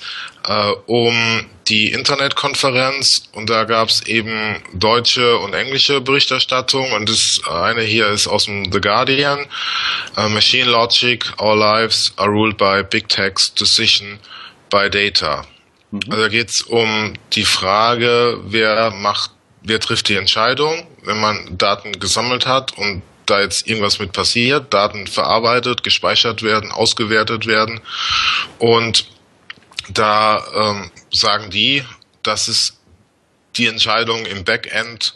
äh, 0.47 0.71
um 0.87 1.45
die 1.67 1.91
Internetkonferenz 1.91 3.29
und 3.31 3.49
da 3.49 3.63
gab's 3.63 4.01
eben 4.01 4.61
deutsche 4.73 5.37
und 5.39 5.53
englische 5.53 6.01
Berichterstattung 6.01 6.91
und 6.91 7.09
das 7.09 7.41
eine 7.49 7.81
hier 7.81 8.07
ist 8.09 8.27
aus 8.27 8.45
dem 8.45 8.71
The 8.71 8.81
Guardian. 8.81 9.47
Uh, 10.15 10.29
Machine 10.29 10.69
Logic, 10.69 11.25
Our 11.41 11.55
Lives 11.55 12.13
are 12.17 12.29
ruled 12.29 12.57
by 12.57 12.83
Big 12.83 13.09
Text 13.09 13.59
Decision 13.59 14.19
by 14.69 14.89
Data. 14.89 15.45
Mhm. 15.95 16.11
Also 16.11 16.23
da 16.23 16.29
geht's 16.29 16.61
um 16.61 17.13
die 17.33 17.45
Frage, 17.45 18.39
wer 18.45 18.91
macht 18.91 19.31
wer 19.65 19.79
trifft 19.79 20.09
die 20.09 20.15
Entscheidung, 20.15 20.87
wenn 21.03 21.19
man 21.19 21.57
Daten 21.57 21.99
gesammelt 21.99 22.45
hat 22.45 22.77
und 22.77 23.01
da 23.25 23.41
jetzt 23.41 23.67
irgendwas 23.67 23.99
mit 23.99 24.13
passiert, 24.13 24.73
Daten 24.73 25.07
verarbeitet, 25.07 25.83
gespeichert 25.83 26.43
werden, 26.43 26.71
ausgewertet 26.71 27.47
werden. 27.47 27.81
Und 28.59 29.07
da 29.89 30.43
ähm, 30.53 30.91
sagen 31.11 31.49
die, 31.49 31.83
dass 32.21 32.47
es 32.47 32.77
die 33.55 33.67
Entscheidungen 33.67 34.25
im 34.25 34.43
Backend 34.43 35.15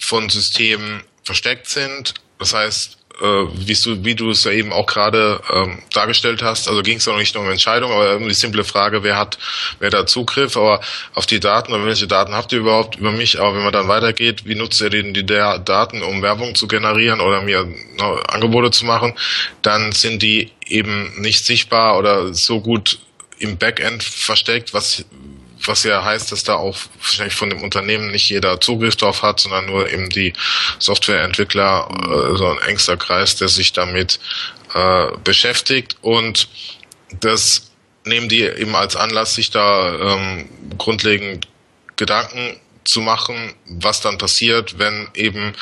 von 0.00 0.30
Systemen 0.30 1.02
versteckt 1.24 1.68
sind. 1.68 2.14
Das 2.38 2.54
heißt, 2.54 2.98
äh, 3.20 4.04
wie, 4.04 4.14
du, 4.14 4.30
es 4.30 4.44
ja 4.44 4.50
eben 4.50 4.72
auch 4.72 4.86
gerade 4.86 5.40
ähm, 5.52 5.82
dargestellt 5.92 6.42
hast, 6.42 6.68
also 6.68 6.82
ging 6.82 6.98
es 6.98 7.06
ja 7.06 7.12
noch 7.12 7.18
nicht 7.18 7.34
nur 7.34 7.44
um 7.44 7.50
Entscheidungen, 7.50 7.92
aber 7.92 8.18
die 8.18 8.34
simple 8.34 8.64
Frage, 8.64 9.02
wer 9.02 9.16
hat, 9.16 9.38
wer 9.78 9.90
da 9.90 10.06
Zugriff, 10.06 10.56
aber 10.56 10.80
auf 11.14 11.26
die 11.26 11.40
Daten 11.40 11.72
oder 11.72 11.84
welche 11.84 12.06
Daten 12.06 12.34
habt 12.34 12.52
ihr 12.52 12.60
überhaupt 12.60 12.96
über 12.96 13.12
mich, 13.12 13.40
aber 13.40 13.54
wenn 13.54 13.62
man 13.62 13.72
dann 13.72 13.88
weitergeht, 13.88 14.46
wie 14.46 14.54
nutzt 14.54 14.80
ihr 14.80 14.90
denn 14.90 15.14
die 15.14 15.24
der 15.24 15.58
Daten, 15.58 16.02
um 16.02 16.22
Werbung 16.22 16.54
zu 16.54 16.66
generieren 16.68 17.20
oder 17.20 17.42
mir 17.42 17.64
ne, 17.64 18.20
Angebote 18.28 18.70
zu 18.70 18.84
machen, 18.84 19.14
dann 19.62 19.92
sind 19.92 20.22
die 20.22 20.50
eben 20.66 21.20
nicht 21.20 21.44
sichtbar 21.44 21.98
oder 21.98 22.32
so 22.34 22.60
gut 22.60 22.98
im 23.38 23.58
Backend 23.58 24.02
versteckt, 24.02 24.74
was 24.74 25.04
was 25.64 25.84
ja 25.84 26.04
heißt, 26.04 26.32
dass 26.32 26.44
da 26.44 26.54
auch 26.54 26.76
wahrscheinlich 27.00 27.34
von 27.34 27.50
dem 27.50 27.62
Unternehmen 27.62 28.10
nicht 28.10 28.28
jeder 28.28 28.60
Zugriff 28.60 28.96
drauf 28.96 29.22
hat, 29.22 29.40
sondern 29.40 29.66
nur 29.66 29.90
eben 29.90 30.08
die 30.08 30.32
Softwareentwickler, 30.78 31.88
äh, 31.90 32.36
so 32.36 32.46
ein 32.46 32.58
engster 32.68 32.96
Kreis, 32.96 33.36
der 33.36 33.48
sich 33.48 33.72
damit 33.72 34.20
äh, 34.74 35.06
beschäftigt. 35.24 35.96
Und 36.00 36.48
das 37.20 37.70
nehmen 38.04 38.28
die 38.28 38.42
eben 38.42 38.74
als 38.74 38.96
Anlass, 38.96 39.34
sich 39.34 39.50
da 39.50 40.14
ähm, 40.14 40.48
grundlegend 40.78 41.48
Gedanken 41.96 42.58
zu 42.84 43.00
machen, 43.00 43.54
was 43.66 44.00
dann 44.00 44.18
passiert, 44.18 44.78
wenn 44.78 45.08
eben 45.14 45.54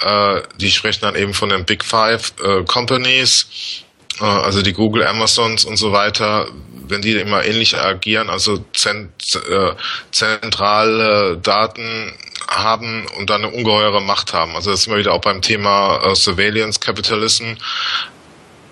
äh, 0.00 0.40
die 0.56 0.70
sprechen 0.70 1.00
dann 1.02 1.16
eben 1.16 1.34
von 1.34 1.48
den 1.48 1.64
Big 1.64 1.84
Five 1.84 2.32
äh, 2.42 2.62
Companies, 2.64 3.46
also 4.26 4.62
die 4.62 4.72
Google, 4.72 5.06
Amazons 5.06 5.64
und 5.64 5.76
so 5.76 5.92
weiter, 5.92 6.46
wenn 6.88 7.02
die 7.02 7.12
immer 7.12 7.44
ähnlich 7.44 7.76
agieren, 7.78 8.28
also 8.28 8.64
zent, 8.74 9.10
äh, 9.34 9.72
zentrale 10.12 11.38
Daten 11.38 12.12
haben 12.48 13.06
und 13.18 13.30
dann 13.30 13.44
eine 13.44 13.52
ungeheure 13.52 14.00
Macht 14.00 14.32
haben. 14.32 14.56
Also 14.56 14.70
das 14.70 14.80
ist 14.80 14.86
immer 14.86 14.98
wieder 14.98 15.12
auch 15.12 15.20
beim 15.20 15.40
Thema 15.40 16.02
äh, 16.04 16.14
Surveillance 16.14 16.80
Capitalism, 16.80 17.54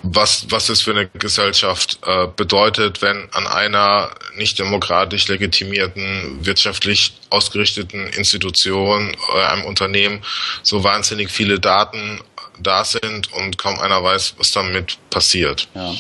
was, 0.02 0.46
was 0.50 0.68
es 0.68 0.80
für 0.80 0.92
eine 0.92 1.08
Gesellschaft 1.08 1.98
äh, 2.04 2.26
bedeutet, 2.36 3.02
wenn 3.02 3.28
an 3.32 3.46
einer 3.46 4.10
nicht 4.36 4.58
demokratisch 4.58 5.28
legitimierten, 5.28 6.38
wirtschaftlich 6.44 7.14
ausgerichteten 7.30 8.06
Institution, 8.08 9.16
äh, 9.34 9.44
einem 9.44 9.64
Unternehmen 9.64 10.22
so 10.62 10.84
wahnsinnig 10.84 11.30
viele 11.30 11.58
Daten 11.58 12.20
da 12.62 12.84
sind 12.84 13.32
und 13.34 13.58
kaum 13.58 13.78
einer 13.78 14.02
weiß, 14.02 14.34
was 14.38 14.50
damit 14.52 14.98
passiert. 15.10 15.68
Ja. 15.74 15.92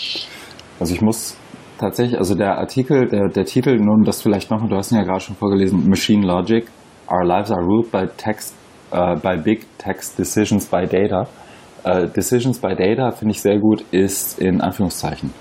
Also 0.80 0.94
ich 0.94 1.00
muss 1.00 1.36
tatsächlich, 1.78 2.18
also 2.18 2.34
der 2.34 2.58
Artikel, 2.58 3.08
der, 3.08 3.28
der 3.28 3.44
Titel, 3.44 3.76
nun 3.76 4.04
das 4.04 4.22
vielleicht 4.22 4.50
nochmal, 4.50 4.68
du 4.68 4.76
hast 4.76 4.92
ihn 4.92 4.98
ja 4.98 5.04
gerade 5.04 5.20
schon 5.20 5.36
vorgelesen, 5.36 5.88
Machine 5.88 6.26
Logic, 6.26 6.66
Our 7.10 7.24
Lives 7.24 7.50
are 7.50 7.62
Ruled 7.62 7.90
by 7.90 8.06
Text, 8.16 8.54
uh, 8.92 9.14
by 9.16 9.36
Big 9.36 9.66
Text 9.78 10.18
Decisions 10.18 10.66
by 10.66 10.86
Data. 10.86 11.26
Uh, 11.84 12.06
Decisions 12.06 12.58
by 12.58 12.74
Data 12.74 13.12
finde 13.12 13.32
ich 13.32 13.40
sehr 13.40 13.58
gut, 13.58 13.82
ist 13.92 14.38
in 14.38 14.60
Anführungszeichen. 14.60 15.32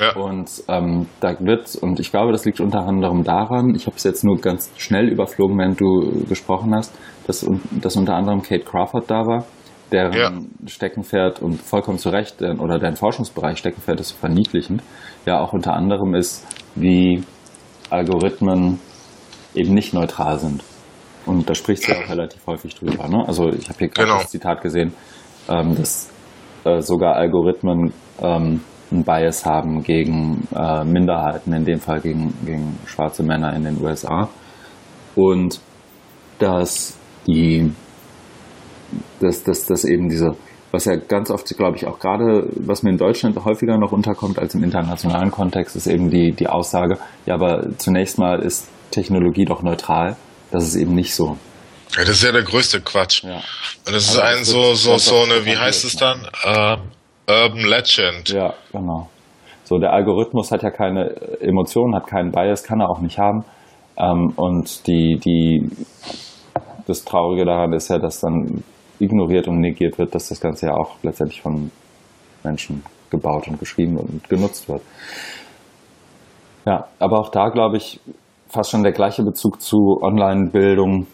Ja. 0.00 0.14
Und 0.14 0.48
ähm, 0.68 1.08
da 1.18 1.34
wird, 1.40 1.74
und 1.74 1.98
ich 1.98 2.12
glaube, 2.12 2.30
das 2.30 2.44
liegt 2.44 2.60
unter 2.60 2.86
anderem 2.86 3.24
daran, 3.24 3.74
ich 3.74 3.86
habe 3.86 3.96
es 3.96 4.04
jetzt 4.04 4.22
nur 4.22 4.38
ganz 4.40 4.70
schnell 4.76 5.08
überflogen, 5.08 5.58
während 5.58 5.80
du 5.80 6.24
gesprochen 6.28 6.72
hast, 6.72 6.94
dass, 7.26 7.44
dass 7.72 7.96
unter 7.96 8.14
anderem 8.14 8.40
Kate 8.42 8.64
Crawford 8.64 9.10
da 9.10 9.26
war 9.26 9.44
deren 9.92 10.12
ja. 10.12 10.32
Steckenpferd 10.66 11.40
und 11.40 11.60
vollkommen 11.60 11.98
zu 11.98 12.10
Recht, 12.10 12.42
oder 12.42 12.78
deren 12.78 12.96
Forschungsbereich 12.96 13.58
Steckenpferd 13.58 14.00
ist 14.00 14.12
verniedlichend, 14.12 14.82
ja 15.26 15.40
auch 15.40 15.52
unter 15.52 15.74
anderem 15.74 16.14
ist, 16.14 16.46
wie 16.74 17.22
Algorithmen 17.90 18.80
eben 19.54 19.74
nicht 19.74 19.94
neutral 19.94 20.38
sind. 20.38 20.62
Und 21.26 21.48
da 21.48 21.54
spricht 21.54 21.82
sie 21.82 21.92
auch 21.92 22.08
relativ 22.08 22.46
häufig 22.46 22.74
drüber. 22.74 23.08
Ne? 23.08 23.24
Also 23.26 23.48
ich 23.48 23.68
habe 23.68 23.78
hier 23.78 23.88
gerade 23.88 24.08
genau. 24.08 24.20
das 24.20 24.30
Zitat 24.30 24.62
gesehen, 24.62 24.94
ähm, 25.48 25.74
dass 25.74 26.10
äh, 26.64 26.80
sogar 26.80 27.16
Algorithmen 27.16 27.92
ähm, 28.20 28.60
einen 28.90 29.04
Bias 29.04 29.44
haben 29.44 29.82
gegen 29.82 30.48
äh, 30.54 30.84
Minderheiten, 30.84 31.52
in 31.52 31.64
dem 31.64 31.80
Fall 31.80 32.00
gegen, 32.00 32.34
gegen 32.44 32.78
schwarze 32.86 33.22
Männer 33.22 33.54
in 33.54 33.64
den 33.64 33.82
USA. 33.82 34.28
Und 35.14 35.60
dass 36.38 36.96
die 37.26 37.70
dass, 39.20 39.44
dass, 39.44 39.66
dass 39.66 39.84
eben 39.84 40.08
diese, 40.08 40.36
was 40.72 40.84
ja 40.84 40.96
ganz 40.96 41.30
oft, 41.30 41.46
glaube 41.56 41.76
ich, 41.76 41.86
auch 41.86 41.98
gerade, 41.98 42.48
was 42.56 42.82
mir 42.82 42.90
in 42.90 42.98
Deutschland 42.98 43.42
häufiger 43.44 43.78
noch 43.78 43.92
unterkommt 43.92 44.38
als 44.38 44.54
im 44.54 44.62
internationalen 44.62 45.30
Kontext, 45.30 45.76
ist 45.76 45.86
eben 45.86 46.10
die, 46.10 46.32
die 46.32 46.48
Aussage, 46.48 46.98
ja, 47.26 47.34
aber 47.34 47.76
zunächst 47.78 48.18
mal 48.18 48.40
ist 48.40 48.68
Technologie 48.90 49.44
doch 49.44 49.62
neutral. 49.62 50.16
Das 50.50 50.64
ist 50.64 50.76
eben 50.76 50.94
nicht 50.94 51.14
so. 51.14 51.36
Ja, 51.96 52.04
das 52.04 52.10
ist 52.10 52.22
ja 52.24 52.32
der 52.32 52.42
größte 52.42 52.80
Quatsch. 52.80 53.24
Ja. 53.24 53.36
Und 53.86 53.94
das 53.94 54.08
ist 54.08 54.18
ein 54.18 54.44
so, 54.44 54.74
so, 54.74 54.98
so 54.98 55.22
eine, 55.22 55.44
wie 55.44 55.56
heißt 55.56 55.84
es 55.84 55.96
dann? 55.96 56.20
Uh, 56.44 56.76
Urban 57.30 57.64
Legend. 57.64 58.28
Ja, 58.30 58.54
genau. 58.72 59.08
So, 59.64 59.78
der 59.78 59.92
Algorithmus 59.92 60.50
hat 60.50 60.62
ja 60.62 60.70
keine 60.70 61.14
Emotionen, 61.40 61.94
hat 61.94 62.06
keinen 62.06 62.32
Bias, 62.32 62.62
kann 62.62 62.80
er 62.80 62.88
auch 62.88 63.00
nicht 63.00 63.18
haben. 63.18 63.44
Ähm, 63.98 64.32
und 64.36 64.86
die, 64.86 65.18
die, 65.18 65.70
das 66.86 67.04
Traurige 67.04 67.44
daran 67.44 67.72
ist 67.74 67.88
ja, 67.88 67.98
dass 67.98 68.20
dann 68.20 68.64
ignoriert 69.00 69.48
und 69.48 69.60
negiert 69.60 69.98
wird, 69.98 70.14
dass 70.14 70.28
das 70.28 70.40
Ganze 70.40 70.66
ja 70.66 70.74
auch 70.74 70.96
letztendlich 71.02 71.42
von 71.42 71.70
Menschen 72.44 72.82
gebaut 73.10 73.48
und 73.48 73.58
geschrieben 73.58 73.96
und 73.96 74.28
genutzt 74.28 74.68
wird. 74.68 74.82
Ja, 76.66 76.88
aber 76.98 77.20
auch 77.20 77.30
da 77.30 77.48
glaube 77.48 77.78
ich 77.78 78.00
fast 78.48 78.70
schon 78.70 78.82
der 78.82 78.92
gleiche 78.92 79.22
Bezug 79.22 79.60
zu 79.60 79.98
Online-Bildung 80.02 81.06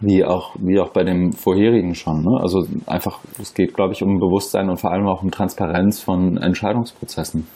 wie 0.00 0.24
auch, 0.24 0.54
wie 0.58 0.78
auch 0.78 0.90
bei 0.90 1.02
dem 1.02 1.32
vorherigen 1.32 1.94
schon. 1.94 2.22
Ne? 2.22 2.38
Also 2.40 2.64
einfach, 2.86 3.18
es 3.40 3.52
geht, 3.54 3.74
glaube 3.74 3.94
ich, 3.94 4.02
um 4.02 4.20
Bewusstsein 4.20 4.70
und 4.70 4.78
vor 4.78 4.92
allem 4.92 5.08
auch 5.08 5.22
um 5.22 5.30
Transparenz 5.30 6.00
von 6.00 6.36
Entscheidungsprozessen. 6.36 7.46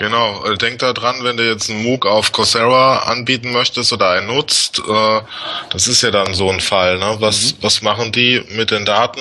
Genau, 0.00 0.42
äh, 0.46 0.56
denk 0.56 0.78
da 0.78 0.94
dran, 0.94 1.22
wenn 1.24 1.36
du 1.36 1.46
jetzt 1.46 1.68
einen 1.68 1.82
MOOC 1.82 2.06
auf 2.06 2.32
Coursera 2.32 3.00
anbieten 3.00 3.52
möchtest 3.52 3.92
oder 3.92 4.12
einen 4.12 4.28
nutzt, 4.28 4.78
äh, 4.78 5.20
das 5.68 5.88
ist 5.88 6.00
ja 6.00 6.10
dann 6.10 6.32
so 6.32 6.50
ein 6.50 6.60
Fall. 6.60 6.98
Ne? 6.98 7.16
Was, 7.18 7.52
mhm. 7.52 7.56
was 7.60 7.82
machen 7.82 8.10
die 8.10 8.42
mit 8.48 8.70
den 8.70 8.86
Daten? 8.86 9.20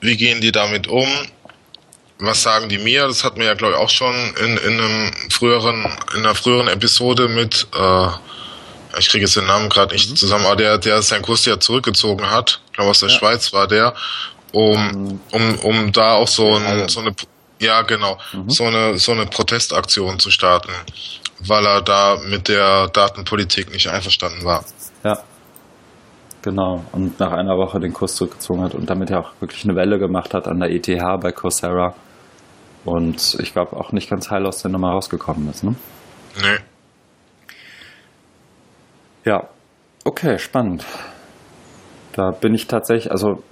Wie 0.00 0.16
gehen 0.16 0.40
die 0.40 0.52
damit 0.52 0.86
um? 0.86 1.06
Was 2.18 2.42
sagen 2.42 2.70
die 2.70 2.78
mir? 2.78 3.08
Das 3.08 3.24
hatten 3.24 3.40
wir 3.40 3.46
ja, 3.46 3.52
glaube 3.52 3.74
ich, 3.74 3.78
auch 3.78 3.90
schon 3.90 4.14
in, 4.42 4.56
in 4.56 4.80
einem 4.80 5.12
früheren, 5.30 5.84
in 6.14 6.20
einer 6.20 6.34
früheren 6.34 6.68
Episode 6.68 7.28
mit, 7.28 7.66
äh, 7.78 8.08
ich 8.98 9.10
kriege 9.10 9.26
jetzt 9.26 9.36
den 9.36 9.44
Namen 9.44 9.68
gerade 9.68 9.92
nicht 9.92 10.08
mhm. 10.08 10.16
zusammen, 10.16 10.46
aber 10.46 10.56
der, 10.56 10.78
der 10.78 11.02
seinen 11.02 11.20
Kurs 11.20 11.44
ja 11.44 11.60
zurückgezogen 11.60 12.30
hat, 12.30 12.62
ich 12.68 12.72
glaube 12.72 12.92
aus 12.92 13.00
der 13.00 13.10
ja. 13.10 13.18
Schweiz 13.18 13.52
war 13.52 13.68
der, 13.68 13.94
um, 14.52 14.80
mhm. 14.80 15.20
um, 15.30 15.58
um 15.58 15.92
da 15.92 16.14
auch 16.14 16.28
so, 16.28 16.54
ein, 16.54 16.88
so 16.88 17.00
eine 17.00 17.12
ja, 17.60 17.82
genau. 17.82 18.18
Mhm. 18.32 18.50
So 18.50 18.64
eine 18.64 18.98
so 18.98 19.12
eine 19.12 19.26
Protestaktion 19.26 20.18
zu 20.18 20.30
starten, 20.30 20.72
weil 21.40 21.66
er 21.66 21.82
da 21.82 22.18
mit 22.24 22.48
der 22.48 22.88
Datenpolitik 22.88 23.70
nicht 23.72 23.88
einverstanden 23.88 24.44
war. 24.44 24.64
Ja. 25.04 25.18
Genau. 26.42 26.84
Und 26.92 27.18
nach 27.18 27.32
einer 27.32 27.56
Woche 27.56 27.80
den 27.80 27.92
Kurs 27.92 28.14
zurückgezogen 28.14 28.62
hat 28.62 28.74
und 28.74 28.88
damit 28.88 29.10
ja 29.10 29.20
auch 29.20 29.32
wirklich 29.40 29.64
eine 29.64 29.74
Welle 29.74 29.98
gemacht 29.98 30.34
hat 30.34 30.46
an 30.46 30.60
der 30.60 30.70
ETH 30.70 30.86
bei 31.20 31.32
Coursera. 31.32 31.94
Und 32.84 33.36
ich 33.40 33.52
glaube 33.52 33.76
auch 33.76 33.92
nicht 33.92 34.08
ganz 34.08 34.30
heil 34.30 34.46
aus 34.46 34.62
der 34.62 34.70
Nummer 34.70 34.92
rausgekommen 34.92 35.50
ist, 35.50 35.64
ne? 35.64 35.74
Nee. 36.40 36.58
Ja. 39.24 39.48
Okay, 40.04 40.38
spannend. 40.38 40.84
Da 42.12 42.30
bin 42.30 42.54
ich 42.54 42.66
tatsächlich, 42.66 43.10
also 43.10 43.42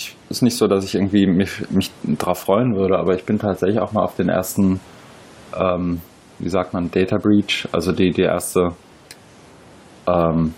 ich, 0.00 0.16
ist 0.30 0.42
nicht 0.42 0.56
so, 0.56 0.66
dass 0.66 0.84
ich 0.84 0.94
irgendwie 0.94 1.26
mich, 1.26 1.70
mich 1.70 1.90
darauf 2.02 2.38
freuen 2.38 2.74
würde, 2.74 2.98
aber 2.98 3.14
ich 3.14 3.24
bin 3.24 3.38
tatsächlich 3.38 3.78
auch 3.80 3.92
mal 3.92 4.02
auf 4.02 4.16
den 4.16 4.28
ersten, 4.28 4.80
ähm, 5.54 6.00
wie 6.38 6.48
sagt 6.48 6.72
man, 6.72 6.90
Data 6.90 7.18
Breach, 7.18 7.68
also 7.72 7.92
die, 7.92 8.10
die 8.10 8.22
erste, 8.22 8.70
ähm, 10.06 10.54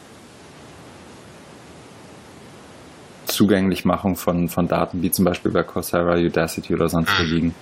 Zugänglichmachung 3.26 4.14
von, 4.14 4.48
von 4.48 4.68
Daten, 4.68 5.02
wie 5.02 5.10
zum 5.10 5.24
Beispiel 5.24 5.50
bei 5.50 5.62
Coursera, 5.62 6.16
Udacity 6.16 6.74
oder 6.74 6.88
sonst 6.88 7.10
wo 7.18 7.24
liegen, 7.24 7.54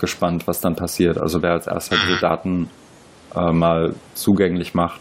gespannt, 0.00 0.46
was 0.46 0.60
dann 0.60 0.76
passiert. 0.76 1.18
Also 1.18 1.42
wer 1.42 1.52
als 1.52 1.66
erster 1.66 1.96
diese 1.96 2.20
Daten 2.20 2.70
äh, 3.34 3.52
mal 3.52 3.94
zugänglich 4.14 4.74
macht 4.74 5.00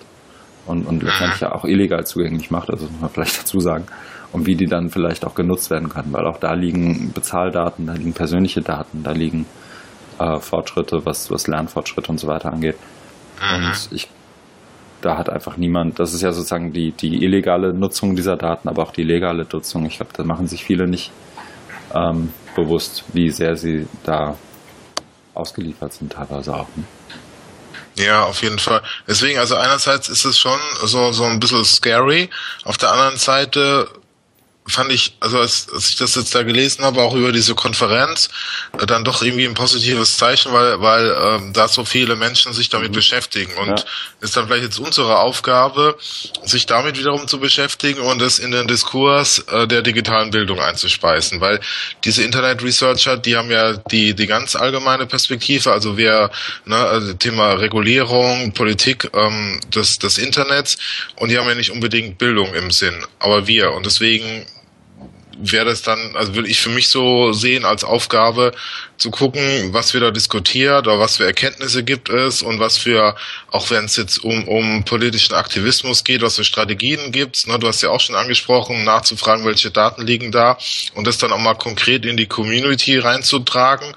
und, 0.66 0.86
und 0.88 1.04
letztendlich 1.04 1.42
ja 1.42 1.54
auch 1.54 1.66
illegal 1.66 2.06
zugänglich 2.06 2.50
macht, 2.50 2.72
also 2.72 2.86
muss 2.86 3.00
man 3.00 3.10
vielleicht 3.12 3.40
dazu 3.40 3.60
sagen, 3.60 3.86
und 4.38 4.46
wie 4.46 4.56
die 4.56 4.68
dann 4.68 4.90
vielleicht 4.90 5.26
auch 5.26 5.36
genutzt 5.36 5.70
werden 5.70 5.90
können, 5.90 6.14
weil 6.14 6.26
auch 6.28 6.40
da 6.40 6.54
liegen 6.54 7.12
Bezahldaten, 7.14 7.88
da 7.88 7.94
liegen 7.94 8.14
persönliche 8.14 8.62
Daten, 8.62 9.04
da 9.04 9.12
liegen 9.12 9.46
äh, 10.20 10.40
Fortschritte, 10.40 11.06
was, 11.06 11.32
was 11.32 11.48
Lernfortschritte 11.48 12.12
und 12.12 12.20
so 12.20 12.28
weiter 12.28 12.54
angeht. 12.54 12.78
Und 13.42 13.90
ich, 13.92 14.10
da 15.02 15.18
hat 15.18 15.30
einfach 15.30 15.58
niemand, 15.58 16.00
das 16.00 16.14
ist 16.14 16.22
ja 16.22 16.32
sozusagen 16.32 16.72
die, 16.72 16.92
die 16.92 17.24
illegale 17.24 17.74
Nutzung 17.74 18.16
dieser 18.16 18.36
Daten, 18.36 18.68
aber 18.68 18.84
auch 18.84 18.92
die 18.92 19.04
legale 19.04 19.46
Nutzung. 19.52 19.86
Ich 19.86 19.98
glaube, 19.98 20.12
da 20.16 20.24
machen 20.24 20.48
sich 20.48 20.64
viele 20.64 20.88
nicht 20.88 21.12
ähm, 21.94 22.32
bewusst, 22.56 23.04
wie 23.14 23.30
sehr 23.30 23.56
sie 23.56 23.88
da 24.04 24.38
ausgeliefert 25.34 25.94
sind, 25.94 26.14
teilweise 26.14 26.56
auch. 26.56 26.68
Ne? 26.76 26.84
Ja, 27.98 28.26
auf 28.26 28.44
jeden 28.44 28.60
Fall. 28.60 28.82
Deswegen, 29.08 29.40
also 29.40 29.56
einerseits 29.56 30.10
ist 30.10 30.26
es 30.26 30.38
schon 30.38 30.60
so, 30.84 31.12
so 31.12 31.24
ein 31.24 31.40
bisschen 31.40 31.66
scary. 31.66 32.30
Auf 32.64 32.78
der 32.78 32.92
anderen 32.92 33.18
Seite 33.18 33.88
fand 34.68 34.92
ich, 34.92 35.16
also 35.20 35.40
als, 35.40 35.68
als 35.74 35.90
ich 35.90 35.96
das 35.96 36.16
jetzt 36.16 36.36
da 36.36 36.44
gelesen 36.44 36.84
habe, 36.84 37.02
auch 37.02 37.16
über 37.16 37.32
diese 37.32 37.56
Konferenz, 37.56 38.30
äh, 38.80 38.86
dann 38.86 39.04
doch 39.04 39.22
irgendwie 39.22 39.46
ein 39.46 39.54
positives 39.54 40.18
Zeichen, 40.18 40.52
weil, 40.54 40.82
weil 40.82 41.16
ähm, 41.22 41.54
da 41.54 41.68
so 41.68 41.86
viele 41.86 42.16
Menschen 42.16 42.54
sich 42.54 42.70
damit 42.70 42.90
mhm. 42.90 42.96
beschäftigen. 42.96 43.54
Und 43.56 43.80
ja. 43.80 43.86
ist 44.22 44.36
dann 44.36 44.48
vielleicht 44.48 44.66
jetzt 44.66 44.80
unsere 44.80 45.20
Aufgabe, 45.20 45.98
sich 46.44 46.66
damit 46.66 46.98
wiederum 47.00 47.28
zu 47.28 47.40
beschäftigen 47.40 48.02
und 48.02 48.22
es 48.22 48.40
in 48.40 48.52
den 48.52 48.68
Diskurs 48.68 49.40
äh, 49.50 49.68
der 49.68 49.82
digitalen 49.82 50.32
Bildung 50.32 50.60
einzuspeisen. 50.60 51.40
Weil 51.40 51.60
diese 52.04 52.24
Internet-Researcher, 52.24 53.18
die 53.18 53.38
haben 53.38 53.50
ja 53.50 53.74
die, 53.74 54.14
die 54.14 54.28
ganz 54.28 54.56
allgemeine 54.56 55.06
Perspektive, 55.06 55.72
also 55.72 55.98
wir, 55.98 56.30
ne, 56.66 56.76
also 56.76 57.14
Thema 57.14 57.54
Regulierung, 57.54 58.52
Politik 58.54 59.10
ähm, 59.14 59.60
des, 59.74 59.98
des 60.00 60.18
Internets 60.18 60.78
und 61.16 61.30
die 61.30 61.38
haben 61.38 61.48
ja 61.48 61.56
nicht 61.56 61.72
unbedingt 61.72 62.18
Bildung 62.18 62.54
im 62.54 62.72
Sinn, 62.72 63.06
aber 63.20 63.48
wir. 63.48 63.72
Und 63.72 63.86
deswegen 63.86 64.46
wäre 65.40 65.66
das 65.66 65.82
dann, 65.82 66.16
also 66.16 66.36
würde 66.36 66.50
ich 66.50 66.60
für 66.60 66.70
mich 66.70 66.90
so 66.90 67.34
sehen 67.34 67.66
als 67.66 67.84
Aufgabe, 67.84 68.54
zu 68.98 69.12
gucken, 69.12 69.74
was 69.74 69.94
wir 69.94 70.02
da 70.02 70.10
diskutiert 70.10 70.88
oder 70.88 71.00
was 71.00 71.18
für 71.18 71.26
Erkenntnisse 71.26 71.84
gibt 71.84 72.10
es 72.10 72.42
und 72.42 72.60
was 72.60 72.78
für, 72.78 73.16
auch 73.52 73.70
wenn 73.70 73.86
es 73.86 73.96
jetzt 73.96 74.24
um, 74.24 74.48
um 74.48 74.84
politischen 74.86 75.36
Aktivismus 75.36 76.04
geht, 76.04 76.24
was 76.24 76.38
für 76.38 76.44
Strategien 76.44 77.12
gibt 77.12 77.48
ne, 77.48 77.60
du 77.60 77.68
hast 77.68 77.82
ja 77.82 77.90
auch 77.90 78.00
schon 78.00 78.16
angesprochen, 78.16 78.84
nachzufragen, 78.84 79.46
welche 79.46 79.72
Daten 79.72 80.06
liegen 80.06 80.32
da 80.32 80.58
und 80.96 81.06
das 81.06 81.18
dann 81.18 81.32
auch 81.32 81.40
mal 81.40 81.56
konkret 81.56 82.06
in 82.06 82.18
die 82.18 82.28
Community 82.28 82.98
reinzutragen. 82.98 83.94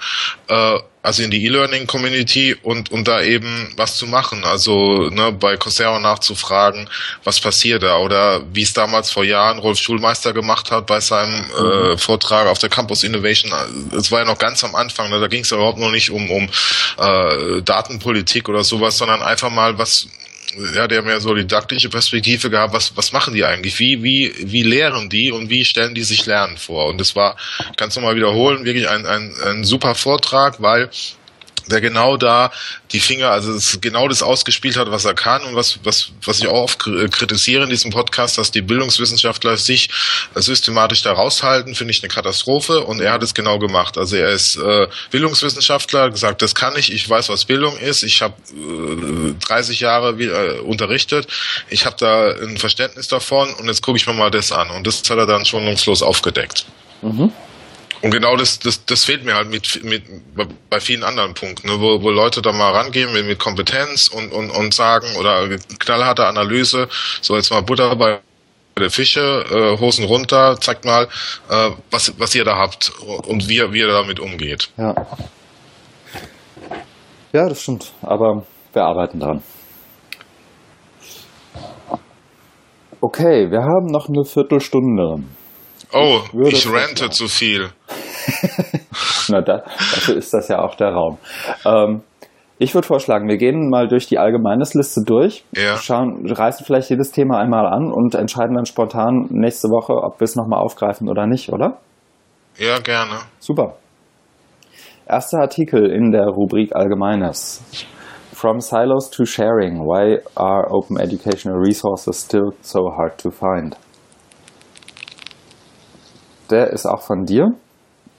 Äh, 0.49 0.79
also 1.03 1.23
in 1.23 1.31
die 1.31 1.45
E-Learning-Community 1.47 2.57
und, 2.63 2.91
und 2.91 3.09
da 3.09 3.23
eben 3.23 3.73
was 3.77 3.97
zu 3.97 4.07
machen. 4.07 4.45
Also 4.45 5.09
ne, 5.11 5.33
bei 5.33 5.57
Coursera 5.57 5.99
nachzufragen, 5.99 6.89
was 7.25 7.41
passiert 7.41 7.83
da 7.83 7.99
oder 7.99 8.43
wie 8.53 8.63
es 8.63 8.73
damals 8.73 9.11
vor 9.11 9.25
Jahren 9.25 9.59
Rolf 9.59 9.79
Schulmeister 9.79 10.33
gemacht 10.33 10.71
hat 10.71 10.87
bei 10.87 11.01
seinem 11.01 11.45
äh, 11.59 11.93
mhm. 11.93 11.99
Vortrag 11.99 12.47
auf 12.49 12.59
der 12.59 12.69
Campus 12.69 13.03
Innovation. 13.03 13.53
Es 13.97 14.13
war 14.13 14.21
ja 14.21 14.25
noch 14.27 14.39
ganz 14.39 14.63
am 14.63 14.75
Anfang, 14.75 15.11
ne, 15.11 15.21
da 15.21 15.29
ging 15.29 15.43
es 15.43 15.51
ja 15.51 15.57
überhaupt 15.57 15.79
noch 15.79 15.91
nicht 15.91 16.11
um, 16.11 16.31
um 16.31 16.49
äh, 16.99 17.63
Datenpolitik 17.63 18.49
oder 18.49 18.63
sowas, 18.63 18.99
sondern 18.99 19.23
einfach 19.23 19.51
mal 19.51 19.79
was 19.79 20.07
ja, 20.75 20.89
der 20.89 21.03
mehr 21.03 21.21
so 21.21 21.35
didaktische 21.35 21.89
Perspektive 21.89 22.51
gehabt, 22.51 22.75
was, 22.75 22.97
was 22.97 23.13
machen 23.13 23.35
die 23.35 23.45
eigentlich? 23.45 23.79
Wie, 23.79 24.03
wie, 24.03 24.35
wie 24.39 24.63
lehren 24.63 25.09
die 25.09 25.31
und 25.31 25.51
wie 25.51 25.65
stellen 25.65 25.95
die 25.95 26.03
sich 26.03 26.27
Lernen 26.27 26.57
vor? 26.57 26.87
Und 26.87 26.99
das 27.01 27.15
war, 27.15 27.37
kannst 27.77 27.97
du 27.97 28.01
mal 28.01 28.17
wiederholen, 28.17 28.65
wirklich 28.65 28.89
ein, 28.89 29.07
ein, 29.07 29.35
ein 29.45 29.65
super 29.65 29.95
Vortrag, 29.95 30.61
weil 30.61 30.91
der 31.69 31.81
genau 31.81 32.17
da 32.17 32.51
die 32.93 33.01
Finger, 33.01 33.31
also 33.31 33.79
genau 33.81 34.09
das 34.09 34.23
ausgespielt 34.23 34.77
hat, 34.77 34.91
was 34.91 35.05
er 35.05 35.15
kann 35.15 35.43
und 35.45 35.55
was, 35.55 35.79
was, 35.85 36.11
was 36.25 36.41
ich 36.41 36.49
auch 36.49 36.63
oft 36.63 36.79
kritisiere 36.79 37.65
in 37.65 37.71
diesem 37.71 37.91
Podcast, 37.91 38.39
dass 38.39 38.51
die 38.51 38.63
Bildungswissenschaftler 38.63 39.57
sich 39.57 39.91
systematisch 40.35 41.03
da 41.03 41.13
raushalten, 41.13 41.75
finde 41.75 41.93
ich 41.93 42.03
eine 42.03 42.13
Katastrophe 42.13 42.81
und 42.81 43.01
er 43.01 43.13
hat 43.13 43.23
es 43.23 43.35
genau 43.35 43.59
gemacht. 43.59 43.97
Also 43.97 44.17
er 44.17 44.31
ist 44.31 44.57
äh, 44.57 44.89
Bildungswissenschaftler, 45.11 46.11
gesagt, 46.11 46.43
das 46.43 46.55
kann 46.55 46.77
ich, 46.77 46.93
ich 46.93 47.09
weiß, 47.09 47.29
was 47.29 47.45
Bildung 47.45 47.77
ist, 47.79 48.03
ich 48.03 48.23
habe 48.23 48.35
äh, 48.53 49.35
30 49.47 49.81
Jahre 49.81 50.11
äh, 50.21 50.61
unterrichtet, 50.61 51.29
ich 51.69 51.87
habe 51.87 51.97
da 51.99 52.33
ein 52.33 52.59
Verständnis 52.59 53.09
davon 53.09 53.53
und 53.55 53.67
jetzt 53.67 53.83
gucke 53.83 53.97
ich 53.99 54.07
mir 54.07 54.15
mal 54.15 54.31
das 54.31 54.53
an 54.53 54.71
und 54.71 54.87
das 54.87 55.09
hat 55.09 55.19
er 55.19 55.27
dann 55.27 55.45
schonungslos 55.45 56.03
aufgedeckt. 56.03 56.67
Mhm. 57.03 57.33
Und 58.03 58.11
genau 58.11 58.37
das, 58.37 58.59
das, 58.59 58.85
das 58.87 59.05
fehlt 59.05 59.25
mir 59.25 59.35
halt 59.35 59.51
mit, 59.51 59.85
mit 59.85 60.05
bei 60.71 60.81
vielen 60.81 61.03
anderen 61.03 61.35
Punkten, 61.35 61.69
ne, 61.69 61.81
wo, 61.81 62.03
wo 62.03 62.11
Leute 62.11 62.41
da 62.41 62.53
mal 62.53 62.73
rangehen 62.73 63.13
mit, 63.13 63.27
mit 63.27 63.39
Kompetenz 63.39 64.09
und, 64.09 64.33
und, 64.33 64.51
und 64.51 64.73
sagen 64.75 65.17
oder 65.19 65.49
knallharte 65.79 66.27
Analyse, 66.27 66.89
so 67.21 67.37
jetzt 67.37 67.51
mal 67.51 67.61
Butter 67.61 67.95
bei 67.97 68.21
der 68.79 68.91
Fische, 68.91 69.45
äh, 69.51 69.79
Hosen 69.79 70.07
runter, 70.07 70.57
zeigt 70.59 70.87
mal, 70.87 71.09
äh, 71.51 71.71
was, 71.91 72.19
was 72.19 72.35
ihr 72.35 72.45
da 72.45 72.57
habt 72.57 72.91
und 73.27 73.49
wie, 73.49 73.61
wie 73.73 73.81
ihr 73.81 73.89
damit 73.89 74.19
umgeht. 74.19 74.71
Ja. 74.79 74.95
Ja, 77.33 77.49
das 77.49 77.63
stimmt. 77.63 77.93
Aber 78.03 78.45
wir 78.73 78.83
arbeiten 78.83 79.21
dran. 79.21 79.43
Okay, 83.01 83.51
wir 83.51 83.61
haben 83.61 83.87
noch 83.87 84.09
eine 84.09 84.25
Viertelstunde. 84.25 85.23
Oh, 85.93 86.21
ich, 86.45 86.53
ich 86.53 86.73
rente 86.73 87.11
zu 87.11 87.29
viel. 87.29 87.71
Na, 89.29 89.41
da, 89.41 89.59
dafür 89.59 90.17
ist 90.17 90.33
das 90.33 90.49
ja 90.49 90.61
auch 90.61 90.75
der 90.75 90.93
Raum. 90.93 91.19
Ähm, 91.65 92.03
ich 92.59 92.75
würde 92.75 92.87
vorschlagen, 92.87 93.27
wir 93.27 93.39
gehen 93.39 93.71
mal 93.71 93.89
durch 93.89 94.07
die 94.07 94.19
Allgemeinesliste 94.19 95.01
durch, 95.07 95.45
ja. 95.57 95.79
schauen, 95.79 96.31
reißen 96.31 96.67
vielleicht 96.67 96.91
jedes 96.91 97.11
Thema 97.11 97.39
einmal 97.39 97.67
an 97.67 97.91
und 97.91 98.15
entscheiden 98.15 98.55
dann 98.55 98.67
spontan 98.67 99.29
nächste 99.31 99.69
Woche, 99.69 99.95
ob 99.95 100.21
wir 100.21 100.25
es 100.27 100.37
nochmal 100.37 100.61
aufgreifen 100.61 101.09
oder 101.09 101.27
nicht, 101.27 101.51
oder? 101.51 101.79
Ja, 102.59 102.79
gerne. 102.79 103.21
Super. 103.39 103.77
Erster 105.09 105.39
Artikel 105.39 105.91
in 105.91 106.13
der 106.13 106.27
Rubrik 106.27 106.77
Allgemeines. 106.77 107.63
From 108.35 108.61
Silos 108.61 109.11
to 109.11 109.25
Sharing. 109.25 109.79
Why 109.79 110.19
are 110.35 110.71
open 110.71 110.99
educational 110.99 111.59
resources 111.59 112.23
still 112.23 112.53
so 112.61 112.91
hard 112.97 113.19
to 113.23 113.31
find? 113.31 113.77
Der 116.51 116.71
ist 116.71 116.87
auch 116.87 117.03
von 117.03 117.25
dir. 117.25 117.49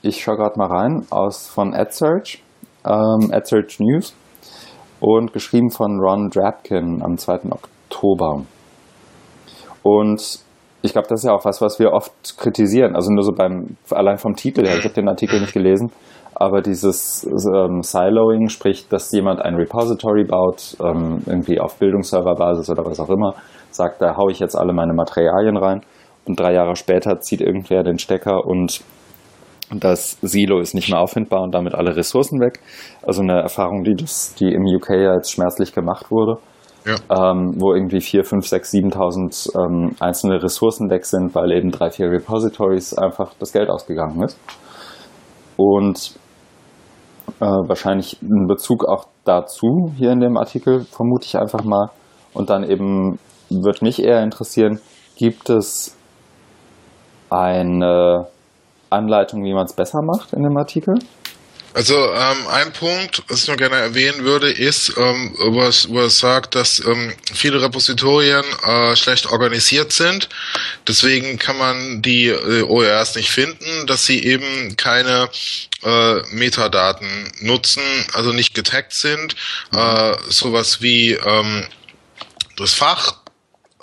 Ich 0.02 0.22
schaue 0.22 0.36
gerade 0.36 0.58
mal 0.58 0.66
rein, 0.66 1.06
aus 1.10 1.46
von 1.46 1.74
AdSearch, 1.74 2.42
ähm, 2.84 3.30
AdSearch 3.32 3.78
News 3.80 4.14
und 5.00 5.32
geschrieben 5.32 5.70
von 5.70 6.00
Ron 6.00 6.30
Drapkin 6.30 7.02
am 7.02 7.16
2. 7.16 7.50
Oktober. 7.50 8.42
Und 9.82 10.40
ich 10.82 10.92
glaube, 10.92 11.08
das 11.08 11.20
ist 11.20 11.26
ja 11.26 11.34
auch 11.34 11.44
was, 11.44 11.60
was 11.60 11.78
wir 11.78 11.92
oft 11.92 12.12
kritisieren. 12.38 12.96
Also 12.96 13.12
nur 13.12 13.22
so 13.22 13.32
beim, 13.32 13.76
allein 13.90 14.18
vom 14.18 14.34
Titel 14.34 14.66
her, 14.66 14.76
ich 14.78 14.84
habe 14.84 14.94
den 14.94 15.08
Artikel 15.08 15.40
nicht 15.40 15.52
gelesen, 15.52 15.92
aber 16.34 16.60
dieses 16.60 17.24
ähm, 17.24 17.82
Siloing, 17.82 18.48
sprich, 18.48 18.88
dass 18.88 19.12
jemand 19.12 19.40
ein 19.40 19.54
Repository 19.54 20.24
baut, 20.24 20.76
ähm, 20.80 21.22
irgendwie 21.26 21.60
auf 21.60 21.78
Bildungsserverbasis 21.78 22.70
oder 22.70 22.84
was 22.84 22.98
auch 22.98 23.10
immer, 23.10 23.34
sagt, 23.70 24.02
da 24.02 24.16
haue 24.16 24.32
ich 24.32 24.40
jetzt 24.40 24.56
alle 24.56 24.72
meine 24.72 24.94
Materialien 24.94 25.56
rein 25.56 25.82
und 26.24 26.38
drei 26.38 26.52
Jahre 26.52 26.76
später 26.76 27.20
zieht 27.20 27.40
irgendwer 27.40 27.82
den 27.82 27.98
Stecker 27.98 28.44
und 28.44 28.82
das 29.70 30.18
Silo 30.20 30.60
ist 30.60 30.74
nicht 30.74 30.90
mehr 30.90 31.00
auffindbar 31.00 31.42
und 31.42 31.54
damit 31.54 31.74
alle 31.74 31.96
Ressourcen 31.96 32.40
weg. 32.40 32.60
Also 33.02 33.22
eine 33.22 33.40
Erfahrung, 33.40 33.84
die, 33.84 33.94
das, 33.94 34.34
die 34.34 34.52
im 34.52 34.64
UK 34.64 34.90
ja 34.90 35.14
jetzt 35.14 35.32
schmerzlich 35.32 35.72
gemacht 35.72 36.10
wurde, 36.10 36.38
ja. 36.84 37.30
ähm, 37.30 37.54
wo 37.58 37.72
irgendwie 37.72 38.00
4, 38.00 38.24
5, 38.24 38.46
6, 38.46 38.72
7.000 38.72 39.58
ähm, 39.58 39.96
einzelne 39.98 40.42
Ressourcen 40.42 40.90
weg 40.90 41.06
sind, 41.06 41.34
weil 41.34 41.52
eben 41.52 41.70
drei, 41.70 41.90
vier 41.90 42.10
Repositories 42.10 42.94
einfach 42.94 43.32
das 43.38 43.52
Geld 43.52 43.70
ausgegangen 43.70 44.22
ist. 44.22 44.38
Und 45.56 46.14
äh, 47.40 47.44
wahrscheinlich 47.44 48.20
in 48.22 48.46
Bezug 48.46 48.84
auch 48.84 49.06
dazu 49.24 49.92
hier 49.96 50.10
in 50.10 50.20
dem 50.20 50.36
Artikel, 50.36 50.84
vermute 50.84 51.26
ich 51.26 51.36
einfach 51.36 51.64
mal. 51.64 51.90
Und 52.34 52.50
dann 52.50 52.62
eben 52.68 53.18
würde 53.48 53.84
mich 53.84 54.02
eher 54.02 54.22
interessieren, 54.22 54.80
gibt 55.16 55.50
es 55.50 55.96
eine 57.32 58.26
Anleitung, 58.90 59.42
wie 59.44 59.54
man 59.54 59.66
es 59.66 59.72
besser 59.72 60.02
macht 60.02 60.32
in 60.32 60.42
dem 60.42 60.56
Artikel? 60.56 60.94
Also 61.74 61.94
ähm, 61.94 62.46
ein 62.50 62.72
Punkt, 62.74 63.22
was 63.28 63.44
ich 63.44 63.48
noch 63.48 63.56
gerne 63.56 63.76
erwähnen 63.76 64.24
würde, 64.24 64.50
ist, 64.50 64.92
ähm, 64.98 65.34
wo 65.38 66.00
es 66.00 66.18
sagt, 66.18 66.54
dass 66.54 66.78
ähm, 66.84 67.14
viele 67.32 67.62
Repositorien 67.62 68.44
äh, 68.66 68.94
schlecht 68.94 69.32
organisiert 69.32 69.90
sind. 69.90 70.28
Deswegen 70.86 71.38
kann 71.38 71.56
man 71.56 72.02
die 72.02 72.26
äh, 72.26 72.62
OERs 72.62 73.14
nicht 73.14 73.30
finden, 73.30 73.86
dass 73.86 74.04
sie 74.04 74.22
eben 74.22 74.76
keine 74.76 75.30
äh, 75.82 76.20
Metadaten 76.34 77.32
nutzen, 77.40 77.82
also 78.12 78.32
nicht 78.32 78.54
getaggt 78.54 78.92
sind. 78.92 79.34
Äh, 79.74 80.14
sowas 80.28 80.82
wie 80.82 81.12
ähm, 81.12 81.64
das 82.58 82.74
Fach, 82.74 83.14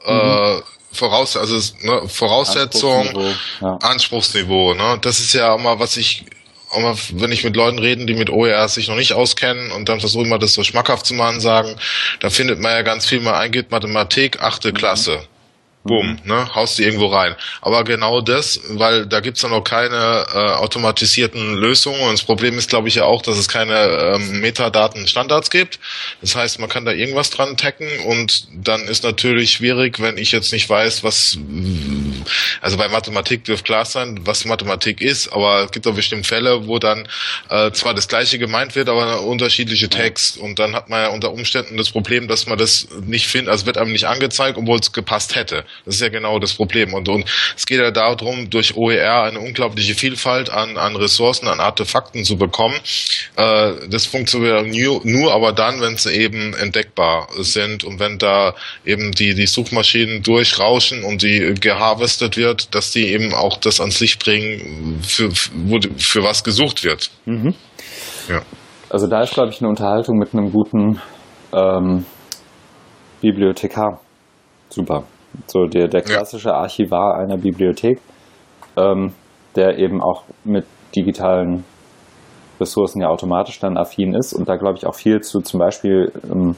äh, 0.06 0.58
mhm 0.58 0.64
Voraus, 0.92 1.38
also 1.38 1.56
ne, 1.82 2.08
Voraussetzung, 2.08 3.08
Anspruchsniveau, 3.08 3.34
ja. 3.62 3.78
Anspruchsniveau, 3.82 4.74
ne? 4.74 4.98
Das 5.02 5.20
ist 5.20 5.34
ja 5.34 5.54
auch 5.54 5.60
mal, 5.60 5.80
was 5.80 5.98
ich 5.98 6.26
auch 6.72 6.80
mal, 6.80 6.96
wenn 7.14 7.32
ich 7.32 7.44
mit 7.44 7.56
Leuten 7.56 7.80
reden, 7.80 8.08
die 8.08 8.14
mit 8.14 8.30
OER 8.30 8.68
sich 8.68 8.88
noch 8.88 8.96
nicht 8.96 9.14
auskennen 9.14 9.72
und 9.72 9.90
dann 9.90 10.00
versuche 10.00 10.24
ich 10.24 10.30
mal 10.30 10.38
das 10.40 10.54
so 10.54 10.64
schmackhaft 10.64 11.06
zu 11.06 11.14
machen, 11.14 11.40
sagen, 11.40 11.76
da 12.20 12.30
findet 12.30 12.60
man 12.60 12.72
ja 12.72 12.82
ganz 12.82 13.06
viel, 13.06 13.22
man 13.22 13.36
eingeht 13.36 13.72
Mathematik, 13.72 14.42
achte 14.42 14.70
mhm. 14.70 14.76
Klasse. 14.76 15.22
Boom, 15.90 16.06
mhm. 16.06 16.20
ne, 16.24 16.54
haust 16.54 16.78
die 16.78 16.84
irgendwo 16.84 17.08
rein. 17.08 17.36
Aber 17.62 17.84
genau 17.84 18.22
das, 18.22 18.60
weil 18.70 19.08
da 19.08 19.22
gibt's 19.22 19.42
ja 19.42 19.50
noch 19.50 19.64
keine 19.64 20.24
äh, 20.32 20.38
automatisierten 20.38 21.56
Lösungen 21.56 22.00
und 22.02 22.12
das 22.12 22.22
Problem 22.22 22.60
ist, 22.60 22.70
glaube 22.70 22.88
ich, 22.90 22.96
ja 22.96 23.06
auch, 23.06 23.24
dass 23.24 23.40
es 23.40 23.48
keine 23.48 23.76
ähm, 23.76 24.40
Metadaten-Standards 24.40 25.50
gibt. 25.50 25.80
Das 26.22 26.36
heißt, 26.36 26.60
man 26.60 26.70
kann 26.70 26.86
da 26.86 26.92
irgendwas 26.92 27.32
dran 27.32 27.58
tacken 27.58 27.88
und 28.06 28.48
dann 28.54 28.82
ist 28.82 29.04
natürlich 29.04 29.50
schwierig, 29.50 30.00
wenn 30.00 30.20
ich 30.20 30.32
jetzt 30.32 30.54
nicht 30.54 30.70
weiß, 30.70 31.04
was, 31.04 31.40
also 32.62 32.78
bei 32.78 32.88
Mathematik 32.88 33.46
dürfte 33.46 33.64
klar 33.66 33.86
sein, 33.86 34.20
was 34.26 34.46
Mathematik 34.46 35.02
ist, 35.02 35.34
aber 35.34 35.64
es 35.64 35.72
gibt 35.72 35.88
auch 35.88 35.96
bestimmt 35.96 36.28
Fälle, 36.28 36.68
wo 36.68 36.78
dann 36.78 37.08
äh, 37.50 37.72
zwar 37.72 37.96
das 37.96 38.08
Gleiche 38.08 38.38
gemeint 38.38 38.76
wird, 38.76 38.90
aber 38.90 39.24
unterschiedliche 39.24 39.90
Tags 39.90 40.38
und 40.38 40.60
dann 40.60 40.76
hat 40.76 40.88
man 40.88 41.02
ja 41.02 41.08
unter 41.08 41.32
Umständen 41.32 41.78
das 41.78 41.90
Problem, 41.90 42.28
dass 42.28 42.46
man 42.46 42.60
das 42.60 42.88
nicht 43.02 43.26
findet, 43.26 43.50
also 43.50 43.66
wird 43.66 43.80
einem 43.80 43.92
nicht 43.92 44.06
angezeigt, 44.06 44.56
obwohl 44.56 44.78
es 44.78 44.92
gepasst 44.92 45.34
hätte. 45.36 45.66
Das 45.86 45.96
ist 45.96 46.02
ja 46.02 46.10
genau 46.10 46.40
das 46.40 46.54
Problem. 46.54 46.94
Und, 46.94 47.10
und 47.10 47.26
es 47.56 47.66
geht 47.66 47.80
ja 47.80 47.92
darum, 47.92 48.50
durch 48.50 48.76
OER 48.76 49.24
eine 49.24 49.40
unglaubliche 49.40 49.96
Vielfalt 49.96 50.50
an, 50.50 50.78
an 50.78 50.96
Ressourcen, 50.96 51.48
an 51.48 51.60
Artefakten 51.60 52.24
zu 52.24 52.38
bekommen. 52.38 52.76
Äh, 53.36 53.74
das 53.90 54.06
funktioniert 54.06 54.68
nur, 54.68 55.02
nur 55.04 55.34
aber 55.34 55.54
dann, 55.54 55.82
wenn 55.82 55.98
sie 55.98 56.14
eben 56.14 56.54
entdeckbar 56.54 57.28
sind 57.40 57.84
und 57.84 58.00
wenn 58.00 58.18
da 58.18 58.56
eben 58.86 59.12
die, 59.12 59.34
die 59.34 59.48
Suchmaschinen 59.48 60.24
durchrauschen 60.24 61.04
und 61.04 61.22
die 61.22 61.54
geharvestet 61.60 62.38
wird, 62.38 62.74
dass 62.76 62.92
die 62.92 63.08
eben 63.08 63.34
auch 63.34 63.58
das 63.58 63.80
ans 63.80 64.00
Licht 64.00 64.24
bringen, 64.24 65.00
für, 65.02 65.32
für, 65.32 65.52
für 65.98 66.24
was 66.24 66.44
gesucht 66.44 66.84
wird. 66.84 67.10
Mhm. 67.26 67.54
Ja. 68.28 68.42
Also 68.90 69.08
da 69.08 69.22
ist, 69.22 69.34
glaube 69.34 69.50
ich, 69.52 69.60
eine 69.62 69.70
Unterhaltung 69.70 70.18
mit 70.18 70.34
einem 70.34 70.52
guten 70.52 71.00
ähm, 71.54 72.06
Bibliothekar. 73.22 74.02
Super. 74.70 75.04
So 75.48 75.66
der, 75.66 75.88
der 75.88 76.02
klassische 76.02 76.54
Archivar 76.54 77.16
einer 77.16 77.38
Bibliothek, 77.38 78.00
ähm, 78.78 79.14
der 79.56 79.78
eben 79.78 80.02
auch 80.02 80.24
mit 80.44 80.66
digitalen 80.96 81.64
Ressourcen 82.60 83.02
ja 83.02 83.08
automatisch 83.08 83.60
dann 83.60 83.78
affin 83.78 84.14
ist 84.14 84.34
und 84.34 84.50
da 84.50 84.58
glaube 84.58 84.78
ich 84.78 84.86
auch 84.86 84.96
viel 84.96 85.22
zu 85.22 85.40
zum 85.40 85.60
Beispiel 85.60 86.12
ähm, 86.30 86.56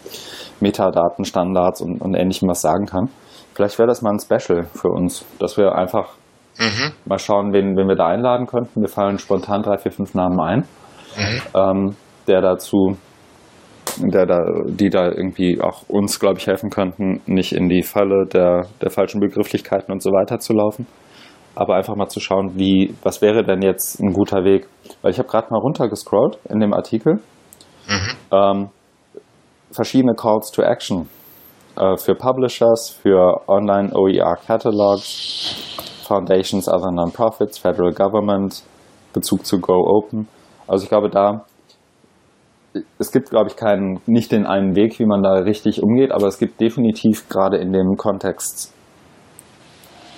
Metadatenstandards 0.60 1.82
und, 1.82 2.02
und 2.02 2.16
ähnlichem 2.16 2.50
was 2.50 2.62
sagen 2.62 2.86
kann. 2.86 3.10
Vielleicht 3.54 3.78
wäre 3.78 3.88
das 3.88 4.02
mal 4.02 4.12
ein 4.12 4.20
Special 4.20 4.66
für 4.74 4.90
uns, 4.90 5.26
dass 5.40 5.58
wir 5.58 5.76
einfach 5.76 6.14
mhm. 6.58 6.94
mal 7.06 7.20
schauen, 7.20 7.54
wen, 7.54 7.76
wen 7.76 7.88
wir 7.88 7.96
da 7.96 8.08
einladen 8.08 8.48
könnten. 8.48 8.82
Wir 8.82 8.88
fallen 8.90 9.20
spontan 9.20 9.62
drei, 9.62 9.78
vier, 9.78 9.92
fünf 9.92 10.14
Namen 10.14 10.40
ein, 10.40 10.60
mhm. 11.18 11.42
ähm, 11.54 11.96
der 12.28 12.42
dazu 12.42 12.98
der 13.98 14.26
da, 14.26 14.40
die 14.66 14.90
da 14.90 15.06
irgendwie 15.06 15.60
auch 15.62 15.88
uns, 15.88 16.20
glaube 16.20 16.40
ich, 16.40 16.48
helfen 16.48 16.70
könnten, 16.70 17.22
nicht 17.26 17.54
in 17.54 17.70
die 17.70 17.84
Falle 17.84 18.26
der, 18.26 18.68
der 18.82 18.90
falschen 18.90 19.20
Begrifflichkeiten 19.20 19.92
und 19.92 20.02
so 20.02 20.12
weiter 20.12 20.40
zu 20.40 20.54
laufen. 20.54 20.88
Aber 21.56 21.76
einfach 21.76 21.96
mal 21.96 22.08
zu 22.08 22.20
schauen, 22.20 22.54
wie, 22.56 22.96
was 23.04 23.22
wäre 23.22 23.44
denn 23.44 23.62
jetzt 23.62 24.00
ein 24.00 24.14
guter 24.14 24.44
Weg? 24.44 24.68
Weil 25.02 25.12
ich 25.12 25.20
habe 25.20 25.28
gerade 25.28 25.48
mal 25.52 25.60
runtergescrollt 25.60 26.40
in 26.50 26.60
dem 26.60 26.74
Artikel. 26.74 27.20
Mhm. 27.88 28.16
Ähm, 28.32 28.70
verschiedene 29.72 30.14
Calls 30.14 30.52
to 30.52 30.62
Action 30.62 31.10
äh, 31.76 31.98
für 31.98 32.16
Publishers, 32.16 32.90
für 32.90 33.42
Online 33.48 33.92
OER 33.94 34.38
Catalogs, 34.38 35.56
Foundations, 36.08 36.68
other 36.68 36.92
Non-Profits, 36.92 37.58
Federal 37.58 37.94
Government, 37.94 38.64
Bezug 39.14 39.46
zu 39.46 39.60
Go 39.60 39.74
Open. 39.74 40.28
Also 40.68 40.84
ich 40.84 40.90
glaube, 40.90 41.10
da 41.10 41.46
es 43.00 43.12
gibt, 43.12 43.30
glaube 43.30 43.50
ich, 43.50 43.56
keinen, 43.56 44.02
nicht 44.06 44.32
den 44.32 44.46
einen 44.46 44.76
Weg, 44.76 45.00
wie 45.00 45.06
man 45.06 45.24
da 45.24 45.34
richtig 45.34 45.82
umgeht, 45.82 46.12
aber 46.12 46.28
es 46.28 46.38
gibt 46.38 46.62
definitiv 46.62 47.28
gerade 47.28 47.58
in 47.58 47.74
dem 47.74 47.98
Kontext 47.98 48.74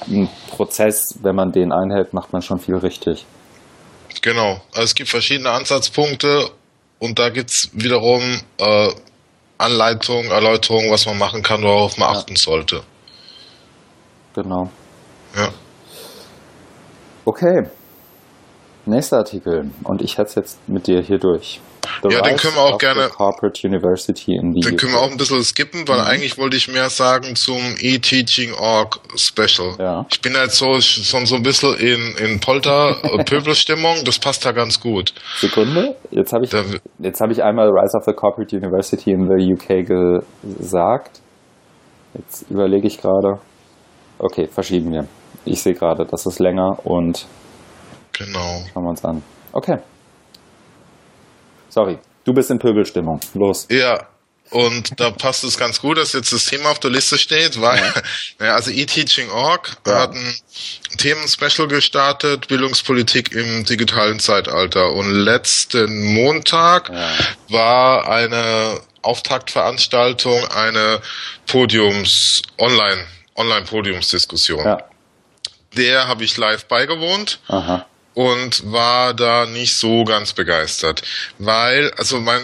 einen 0.06 0.30
Prozess, 0.50 1.20
wenn 1.22 1.36
man 1.36 1.52
den 1.52 1.72
einhält, 1.72 2.14
macht 2.14 2.34
man 2.34 2.42
schon 2.42 2.60
viel 2.60 2.76
richtig. 2.76 3.26
Genau, 4.22 4.62
also 4.72 4.84
es 4.84 4.96
gibt 4.96 5.10
verschiedene 5.10 5.50
Ansatzpunkte 5.50 6.50
und 7.00 7.20
da 7.20 7.30
gibt 7.30 7.50
es 7.50 7.70
wiederum 7.74 8.22
äh, 8.58 8.90
Anleitungen, 9.58 10.30
Erläuterungen, 10.30 10.92
was 10.92 11.06
man 11.06 11.18
machen 11.18 11.42
kann, 11.42 11.64
worauf 11.64 11.98
man 11.98 12.14
ja. 12.14 12.20
achten 12.20 12.36
sollte. 12.36 12.84
Genau. 14.36 14.70
Ja. 15.36 15.50
Okay. 17.26 17.64
Nächster 18.86 19.18
Artikel. 19.18 19.72
Und 19.84 20.02
ich 20.02 20.18
hätte 20.18 20.30
es 20.30 20.36
jetzt 20.36 20.70
mit 20.70 20.88
dir 20.88 21.02
hier 21.02 21.18
durch. 21.18 21.62
The 22.02 22.10
ja, 22.10 22.22
den 22.22 22.38
können 22.38 22.56
wir 22.56 22.62
auch 22.62 22.78
gerne. 22.78 23.10
Corporate 23.10 23.68
University 23.68 24.36
in 24.36 24.54
den 24.54 24.76
können 24.78 24.94
wir 24.94 25.00
auch 25.00 25.12
ein 25.12 25.18
bisschen 25.18 25.44
skippen, 25.44 25.88
weil 25.88 26.00
mhm. 26.00 26.08
eigentlich 26.08 26.38
wollte 26.38 26.56
ich 26.56 26.68
mehr 26.68 26.90
sagen 26.90 27.36
zum 27.36 27.76
E-Teaching.org 27.80 29.00
Special. 29.16 29.76
Ja. 29.80 30.06
Ich 30.12 30.22
bin 30.22 30.34
jetzt 30.34 30.58
so 30.58 30.80
schon 30.80 31.26
so 31.26 31.36
ein 31.36 31.44
bisschen 31.44 31.76
in, 31.76 32.16
in 32.18 32.40
Polter-Pöbelstimmung, 32.40 33.98
das 34.06 34.20
passt 34.20 34.46
da 34.46 34.52
ganz 34.52 34.80
gut. 34.80 35.14
Sekunde, 35.38 35.96
jetzt 36.12 36.34
habe 36.34 36.46
ich, 36.46 36.52
jetzt 37.00 37.22
habe 37.22 37.34
ich 37.34 37.44
einmal 37.44 37.68
Rise 37.70 37.98
of 37.98 38.04
the 38.06 38.14
Corporate 38.14 38.56
University 38.56 39.12
in 39.12 39.28
the 39.28 39.54
UK 39.54 39.86
gesagt. 39.86 41.22
Jetzt 42.14 42.50
überlege 42.50 42.88
ich 42.88 43.02
gerade. 43.02 43.40
Okay, 44.20 44.48
verschieben 44.48 44.92
wir. 44.92 45.08
Ich 45.46 45.62
sehe 45.62 45.74
gerade, 45.74 46.06
das 46.06 46.26
ist 46.26 46.40
länger 46.40 46.86
und 46.86 47.26
genau. 48.14 48.64
Schauen 48.74 48.84
wir 48.84 48.90
uns 48.90 49.04
an. 49.04 49.24
Okay. 49.52 49.78
Sorry, 51.70 51.98
du 52.24 52.34
bist 52.34 52.52
in 52.52 52.60
Pöbelstimmung. 52.60 53.20
Los. 53.34 53.68
Ja, 53.70 54.08
und 54.54 55.00
da 55.00 55.10
passt 55.10 55.44
es 55.44 55.58
ganz 55.58 55.82
gut, 55.82 55.98
dass 55.98 56.14
jetzt 56.14 56.32
das 56.32 56.46
Thema 56.46 56.70
auf 56.70 56.80
der 56.80 56.92
Liste 56.92 57.18
steht, 57.18 57.60
weil, 57.60 57.82
ja. 58.40 58.54
also 58.54 58.70
eTeaching.org 58.70 59.78
ja. 59.88 60.02
hat 60.02 60.14
ein 60.14 60.36
Themen-Special 60.98 61.68
gestartet, 61.68 62.48
Bildungspolitik 62.48 63.32
im 63.32 63.66
digitalen 63.66 64.20
Zeitalter. 64.20 64.92
Und 64.92 65.10
letzten 65.12 66.14
Montag 66.14 66.90
ja. 66.90 67.10
war 67.50 68.08
eine 68.08 68.80
Auftaktveranstaltung, 69.02 70.46
eine 70.50 71.02
Podiums, 71.48 72.44
online, 72.60 73.06
Online-Podiumsdiskussion. 73.36 74.64
Ja. 74.64 74.84
Der 75.76 76.08
habe 76.08 76.24
ich 76.24 76.38
live 76.38 76.66
beigewohnt. 76.66 77.40
Aha 77.48 77.88
und 78.14 78.72
war 78.72 79.14
da 79.14 79.46
nicht 79.46 79.78
so 79.78 80.04
ganz 80.04 80.34
begeistert, 80.34 81.02
weil 81.40 81.92
also 81.98 82.20
mein 82.20 82.42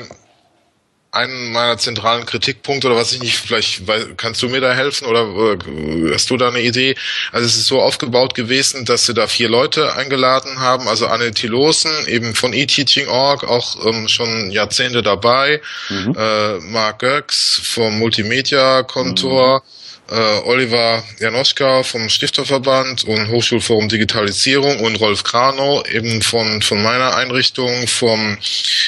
ein 1.11 1.51
meiner 1.51 1.77
zentralen 1.77 2.25
Kritikpunkte 2.25 2.87
oder 2.87 2.95
was 2.95 3.13
ich 3.13 3.19
nicht, 3.19 3.37
vielleicht 3.37 3.81
kannst 4.17 4.43
du 4.43 4.49
mir 4.49 4.61
da 4.61 4.73
helfen 4.73 5.07
oder 5.07 5.23
äh, 5.23 6.13
hast 6.13 6.29
du 6.29 6.37
da 6.37 6.49
eine 6.49 6.61
Idee? 6.61 6.95
Also 7.31 7.47
es 7.47 7.57
ist 7.57 7.65
so 7.65 7.81
aufgebaut 7.81 8.35
gewesen, 8.35 8.85
dass 8.85 9.07
sie 9.07 9.15
da 9.15 9.25
vier 9.25 9.49
Leute 9.49 9.95
eingeladen 9.95 10.59
haben, 10.59 10.87
also 10.87 11.07
Anne 11.07 11.31
Tilosen, 11.31 11.91
eben 12.07 12.35
von 12.35 12.53
eTeaching.org, 12.53 13.43
auch 13.43 13.83
ähm, 13.85 14.07
schon 14.07 14.51
Jahrzehnte 14.51 15.01
dabei, 15.01 15.61
mhm. 15.89 16.15
äh, 16.15 16.59
Mark 16.59 16.99
Göcks 16.99 17.59
vom 17.63 17.97
Multimedia-Kontor, 17.97 19.63
mhm 19.65 19.79
äh, 20.09 20.39
Oliver 20.45 21.03
Janoschka 21.19 21.83
vom 21.83 22.09
Stifterverband 22.09 23.03
und 23.03 23.29
Hochschulforum 23.29 23.89
Digitalisierung 23.89 24.79
und 24.79 24.99
Rolf 24.99 25.23
Kranow 25.23 25.87
eben 25.87 26.21
von, 26.21 26.61
von 26.61 26.81
meiner 26.81 27.15
Einrichtung 27.15 27.87
vom 27.87 28.37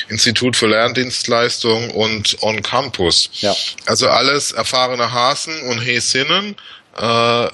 Institut 0.09 0.55
für 0.55 0.67
Lerndienstleistung 0.67 1.91
und 1.91 2.41
On 2.41 2.61
Campus. 2.61 3.29
Ja. 3.33 3.55
Also 3.85 4.09
alles 4.09 4.51
erfahrene 4.51 5.11
Hasen 5.11 5.61
und 5.63 5.79
Häsinnen, 5.79 6.55
äh, 6.97 7.47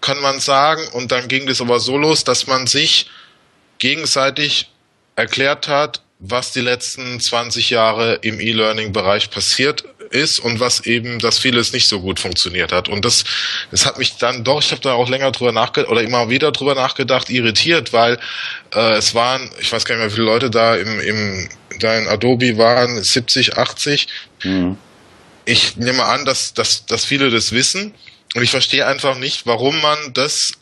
kann 0.00 0.20
man 0.20 0.40
sagen. 0.40 0.82
Und 0.92 1.12
dann 1.12 1.28
ging 1.28 1.46
das 1.46 1.60
aber 1.60 1.78
so 1.78 1.96
los, 1.96 2.24
dass 2.24 2.46
man 2.46 2.66
sich 2.66 3.06
gegenseitig 3.78 4.68
erklärt 5.14 5.68
hat, 5.68 6.02
was 6.18 6.52
die 6.52 6.60
letzten 6.60 7.20
20 7.20 7.70
Jahre 7.70 8.14
im 8.22 8.40
E-Learning-Bereich 8.40 9.30
passiert 9.30 9.84
ist 10.12 10.38
und 10.38 10.60
was 10.60 10.80
eben, 10.80 11.18
dass 11.18 11.38
vieles 11.38 11.72
nicht 11.72 11.88
so 11.88 12.00
gut 12.00 12.20
funktioniert 12.20 12.72
hat. 12.72 12.88
Und 12.88 13.04
das, 13.04 13.24
das 13.70 13.86
hat 13.86 13.98
mich 13.98 14.16
dann 14.16 14.44
doch, 14.44 14.60
ich 14.62 14.70
habe 14.70 14.80
da 14.80 14.92
auch 14.94 15.08
länger 15.08 15.32
drüber 15.32 15.52
nachgedacht 15.52 15.90
oder 15.90 16.02
immer 16.02 16.28
wieder 16.28 16.52
drüber 16.52 16.74
nachgedacht, 16.74 17.30
irritiert, 17.30 17.92
weil 17.92 18.18
äh, 18.74 18.94
es 18.94 19.14
waren, 19.14 19.50
ich 19.60 19.72
weiß 19.72 19.84
gar 19.84 19.96
nicht 19.96 20.02
mehr, 20.02 20.10
wie 20.10 20.14
viele 20.14 20.26
Leute 20.26 20.50
da 20.50 20.76
im, 20.76 21.00
im 21.00 21.48
da 21.78 21.96
in 21.96 22.06
Adobe 22.06 22.58
waren, 22.58 23.02
70, 23.02 23.56
80. 23.56 24.08
Mhm. 24.44 24.76
Ich 25.44 25.76
nehme 25.76 26.04
an, 26.04 26.24
dass, 26.24 26.54
dass, 26.54 26.86
dass 26.86 27.04
viele 27.04 27.30
das 27.30 27.52
wissen. 27.52 27.94
Und 28.34 28.42
ich 28.42 28.50
verstehe 28.50 28.86
einfach 28.86 29.16
nicht, 29.18 29.46
warum 29.46 29.80
man 29.80 29.98
das 30.14 30.52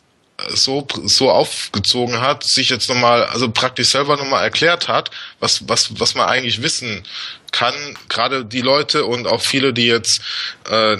so, 0.49 0.87
so 1.03 1.29
aufgezogen 1.29 2.21
hat, 2.21 2.43
sich 2.43 2.69
jetzt 2.69 2.89
nochmal, 2.89 3.25
also 3.25 3.51
praktisch 3.51 3.89
selber 3.89 4.17
nochmal 4.17 4.43
erklärt 4.43 4.87
hat, 4.87 5.11
was, 5.39 5.67
was, 5.67 5.99
was 5.99 6.15
man 6.15 6.27
eigentlich 6.27 6.61
wissen 6.61 7.03
kann, 7.51 7.73
gerade 8.09 8.45
die 8.45 8.61
Leute 8.61 9.05
und 9.05 9.27
auch 9.27 9.41
viele, 9.41 9.73
die 9.73 9.87
jetzt 9.87 10.21
äh, 10.69 10.97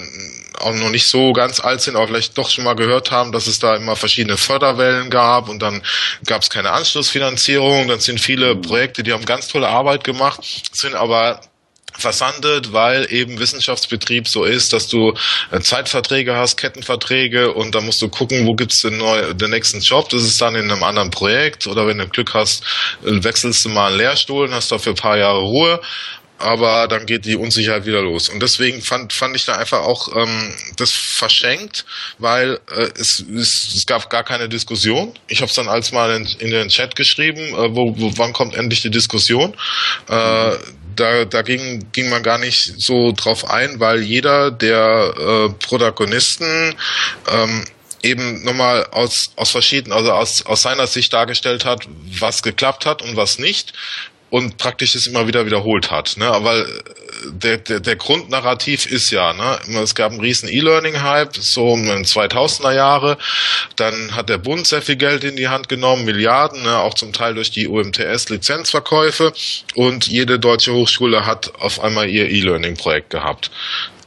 auch 0.60 0.74
noch 0.74 0.90
nicht 0.90 1.08
so 1.08 1.32
ganz 1.32 1.60
alt 1.60 1.80
sind, 1.80 1.96
aber 1.96 2.06
vielleicht 2.06 2.36
doch 2.38 2.50
schon 2.50 2.64
mal 2.64 2.74
gehört 2.74 3.10
haben, 3.10 3.32
dass 3.32 3.46
es 3.46 3.58
da 3.58 3.74
immer 3.74 3.96
verschiedene 3.96 4.36
Förderwellen 4.36 5.10
gab 5.10 5.48
und 5.48 5.60
dann 5.60 5.82
gab 6.26 6.42
es 6.42 6.50
keine 6.50 6.70
Anschlussfinanzierung, 6.70 7.88
dann 7.88 8.00
sind 8.00 8.20
viele 8.20 8.54
Projekte, 8.56 9.02
die 9.02 9.12
haben 9.12 9.24
ganz 9.24 9.48
tolle 9.48 9.68
Arbeit 9.68 10.04
gemacht, 10.04 10.40
sind 10.72 10.94
aber 10.94 11.40
versandet, 11.98 12.72
weil 12.72 13.12
eben 13.12 13.38
Wissenschaftsbetrieb 13.38 14.26
so 14.26 14.44
ist, 14.44 14.72
dass 14.72 14.88
du 14.88 15.14
äh, 15.50 15.60
Zeitverträge 15.60 16.34
hast, 16.34 16.56
Kettenverträge 16.56 17.52
und 17.52 17.74
da 17.74 17.80
musst 17.80 18.00
du 18.00 18.08
gucken, 18.08 18.46
wo 18.46 18.54
gibt's 18.54 18.80
den, 18.80 18.98
neu, 18.98 19.34
den 19.34 19.50
nächsten 19.50 19.80
Job. 19.80 20.08
Das 20.08 20.22
ist 20.22 20.40
dann 20.40 20.54
in 20.54 20.70
einem 20.70 20.82
anderen 20.82 21.10
Projekt 21.10 21.66
oder 21.66 21.86
wenn 21.86 21.98
du 21.98 22.08
Glück 22.08 22.34
hast, 22.34 22.64
äh, 23.04 23.22
wechselst 23.22 23.64
du 23.64 23.68
mal 23.68 23.88
einen 23.88 23.98
Lehrstuhl 23.98 24.46
und 24.46 24.54
hast 24.54 24.72
dafür 24.72 24.92
ein 24.92 24.96
paar 24.96 25.18
Jahre 25.18 25.40
Ruhe 25.40 25.80
aber 26.42 26.88
dann 26.88 27.06
geht 27.06 27.24
die 27.24 27.36
Unsicherheit 27.36 27.86
wieder 27.86 28.02
los. 28.02 28.28
Und 28.28 28.42
deswegen 28.42 28.82
fand, 28.82 29.12
fand 29.12 29.36
ich 29.36 29.44
da 29.44 29.54
einfach 29.54 29.80
auch 29.80 30.14
ähm, 30.16 30.54
das 30.76 30.90
verschenkt, 30.90 31.84
weil 32.18 32.58
äh, 32.74 32.88
es, 32.98 33.24
es, 33.34 33.74
es 33.76 33.86
gab 33.86 34.10
gar 34.10 34.24
keine 34.24 34.48
Diskussion. 34.48 35.14
Ich 35.28 35.40
habe 35.40 35.48
es 35.48 35.54
dann 35.54 35.68
als 35.68 35.92
mal 35.92 36.14
in, 36.16 36.26
in, 36.40 36.50
den 36.50 36.68
Chat 36.68 36.96
geschrieben, 36.96 37.40
äh, 37.40 37.74
wo, 37.74 37.94
wo 37.96 38.12
wann 38.18 38.32
kommt 38.32 38.54
endlich 38.54 38.82
die 38.82 38.90
Diskussion. 38.90 39.54
Äh, 40.08 40.56
da, 40.96 41.24
da 41.24 41.42
ging, 41.42 41.86
ging 41.92 42.10
man 42.10 42.22
gar 42.22 42.38
nicht 42.38 42.74
so 42.78 43.12
drauf 43.12 43.48
ein, 43.48 43.80
weil 43.80 44.02
jeder 44.02 44.50
der 44.50 45.14
äh, 45.16 45.48
Protagonisten 45.64 46.74
ähm, 47.30 47.64
eben 48.02 48.42
nochmal 48.42 48.86
aus, 48.90 49.30
aus 49.36 49.50
verschiedenen, 49.50 49.96
also 49.96 50.12
aus, 50.12 50.44
aus 50.44 50.62
seiner 50.62 50.86
Sicht 50.86 51.12
dargestellt 51.12 51.64
hat, 51.64 51.86
was 52.18 52.42
geklappt 52.42 52.84
hat 52.84 53.00
und 53.00 53.16
was 53.16 53.38
nicht 53.38 53.72
und 54.32 54.56
praktisch 54.56 54.94
es 54.94 55.06
immer 55.06 55.26
wieder 55.26 55.44
wiederholt 55.44 55.90
hat. 55.90 56.16
Ne? 56.16 56.26
Aber 56.26 56.64
der, 57.26 57.58
der, 57.58 57.80
der 57.80 57.96
Grundnarrativ 57.96 58.86
ist 58.86 59.10
ja, 59.10 59.34
ne? 59.34 59.58
es 59.82 59.94
gab 59.94 60.10
einen 60.10 60.22
riesen 60.22 60.48
E-Learning-Hype, 60.48 61.36
so 61.36 61.74
in 61.74 61.84
den 61.84 62.06
2000er 62.06 62.72
Jahre. 62.72 63.18
Dann 63.76 64.16
hat 64.16 64.30
der 64.30 64.38
Bund 64.38 64.66
sehr 64.66 64.80
viel 64.80 64.96
Geld 64.96 65.22
in 65.22 65.36
die 65.36 65.48
Hand 65.48 65.68
genommen, 65.68 66.06
Milliarden, 66.06 66.62
ne? 66.62 66.78
auch 66.78 66.94
zum 66.94 67.12
Teil 67.12 67.34
durch 67.34 67.50
die 67.50 67.68
UMTS-Lizenzverkäufe. 67.68 69.34
Und 69.74 70.06
jede 70.06 70.38
deutsche 70.38 70.72
Hochschule 70.72 71.26
hat 71.26 71.54
auf 71.56 71.80
einmal 71.80 72.08
ihr 72.08 72.30
E-Learning-Projekt 72.30 73.10
gehabt. 73.10 73.50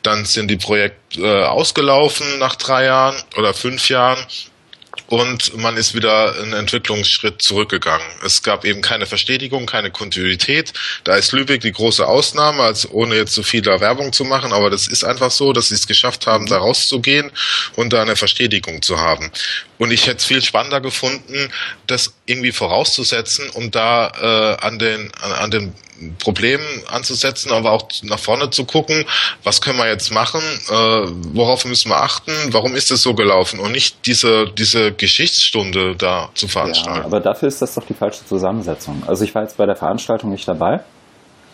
Dann 0.01 0.25
sind 0.25 0.49
die 0.49 0.57
Projekte 0.57 1.21
äh, 1.21 1.43
ausgelaufen 1.43 2.39
nach 2.39 2.55
drei 2.55 2.85
Jahren 2.85 3.15
oder 3.37 3.53
fünf 3.53 3.89
Jahren 3.89 4.25
und 5.15 5.55
man 5.55 5.77
ist 5.77 5.95
wieder 5.95 6.35
einen 6.41 6.51
Entwicklungsschritt 6.51 7.41
zurückgegangen. 7.41 8.05
Es 8.25 8.43
gab 8.43 8.65
eben 8.65 8.81
keine 8.81 9.05
Verstetigung, 9.05 9.65
keine 9.65 9.89
Kontinuität. 9.89 10.73
Da 11.05 11.15
ist 11.15 11.31
Lübeck 11.31 11.61
die 11.61 11.71
große 11.71 12.05
Ausnahme, 12.05 12.63
als 12.63 12.89
ohne 12.91 13.15
jetzt 13.15 13.33
so 13.33 13.41
viel 13.41 13.61
da 13.61 13.79
Werbung 13.79 14.11
zu 14.11 14.25
machen, 14.25 14.51
aber 14.51 14.69
das 14.69 14.87
ist 14.87 15.05
einfach 15.05 15.31
so, 15.31 15.53
dass 15.53 15.69
sie 15.69 15.75
es 15.75 15.87
geschafft 15.87 16.27
haben, 16.27 16.47
da 16.47 16.57
rauszugehen 16.57 17.31
und 17.77 17.93
da 17.93 18.01
eine 18.01 18.17
Verstetigung 18.17 18.81
zu 18.81 18.99
haben. 18.99 19.31
Und 19.77 19.91
ich 19.91 20.07
hätte 20.07 20.17
es 20.17 20.25
viel 20.25 20.41
spannender 20.41 20.81
gefunden, 20.81 21.51
das 21.87 22.13
irgendwie 22.25 22.51
vorauszusetzen 22.51 23.49
und 23.51 23.75
da 23.75 24.07
äh, 24.07 24.65
an 24.65 24.79
den 24.79 25.11
an, 25.21 25.31
an 25.31 25.51
den 25.51 25.73
Problemen 26.19 26.65
anzusetzen, 26.87 27.51
aber 27.51 27.71
auch 27.71 27.87
nach 28.03 28.19
vorne 28.19 28.49
zu 28.49 28.65
gucken, 28.65 29.05
was 29.43 29.61
können 29.61 29.77
wir 29.77 29.87
jetzt 29.87 30.11
machen, 30.11 30.41
äh, 30.41 30.73
worauf 31.33 31.65
müssen 31.65 31.89
wir 31.89 32.01
achten, 32.01 32.31
warum 32.51 32.75
ist 32.75 32.91
es 32.91 33.01
so 33.01 33.13
gelaufen 33.13 33.59
und 33.59 33.71
nicht 33.71 34.05
diese, 34.05 34.45
diese 34.57 34.91
Geschichtsstunde 34.91 35.95
da 35.95 36.29
zu 36.33 36.47
veranstalten. 36.47 36.99
Ja, 36.99 37.05
aber 37.05 37.21
dafür 37.21 37.47
ist 37.47 37.61
das 37.61 37.75
doch 37.75 37.85
die 37.85 37.93
falsche 37.93 38.25
Zusammensetzung. 38.25 39.03
Also 39.07 39.23
ich 39.23 39.33
war 39.33 39.43
jetzt 39.43 39.57
bei 39.57 39.65
der 39.65 39.75
Veranstaltung 39.75 40.31
nicht 40.31 40.47
dabei, 40.47 40.81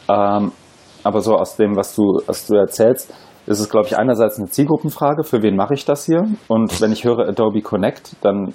ähm, 0.10 0.52
aber 1.04 1.22
so 1.22 1.36
aus 1.36 1.56
dem, 1.56 1.76
was 1.76 1.96
du, 1.96 2.22
was 2.26 2.48
du 2.48 2.56
erzählst, 2.56 3.14
ist 3.52 3.60
es, 3.60 3.70
glaube 3.70 3.88
ich, 3.88 3.98
einerseits 3.98 4.38
eine 4.40 4.48
Zielgruppenfrage, 4.48 5.24
für 5.24 5.42
wen 5.44 5.56
mache 5.56 5.74
ich 5.74 5.86
das 5.86 6.06
hier? 6.06 6.24
Und 6.48 6.82
wenn 6.82 6.92
ich 6.92 7.04
höre 7.04 7.28
Adobe 7.28 7.62
Connect, 7.62 8.16
dann 8.22 8.54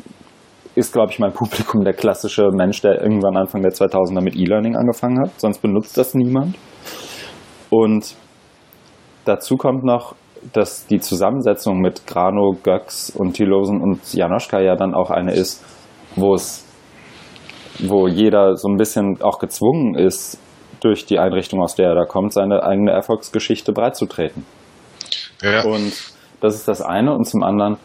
ist, 0.75 0.93
glaube 0.93 1.11
ich, 1.11 1.19
mein 1.19 1.33
Publikum 1.33 1.85
der 1.85 1.95
klassische 1.95 2.51
Mensch, 2.53 2.83
der 2.83 3.01
irgendwann 3.01 3.37
Anfang 3.37 3.63
der 3.63 3.73
2000er 3.73 4.21
mit 4.21 4.37
E-Learning 4.37 4.77
angefangen 4.77 5.21
hat. 5.21 5.41
Sonst 5.41 5.61
benutzt 5.63 5.97
das 5.97 6.15
niemand. 6.15 6.57
Und 7.71 8.15
dazu 9.25 9.57
kommt 9.57 9.85
noch, 9.85 10.15
dass 10.53 10.87
die 10.87 11.01
Zusammensetzung 11.01 11.81
mit 11.81 12.07
Grano, 12.07 12.57
Göx 12.63 13.11
und 13.11 13.33
Tilosen 13.35 13.81
und 13.81 14.13
Janoschka 14.13 14.61
ja 14.61 14.77
dann 14.77 14.95
auch 14.95 15.11
eine 15.11 15.33
ist, 15.33 15.65
wo 16.15 16.35
es, 16.35 16.65
wo 17.81 18.07
jeder 18.07 18.57
so 18.57 18.69
ein 18.69 18.77
bisschen 18.77 19.21
auch 19.23 19.39
gezwungen 19.39 19.95
ist, 19.95 20.39
durch 20.81 21.07
die 21.07 21.19
Einrichtung, 21.19 21.63
aus 21.63 21.75
der 21.75 21.89
er 21.89 21.95
da 21.95 22.05
kommt, 22.05 22.33
seine 22.33 22.63
eigene 22.63 22.93
Erfolgsgeschichte 22.93 23.73
breitzutreten. 23.73 24.45
Ja. 25.43 25.65
Und 25.65 25.93
das 26.41 26.55
ist 26.55 26.69
das 26.69 26.83
eine. 26.83 27.15
Und 27.15 27.25
zum 27.25 27.43
anderen, 27.43 27.77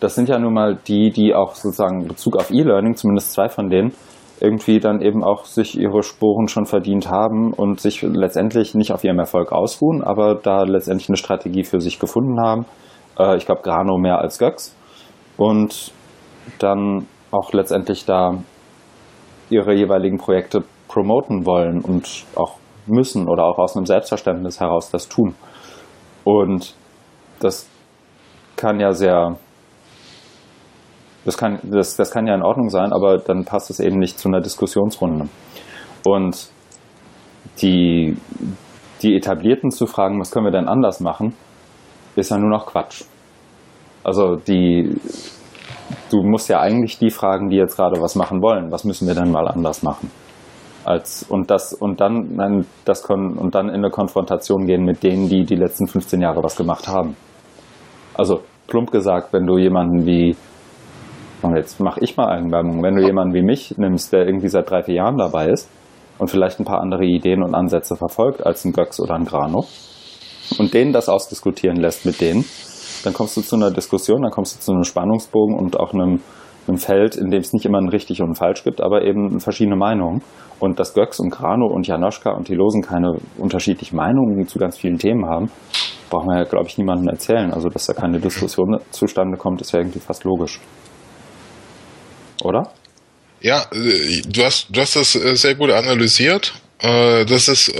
das 0.00 0.14
sind 0.14 0.28
ja 0.28 0.38
nun 0.38 0.54
mal 0.54 0.78
die, 0.86 1.10
die 1.10 1.34
auch 1.34 1.54
sozusagen 1.54 2.06
Bezug 2.06 2.36
auf 2.36 2.50
E-Learning, 2.50 2.94
zumindest 2.94 3.32
zwei 3.32 3.48
von 3.48 3.68
denen, 3.68 3.92
irgendwie 4.40 4.80
dann 4.80 5.00
eben 5.00 5.24
auch 5.24 5.44
sich 5.44 5.78
ihre 5.78 6.02
Sporen 6.02 6.48
schon 6.48 6.66
verdient 6.66 7.10
haben 7.10 7.52
und 7.52 7.80
sich 7.80 8.02
letztendlich 8.02 8.74
nicht 8.74 8.92
auf 8.92 9.02
ihrem 9.02 9.18
Erfolg 9.18 9.52
ausruhen, 9.52 10.02
aber 10.04 10.34
da 10.34 10.64
letztendlich 10.64 11.08
eine 11.08 11.16
Strategie 11.16 11.64
für 11.64 11.80
sich 11.80 11.98
gefunden 11.98 12.40
haben. 12.40 12.66
Äh, 13.18 13.36
ich 13.36 13.46
glaube, 13.46 13.62
Grano 13.62 13.98
mehr 13.98 14.18
als 14.18 14.38
Göx. 14.38 14.76
Und 15.36 15.92
dann 16.58 17.06
auch 17.30 17.52
letztendlich 17.52 18.04
da 18.04 18.38
ihre 19.50 19.74
jeweiligen 19.74 20.18
Projekte 20.18 20.64
promoten 20.88 21.46
wollen 21.46 21.82
und 21.82 22.24
auch 22.34 22.56
müssen 22.86 23.28
oder 23.28 23.44
auch 23.44 23.58
aus 23.58 23.76
einem 23.76 23.86
Selbstverständnis 23.86 24.60
heraus 24.60 24.90
das 24.90 25.08
tun. 25.08 25.34
Und 26.24 26.74
das 27.40 27.68
kann 28.56 28.80
ja 28.80 28.92
sehr 28.92 29.36
das 31.26 31.36
kann, 31.36 31.58
das, 31.64 31.96
das 31.96 32.12
kann 32.12 32.28
ja 32.28 32.36
in 32.36 32.42
Ordnung 32.42 32.70
sein, 32.70 32.92
aber 32.92 33.18
dann 33.18 33.44
passt 33.44 33.68
es 33.68 33.80
eben 33.80 33.98
nicht 33.98 34.16
zu 34.16 34.28
einer 34.28 34.40
Diskussionsrunde. 34.40 35.28
Und 36.06 36.48
die, 37.60 38.16
die 39.02 39.16
Etablierten 39.16 39.72
zu 39.72 39.86
fragen, 39.86 40.20
was 40.20 40.30
können 40.30 40.46
wir 40.46 40.52
denn 40.52 40.68
anders 40.68 41.00
machen, 41.00 41.34
ist 42.14 42.30
ja 42.30 42.38
nur 42.38 42.48
noch 42.48 42.66
Quatsch. 42.66 43.02
Also 44.04 44.36
die, 44.36 45.00
du 46.12 46.22
musst 46.22 46.48
ja 46.48 46.60
eigentlich 46.60 47.00
die 47.00 47.10
fragen, 47.10 47.50
die 47.50 47.56
jetzt 47.56 47.74
gerade 47.74 48.00
was 48.00 48.14
machen 48.14 48.40
wollen. 48.40 48.70
Was 48.70 48.84
müssen 48.84 49.08
wir 49.08 49.16
denn 49.16 49.32
mal 49.32 49.48
anders 49.48 49.82
machen? 49.82 50.12
Als, 50.84 51.24
und 51.24 51.50
das, 51.50 51.74
und 51.74 52.00
dann, 52.00 52.36
nein, 52.36 52.66
das 52.84 53.02
können, 53.02 53.36
und 53.36 53.56
dann 53.56 53.68
in 53.68 53.74
eine 53.74 53.90
Konfrontation 53.90 54.66
gehen 54.66 54.84
mit 54.84 55.02
denen, 55.02 55.28
die 55.28 55.44
die 55.44 55.56
letzten 55.56 55.88
15 55.88 56.20
Jahre 56.20 56.44
was 56.44 56.54
gemacht 56.54 56.86
haben. 56.86 57.16
Also, 58.16 58.40
plump 58.66 58.90
gesagt, 58.90 59.32
wenn 59.32 59.46
du 59.46 59.58
jemanden 59.58 60.06
wie 60.06 60.36
jetzt 61.54 61.80
mache 61.80 62.00
ich 62.00 62.16
mal 62.16 62.28
Eigenwerbung. 62.28 62.82
Wenn 62.82 62.96
du 62.96 63.02
jemanden 63.02 63.34
wie 63.34 63.42
mich 63.42 63.76
nimmst, 63.76 64.12
der 64.12 64.26
irgendwie 64.26 64.48
seit 64.48 64.68
drei, 64.70 64.82
vier 64.82 64.96
Jahren 64.96 65.18
dabei 65.18 65.50
ist 65.50 65.68
und 66.18 66.28
vielleicht 66.28 66.58
ein 66.58 66.64
paar 66.64 66.80
andere 66.80 67.04
Ideen 67.04 67.42
und 67.42 67.54
Ansätze 67.54 67.96
verfolgt 67.96 68.44
als 68.44 68.64
ein 68.64 68.72
Göx 68.72 68.98
oder 69.00 69.14
ein 69.14 69.26
Grano 69.26 69.64
und 70.58 70.74
denen 70.74 70.92
das 70.92 71.08
ausdiskutieren 71.08 71.76
lässt 71.76 72.06
mit 72.06 72.20
denen, 72.20 72.44
dann 73.04 73.12
kommst 73.12 73.36
du 73.36 73.42
zu 73.42 73.56
einer 73.56 73.70
Diskussion, 73.70 74.22
dann 74.22 74.30
kommst 74.30 74.56
du 74.56 74.60
zu 74.60 74.72
einem 74.72 74.84
Spannungsbogen 74.84 75.56
und 75.56 75.78
auch 75.78 75.92
einem, 75.92 76.20
einem 76.66 76.78
Feld, 76.78 77.16
in 77.16 77.30
dem 77.30 77.40
es 77.40 77.52
nicht 77.52 77.66
immer 77.66 77.78
ein 77.78 77.88
richtig 77.88 78.22
und 78.22 78.30
ein 78.30 78.34
falsch 78.34 78.64
gibt, 78.64 78.80
aber 78.80 79.02
eben 79.02 79.40
verschiedene 79.40 79.76
Meinungen. 79.76 80.22
Und 80.58 80.80
dass 80.80 80.94
Göx 80.94 81.20
und 81.20 81.30
Grano 81.30 81.66
und 81.66 81.86
Janoschka 81.86 82.30
und 82.30 82.48
die 82.48 82.54
Losen 82.54 82.82
keine 82.82 83.16
unterschiedlichen 83.36 83.96
Meinungen 83.96 84.46
zu 84.48 84.58
ganz 84.58 84.78
vielen 84.78 84.98
Themen 84.98 85.26
haben, 85.26 85.50
braucht 86.08 86.26
man 86.26 86.38
ja, 86.38 86.44
glaube 86.44 86.66
ich, 86.68 86.78
niemandem 86.78 87.08
erzählen. 87.08 87.52
Also, 87.52 87.68
dass 87.68 87.86
da 87.86 87.92
keine 87.92 88.18
Diskussion 88.20 88.78
zustande 88.90 89.36
kommt, 89.36 89.60
ist 89.60 89.72
ja 89.72 89.80
irgendwie 89.80 90.00
fast 90.00 90.24
logisch 90.24 90.60
oder? 92.42 92.72
Ja, 93.40 93.66
äh, 93.72 94.22
du 94.26 94.44
hast, 94.44 94.68
du 94.70 94.80
hast 94.80 94.96
das 94.96 95.14
äh, 95.14 95.36
sehr 95.36 95.54
gut 95.54 95.70
analysiert. 95.70 96.54
Äh, 96.80 97.24
das 97.24 97.48
ist 97.48 97.72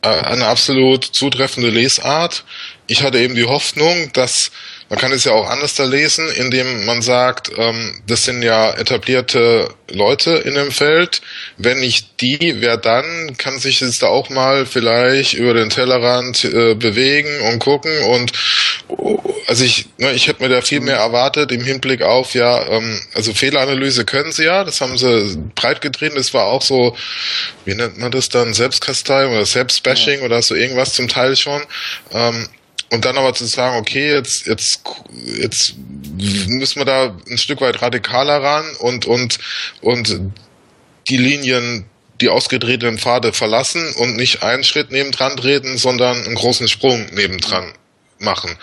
eine 0.00 0.46
absolut 0.46 1.04
zutreffende 1.04 1.70
Lesart. 1.70 2.44
Ich 2.86 3.02
hatte 3.02 3.18
eben 3.18 3.34
die 3.34 3.44
Hoffnung, 3.44 4.10
dass 4.12 4.52
man 4.88 4.98
kann 4.98 5.12
es 5.12 5.24
ja 5.24 5.32
auch 5.32 5.48
anders 5.48 5.74
da 5.74 5.84
lesen, 5.84 6.28
indem 6.30 6.86
man 6.86 7.02
sagt, 7.02 7.50
ähm, 7.56 8.00
das 8.06 8.24
sind 8.24 8.42
ja 8.42 8.72
etablierte 8.72 9.68
Leute 9.90 10.30
in 10.30 10.54
dem 10.54 10.70
Feld. 10.70 11.20
Wenn 11.58 11.80
nicht 11.80 12.20
die, 12.20 12.56
wer 12.60 12.76
dann? 12.76 13.36
Kann 13.36 13.58
sich 13.58 13.80
jetzt 13.80 14.02
da 14.02 14.06
auch 14.06 14.30
mal 14.30 14.64
vielleicht 14.66 15.34
über 15.34 15.54
den 15.54 15.68
Tellerrand 15.68 16.44
äh, 16.44 16.74
bewegen 16.74 17.28
und 17.50 17.58
gucken 17.58 17.92
und 18.04 18.32
also 19.46 19.64
ich, 19.64 19.86
ne, 19.98 20.12
ich 20.12 20.28
hätte 20.28 20.42
mir 20.42 20.48
da 20.48 20.60
viel 20.62 20.80
mehr 20.80 20.96
erwartet 20.96 21.52
im 21.52 21.62
Hinblick 21.62 22.02
auf, 22.02 22.34
ja, 22.34 22.66
ähm, 22.68 23.00
also 23.14 23.32
Fehleranalyse 23.32 24.04
können 24.04 24.32
sie 24.32 24.44
ja, 24.44 24.64
das 24.64 24.80
haben 24.80 24.96
sie 24.98 25.38
breit 25.54 25.80
getrieben, 25.80 26.16
das 26.16 26.34
war 26.34 26.44
auch 26.44 26.62
so, 26.62 26.96
wie 27.64 27.74
nennt 27.74 27.98
man 27.98 28.10
das 28.10 28.28
dann, 28.28 28.54
Selbstkastei 28.54 29.26
oder 29.26 29.44
Selbstbashing 29.46 30.20
ja. 30.20 30.26
oder 30.26 30.42
so 30.42 30.54
irgendwas 30.54 30.94
zum 30.94 31.08
Teil 31.08 31.36
schon. 31.36 31.62
Ähm, 32.12 32.48
und 32.90 33.04
dann 33.04 33.18
aber 33.18 33.34
zu 33.34 33.44
sagen, 33.44 33.76
okay, 33.76 34.12
jetzt, 34.14 34.46
jetzt, 34.46 34.80
jetzt 35.40 35.74
müssen 36.16 36.80
wir 36.80 36.86
da 36.86 37.16
ein 37.28 37.38
Stück 37.38 37.60
weit 37.60 37.82
radikaler 37.82 38.42
ran 38.42 38.64
und, 38.80 39.06
und, 39.06 39.38
und 39.82 40.20
die 41.08 41.16
Linien, 41.16 41.84
die 42.20 42.28
ausgedrehten 42.30 42.98
Pfade 42.98 43.32
verlassen 43.32 43.92
und 43.96 44.16
nicht 44.16 44.42
einen 44.42 44.64
Schritt 44.64 44.90
nebendran 44.90 45.36
treten, 45.36 45.78
sondern 45.78 46.24
einen 46.24 46.34
großen 46.34 46.68
Sprung 46.68 47.06
nebendran 47.12 47.72
machen. 48.18 48.56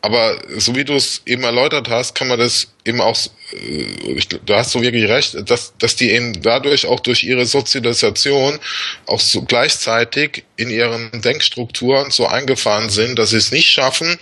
Aber 0.00 0.38
so 0.58 0.76
wie 0.76 0.84
du 0.84 0.94
es 0.94 1.22
eben 1.26 1.44
erläutert 1.44 1.88
hast, 1.88 2.14
kann 2.14 2.28
man 2.28 2.38
das 2.38 2.68
eben 2.84 3.00
auch, 3.00 3.16
ich, 3.54 4.28
du 4.28 4.54
hast 4.54 4.72
so 4.72 4.82
wirklich 4.82 5.08
recht, 5.08 5.48
dass, 5.48 5.74
dass 5.78 5.96
die 5.96 6.10
eben 6.10 6.42
dadurch 6.42 6.86
auch 6.86 7.00
durch 7.00 7.22
ihre 7.22 7.46
Sozialisation 7.46 8.58
auch 9.06 9.20
so 9.20 9.42
gleichzeitig 9.42 10.44
in 10.56 10.70
ihren 10.70 11.10
Denkstrukturen 11.22 12.10
so 12.10 12.26
eingefahren 12.26 12.90
sind, 12.90 13.18
dass 13.18 13.30
sie 13.30 13.36
es 13.36 13.52
nicht 13.52 13.68
schaffen, 13.68 14.18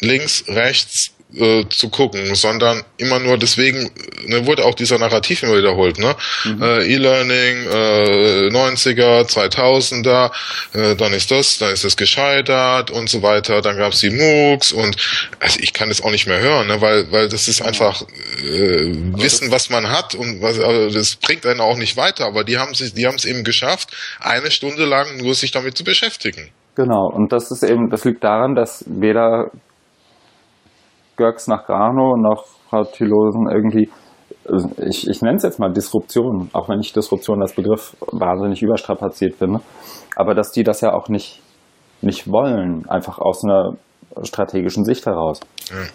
links, 0.00 0.44
rechts, 0.46 1.12
äh, 1.34 1.64
zu 1.68 1.88
gucken, 1.88 2.34
sondern 2.34 2.82
immer 2.96 3.18
nur 3.18 3.38
deswegen 3.38 3.90
ne, 4.26 4.46
wurde 4.46 4.64
auch 4.64 4.74
dieser 4.74 4.98
Narrativ 4.98 5.42
immer 5.42 5.56
wiederholt, 5.56 5.98
ne? 5.98 6.16
Mhm. 6.44 6.62
Äh, 6.62 6.94
E-Learning, 6.94 7.66
äh, 7.66 8.48
90er, 8.48 9.28
2000er, 9.28 10.30
äh, 10.72 10.96
dann 10.96 11.12
ist 11.12 11.30
das, 11.30 11.58
dann 11.58 11.72
ist 11.72 11.84
das 11.84 11.96
gescheitert 11.96 12.90
und 12.90 13.08
so 13.08 13.22
weiter, 13.22 13.62
dann 13.62 13.76
gab's 13.76 14.00
die 14.00 14.10
MOOCs 14.10 14.72
und 14.72 14.96
also 15.38 15.60
ich 15.60 15.72
kann 15.72 15.88
das 15.88 16.02
auch 16.02 16.10
nicht 16.10 16.26
mehr 16.26 16.40
hören, 16.40 16.66
ne? 16.66 16.80
weil, 16.80 17.10
weil 17.12 17.28
das 17.28 17.48
ist 17.48 17.62
einfach 17.62 18.02
äh, 18.42 18.92
Wissen, 19.16 19.50
was 19.50 19.70
man 19.70 19.88
hat 19.90 20.14
und 20.14 20.42
was, 20.42 20.58
also 20.58 20.90
das 20.90 21.16
bringt 21.16 21.46
einen 21.46 21.60
auch 21.60 21.76
nicht 21.76 21.96
weiter, 21.96 22.26
aber 22.26 22.44
die 22.44 22.58
haben 22.58 22.74
sich, 22.74 22.94
die 22.94 23.06
haben 23.06 23.16
es 23.16 23.24
eben 23.24 23.44
geschafft, 23.44 23.90
eine 24.20 24.50
Stunde 24.50 24.84
lang 24.84 25.16
nur 25.18 25.34
sich 25.34 25.50
damit 25.50 25.76
zu 25.76 25.84
beschäftigen. 25.84 26.50
Genau, 26.76 27.08
und 27.08 27.32
das 27.32 27.50
ist 27.50 27.62
eben, 27.62 27.90
das 27.90 28.04
liegt 28.04 28.24
daran, 28.24 28.54
dass 28.54 28.84
weder 28.86 29.50
Göks 31.20 31.48
nach 31.48 31.66
Grano 31.66 32.16
noch 32.16 32.46
Frau 32.70 32.84
Thilosen 32.84 33.48
irgendwie, 33.50 33.90
ich, 34.88 35.06
ich 35.06 35.20
nenne 35.20 35.36
es 35.36 35.42
jetzt 35.42 35.60
mal 35.60 35.70
Disruption, 35.70 36.48
auch 36.54 36.68
wenn 36.68 36.80
ich 36.80 36.92
Disruption 36.92 37.42
als 37.42 37.54
Begriff 37.54 37.94
wahnsinnig 38.10 38.62
überstrapaziert 38.62 39.34
finde, 39.34 39.60
aber 40.16 40.34
dass 40.34 40.50
die 40.50 40.64
das 40.64 40.80
ja 40.80 40.94
auch 40.94 41.08
nicht, 41.08 41.42
nicht 42.00 42.30
wollen, 42.32 42.88
einfach 42.88 43.18
aus 43.18 43.44
einer 43.44 43.74
strategischen 44.22 44.84
Sicht 44.84 45.04
heraus. 45.04 45.40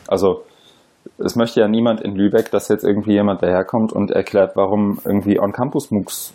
Also 0.07 0.43
es 1.17 1.35
möchte 1.35 1.59
ja 1.59 1.67
niemand 1.67 2.01
in 2.01 2.15
Lübeck, 2.15 2.51
dass 2.51 2.67
jetzt 2.67 2.83
irgendwie 2.83 3.13
jemand 3.13 3.41
daherkommt 3.41 3.91
und 3.93 4.11
erklärt, 4.11 4.55
warum 4.55 4.99
irgendwie 5.05 5.39
On-Campus-MOOCs 5.39 6.33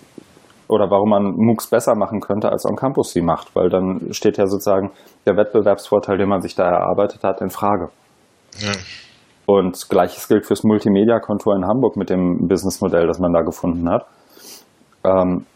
oder 0.69 0.91
warum 0.91 1.11
man 1.11 1.35
MOOCs 1.37 1.71
besser 1.71 1.95
machen 1.95 2.21
könnte, 2.21 2.51
als 2.51 2.65
On-Campus 2.67 3.13
sie 3.13 3.23
macht, 3.23 3.55
weil 3.55 3.69
dann 3.69 4.13
steht 4.13 4.37
ja 4.37 4.47
sozusagen 4.47 4.91
der 5.27 5.37
Wettbewerbsvorteil, 5.37 6.19
den 6.19 6.29
man 6.29 6.41
sich 6.41 6.55
da 6.55 6.65
erarbeitet 6.65 7.23
hat, 7.25 7.41
in 7.41 7.51
Frage. 7.51 7.91
Und 9.47 9.89
gleiches 9.89 10.29
gilt 10.29 10.47
fürs 10.47 10.63
Multimedia-Kontor 10.63 11.57
in 11.57 11.67
Hamburg 11.67 11.97
mit 11.97 12.11
dem 12.11 12.47
Businessmodell, 12.47 13.07
das 13.07 13.19
man 13.19 13.33
da 13.33 13.43
gefunden 13.43 13.89
hat. 13.89 14.07
Ähm, 15.05 15.47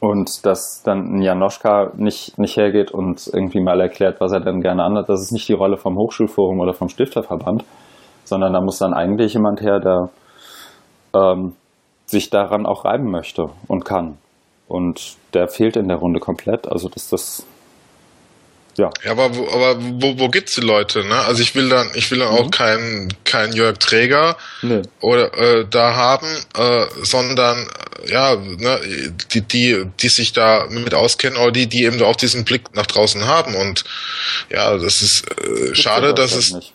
und 0.00 0.44
dass 0.44 0.82
dann 0.82 1.22
Janoschka 1.22 1.92
nicht, 1.96 2.38
nicht 2.38 2.56
hergeht 2.56 2.90
und 2.90 3.30
irgendwie 3.32 3.60
mal 3.60 3.80
erklärt, 3.80 4.20
was 4.20 4.32
er 4.32 4.40
denn 4.40 4.60
gerne 4.60 4.84
anhat. 4.84 5.08
Das 5.08 5.22
ist 5.22 5.32
nicht 5.32 5.48
die 5.48 5.54
Rolle 5.54 5.78
vom 5.78 5.96
Hochschulforum 5.96 6.60
oder 6.60 6.74
vom 6.74 6.88
Stifterverband, 6.88 7.64
sondern 8.24 8.52
da 8.52 8.60
muss 8.60 8.78
dann 8.78 8.92
eigentlich 8.92 9.32
jemand 9.32 9.62
her, 9.62 9.80
der 9.80 10.10
ähm, 11.14 11.54
sich 12.04 12.30
daran 12.30 12.66
auch 12.66 12.84
reiben 12.84 13.10
möchte 13.10 13.48
und 13.68 13.84
kann. 13.84 14.18
Und 14.68 15.16
der 15.32 15.48
fehlt 15.48 15.76
in 15.76 15.88
der 15.88 15.96
Runde 15.96 16.20
komplett. 16.20 16.68
Also 16.68 16.88
dass 16.88 17.08
das 17.08 17.46
ja. 18.76 18.90
ja 19.04 19.10
aber 19.10 19.34
wo, 19.36 19.48
aber 19.48 19.76
wo, 19.80 20.18
wo 20.18 20.28
gibt's 20.28 20.54
die 20.54 20.60
Leute, 20.60 21.04
ne? 21.04 21.14
Also 21.14 21.42
ich 21.42 21.54
will 21.54 21.68
dann, 21.68 21.88
ich 21.94 22.10
will 22.10 22.20
dann 22.20 22.32
mhm. 22.32 22.38
auch 22.38 22.50
keinen 22.50 23.08
keinen 23.24 23.52
Jörg 23.52 23.78
Träger 23.78 24.36
nee. 24.62 24.82
oder 25.00 25.32
äh, 25.36 25.66
da 25.68 25.94
haben, 25.94 26.26
äh, 26.56 26.86
sondern 27.02 27.68
ja, 28.06 28.36
ne, 28.36 28.80
die, 29.32 29.40
die, 29.40 29.86
die 30.00 30.08
sich 30.08 30.32
da 30.32 30.66
mit 30.68 30.94
auskennen 30.94 31.38
oder 31.38 31.52
die, 31.52 31.66
die 31.66 31.84
eben 31.84 32.02
auch 32.02 32.16
diesen 32.16 32.44
Blick 32.44 32.74
nach 32.74 32.86
draußen 32.86 33.26
haben. 33.26 33.54
Und 33.54 33.84
ja, 34.50 34.76
das 34.76 35.02
ist 35.02 35.24
äh, 35.40 35.74
schade, 35.74 36.14
dass 36.14 36.34
es. 36.34 36.52
Nicht. 36.52 36.72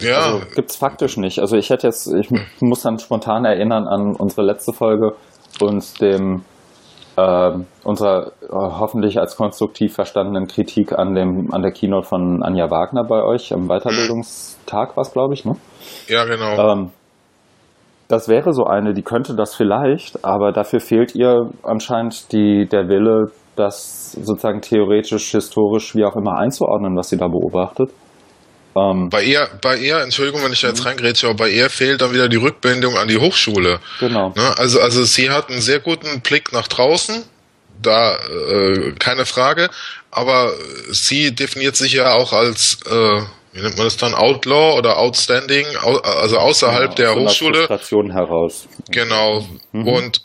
Ja. 0.00 0.18
Also, 0.18 0.42
gibt's 0.54 0.76
faktisch 0.76 1.16
nicht. 1.16 1.38
Also 1.38 1.56
ich 1.56 1.70
hätte 1.70 1.86
jetzt, 1.86 2.08
ich 2.08 2.28
muss 2.60 2.82
dann 2.82 2.98
spontan 2.98 3.44
erinnern 3.44 3.86
an 3.86 4.16
unsere 4.16 4.42
letzte 4.42 4.72
Folge 4.72 5.14
und 5.60 6.00
dem 6.00 6.44
äh, 7.16 7.52
unserer 7.84 8.32
äh, 8.42 8.48
hoffentlich 8.50 9.18
als 9.18 9.36
konstruktiv 9.36 9.94
verstandenen 9.94 10.46
Kritik 10.46 10.92
an 10.92 11.14
dem 11.14 11.52
an 11.52 11.62
der 11.62 11.72
Keynote 11.72 12.06
von 12.06 12.42
Anja 12.42 12.70
Wagner 12.70 13.04
bei 13.04 13.22
euch 13.22 13.52
am 13.52 13.68
Weiterbildungstag 13.68 14.96
war 14.96 15.02
es, 15.02 15.12
glaube 15.12 15.34
ich, 15.34 15.44
ne? 15.44 15.56
Ja, 16.08 16.24
genau. 16.24 16.72
Ähm, 16.72 16.90
das 18.08 18.28
wäre 18.28 18.52
so 18.52 18.64
eine, 18.64 18.92
die 18.92 19.02
könnte 19.02 19.34
das 19.34 19.54
vielleicht, 19.54 20.24
aber 20.24 20.52
dafür 20.52 20.80
fehlt 20.80 21.14
ihr 21.14 21.50
anscheinend 21.62 22.30
die, 22.32 22.66
der 22.70 22.88
Wille, 22.88 23.30
das 23.56 24.12
sozusagen 24.12 24.60
theoretisch, 24.60 25.30
historisch, 25.30 25.94
wie 25.94 26.04
auch 26.04 26.16
immer 26.16 26.36
einzuordnen, 26.36 26.96
was 26.96 27.08
sie 27.08 27.16
da 27.16 27.28
beobachtet. 27.28 27.90
Ähm, 28.74 29.10
bei 29.10 29.22
ihr, 29.22 29.48
bei 29.60 29.76
ihr, 29.76 29.98
Entschuldigung, 29.98 30.42
wenn 30.42 30.52
ich 30.52 30.62
jetzt 30.62 30.80
mhm. 30.80 30.86
reingrätsche, 30.86 31.26
aber 31.26 31.36
bei 31.36 31.50
ihr 31.50 31.70
fehlt 31.70 32.00
dann 32.00 32.12
wieder 32.12 32.28
die 32.28 32.36
Rückbindung 32.36 32.96
an 32.96 33.08
die 33.08 33.18
Hochschule. 33.18 33.80
Genau. 34.00 34.32
Ne? 34.36 34.54
Also, 34.58 34.80
also 34.80 35.04
sie 35.04 35.30
hat 35.30 35.50
einen 35.50 35.60
sehr 35.60 35.80
guten 35.80 36.20
Blick 36.20 36.52
nach 36.52 36.68
draußen, 36.68 37.24
da 37.80 38.16
äh, 38.16 38.92
keine 38.98 39.26
Frage, 39.26 39.70
aber 40.10 40.52
sie 40.90 41.34
definiert 41.34 41.76
sich 41.76 41.92
ja 41.92 42.14
auch 42.14 42.32
als 42.32 42.78
äh, 42.86 43.22
wie 43.52 43.60
nennt 43.60 43.76
man 43.76 43.86
das 43.86 43.98
dann, 43.98 44.14
Outlaw 44.14 44.78
oder 44.78 44.98
Outstanding, 44.98 45.66
also 46.02 46.38
außerhalb 46.38 46.90
ja, 46.90 46.94
der 46.94 47.14
Hochschule. 47.14 47.68
heraus. 48.10 48.66
Genau. 48.90 49.46
Mhm. 49.72 49.88
Und 49.88 50.22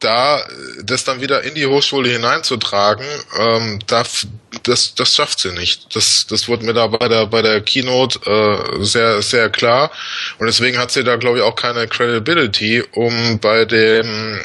da 0.00 0.40
das 0.84 1.04
dann 1.04 1.20
wieder 1.20 1.42
in 1.42 1.54
die 1.54 1.66
Hochschule 1.66 2.08
hineinzutragen, 2.08 3.04
ähm, 3.38 3.80
darf, 3.86 4.26
das, 4.62 4.94
das 4.94 5.14
schafft 5.14 5.40
sie 5.40 5.52
nicht. 5.52 5.94
Das, 5.94 6.26
das 6.28 6.48
wurde 6.48 6.64
mir 6.64 6.72
da 6.72 6.86
bei 6.86 7.08
der, 7.08 7.26
bei 7.26 7.42
der 7.42 7.60
Keynote 7.62 8.20
äh, 8.24 8.82
sehr, 8.84 9.22
sehr 9.22 9.50
klar. 9.50 9.90
Und 10.38 10.46
deswegen 10.46 10.78
hat 10.78 10.90
sie 10.90 11.04
da, 11.04 11.16
glaube 11.16 11.38
ich, 11.38 11.44
auch 11.44 11.56
keine 11.56 11.86
Credibility, 11.86 12.84
um 12.94 13.38
bei 13.40 13.64
dem 13.64 14.40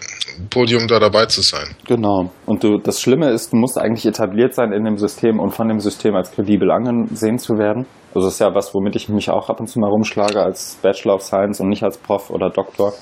Podium 0.49 0.87
da 0.87 0.99
dabei 0.99 1.27
zu 1.27 1.41
sein. 1.41 1.75
Genau. 1.87 2.31
Und 2.45 2.63
du, 2.63 2.79
das 2.79 2.99
Schlimme 2.99 3.29
ist, 3.29 3.53
du 3.53 3.57
musst 3.57 3.77
eigentlich 3.77 4.05
etabliert 4.05 4.55
sein 4.55 4.71
in 4.71 4.83
dem 4.83 4.97
System 4.97 5.39
und 5.39 5.51
von 5.51 5.67
dem 5.67 5.79
System 5.79 6.15
als 6.15 6.31
kredibel 6.31 6.71
angesehen 6.71 7.37
zu 7.37 7.57
werden. 7.57 7.85
Das 8.13 8.25
ist 8.25 8.39
ja 8.39 8.53
was, 8.53 8.73
womit 8.73 8.95
ich 8.95 9.09
mich 9.09 9.29
auch 9.29 9.49
ab 9.49 9.59
und 9.59 9.67
zu 9.67 9.79
mal 9.79 9.89
rumschlage 9.89 10.41
als 10.41 10.77
Bachelor 10.81 11.15
of 11.15 11.21
Science 11.21 11.59
und 11.59 11.69
nicht 11.69 11.83
als 11.83 11.97
Prof 11.97 12.29
oder 12.29 12.49
Doktor. 12.49 12.93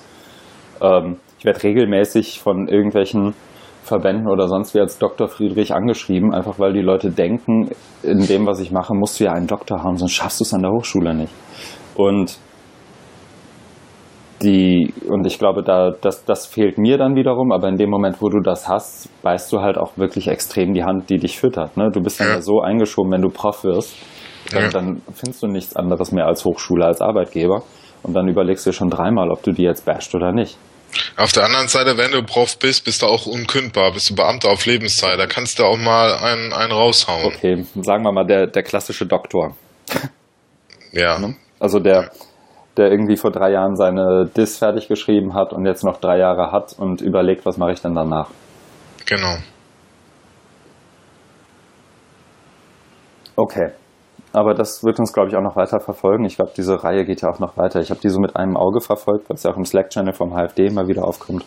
Ähm, 0.82 1.18
ich 1.42 1.46
werde 1.46 1.64
regelmäßig 1.64 2.40
von 2.40 2.68
irgendwelchen 2.68 3.34
Verbänden 3.82 4.28
oder 4.28 4.48
sonst 4.48 4.76
wie 4.76 4.80
als 4.80 5.00
Dr. 5.00 5.28
Friedrich 5.28 5.74
angeschrieben, 5.74 6.36
einfach 6.36 6.60
weil 6.60 6.72
die 6.72 6.84
Leute 6.84 7.10
denken, 7.10 7.72
in 8.04 8.28
dem, 8.28 8.46
was 8.46 8.60
ich 8.60 8.72
mache, 8.72 8.94
musst 8.94 9.20
du 9.20 9.24
ja 9.24 9.32
einen 9.32 9.48
Doktor 9.48 9.82
haben, 9.84 9.98
sonst 9.98 10.12
schaffst 10.12 10.40
du 10.40 10.44
es 10.44 10.54
an 10.54 10.62
der 10.62 10.70
Hochschule 10.70 11.16
nicht. 11.16 11.34
Und 11.96 12.38
die, 14.44 14.94
und 15.10 15.26
ich 15.26 15.40
glaube, 15.40 15.64
da, 15.64 15.90
das, 16.00 16.26
das 16.26 16.46
fehlt 16.46 16.78
mir 16.78 17.00
dann 17.00 17.16
wiederum, 17.16 17.52
aber 17.52 17.70
in 17.70 17.78
dem 17.78 17.90
Moment, 17.90 18.22
wo 18.22 18.30
du 18.30 18.40
das 18.40 18.70
hast, 18.70 19.10
beißt 19.24 19.52
du 19.52 19.62
halt 19.62 19.80
auch 19.80 19.98
wirklich 19.98 20.28
extrem 20.28 20.76
die 20.76 20.84
Hand, 20.84 21.10
die 21.10 21.18
dich 21.18 21.40
füttert. 21.40 21.76
Ne? 21.76 21.90
Du 21.92 22.02
bist 22.02 22.20
dann 22.20 22.28
ja 22.28 22.42
so 22.42 22.62
eingeschoben, 22.62 23.14
wenn 23.14 23.22
du 23.24 23.30
Prof 23.30 23.64
wirst, 23.64 23.98
dann, 24.52 24.62
ja. 24.62 24.70
dann 24.70 25.02
findest 25.12 25.42
du 25.42 25.48
nichts 25.48 25.76
anderes 25.76 26.12
mehr 26.12 26.28
als 26.28 26.46
Hochschule, 26.46 26.86
als 26.86 27.02
Arbeitgeber. 27.02 27.64
Und 28.04 28.14
dann 28.14 28.28
überlegst 28.28 28.68
du 28.68 28.72
schon 28.72 28.92
dreimal, 28.92 29.32
ob 29.32 29.42
du 29.42 29.52
die 29.54 29.64
jetzt 29.64 29.86
basht 29.86 30.14
oder 30.14 30.32
nicht. 30.32 30.60
Auf 31.18 31.32
der 31.32 31.46
anderen 31.46 31.68
Seite, 31.68 31.98
wenn 31.98 32.12
du 32.12 32.24
Prof 32.24 32.58
bist, 32.60 32.86
bist 32.86 33.02
du 33.02 33.06
auch 33.06 33.26
unkündbar, 33.26 33.94
bist 33.94 34.10
du 34.10 34.16
Beamter 34.16 34.50
auf 34.50 34.66
Lebenszeit. 34.66 35.20
Da 35.20 35.28
kannst 35.28 35.60
du 35.60 35.64
auch 35.64 35.78
mal 35.78 36.16
einen, 36.16 36.54
einen 36.54 36.72
raushauen. 36.72 37.26
Okay, 37.26 37.66
sagen 37.82 38.04
wir 38.04 38.12
mal 38.12 38.26
der, 38.26 38.48
der 38.48 38.64
klassische 38.64 39.06
Doktor. 39.06 39.56
Ja. 40.92 41.20
Ne? 41.20 41.36
Also 41.60 41.80
der, 41.80 42.12
der 42.76 42.92
irgendwie 42.92 43.16
vor 43.16 43.32
drei 43.32 43.52
Jahren 43.52 43.76
seine 43.76 44.30
Dis 44.36 44.58
fertig 44.58 44.88
geschrieben 44.88 45.34
hat 45.34 45.54
und 45.54 45.66
jetzt 45.66 45.84
noch 45.84 46.00
drei 46.00 46.18
Jahre 46.18 46.52
hat 46.52 46.74
und 46.78 47.02
überlegt, 47.02 47.46
was 47.46 47.58
mache 47.58 47.72
ich 47.72 47.82
denn 47.82 47.96
danach. 47.96 48.30
Genau. 49.06 49.38
Okay. 53.36 53.72
Aber 54.34 54.54
das 54.54 54.84
wird 54.84 54.98
uns, 55.00 55.12
glaube 55.12 55.30
ich, 55.30 55.36
auch 55.36 55.42
noch 55.42 55.56
weiter 55.56 55.80
verfolgen. 55.80 56.24
Ich 56.26 56.38
glaube, 56.38 56.52
diese 56.56 56.84
Reihe 56.84 57.06
geht 57.06 57.22
ja 57.22 57.30
auch 57.30 57.40
noch 57.40 57.58
weiter. 57.58 57.82
Ich 57.82 57.90
habe 57.90 58.00
die 58.00 58.10
so 58.10 58.20
mit 58.20 58.36
einem 58.36 58.56
Auge 58.56 58.80
verfolgt, 58.80 59.30
weil 59.30 59.36
es 59.36 59.44
ja 59.44 59.52
auch 59.52 59.58
im 59.58 59.66
Slack-Channel 59.66 60.14
vom 60.14 60.34
HFD 60.34 60.68
immer 60.68 60.88
wieder 60.88 61.04
aufkommt. 61.06 61.44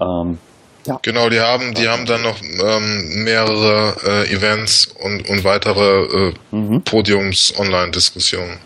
Ähm, 0.00 0.38
ja. 0.86 0.98
Genau, 1.02 1.28
die 1.28 1.40
haben, 1.40 1.74
die 1.74 1.88
haben 1.88 2.06
dann 2.06 2.22
noch 2.22 2.40
ähm, 2.42 3.24
mehrere 3.24 3.94
äh, 4.04 4.34
Events 4.34 4.92
und, 5.04 5.28
und 5.28 5.44
weitere 5.44 6.30
äh, 6.30 6.34
mhm. 6.50 6.82
Podiums-Online-Diskussionen. 6.82 8.58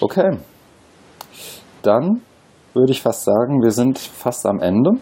Okay. 0.00 0.38
Dann 1.82 2.22
würde 2.72 2.92
ich 2.92 3.02
fast 3.02 3.24
sagen, 3.24 3.62
wir 3.62 3.72
sind 3.72 3.98
fast 3.98 4.46
am 4.46 4.60
Ende. 4.60 4.92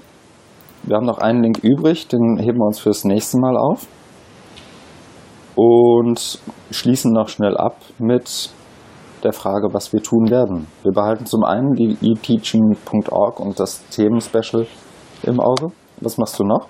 Wir 0.83 0.97
haben 0.97 1.07
noch 1.07 1.19
einen 1.19 1.43
Link 1.43 1.59
übrig, 1.63 2.09
den 2.09 2.39
heben 2.39 2.59
wir 2.59 2.67
uns 2.67 2.81
fürs 2.81 3.05
nächste 3.05 3.39
Mal 3.39 3.57
auf. 3.57 3.87
Und 5.55 6.39
schließen 6.71 7.13
noch 7.13 7.29
schnell 7.29 7.57
ab 7.57 7.77
mit 7.99 8.51
der 9.23 9.33
Frage, 9.33 9.69
was 9.73 9.93
wir 9.93 10.03
tun 10.03 10.31
werden. 10.31 10.67
Wir 10.83 10.93
behalten 10.93 11.27
zum 11.27 11.45
einen 11.45 11.75
die 11.75 11.97
eteaching.org 12.01 13.39
und 13.41 13.61
das 13.61 13.83
Themenspecial 13.91 14.67
im 15.23 15.41
Auge. 15.41 15.73
Was 16.01 16.19
machst 16.19 16.39
du 16.39 16.45
noch? 16.45 16.69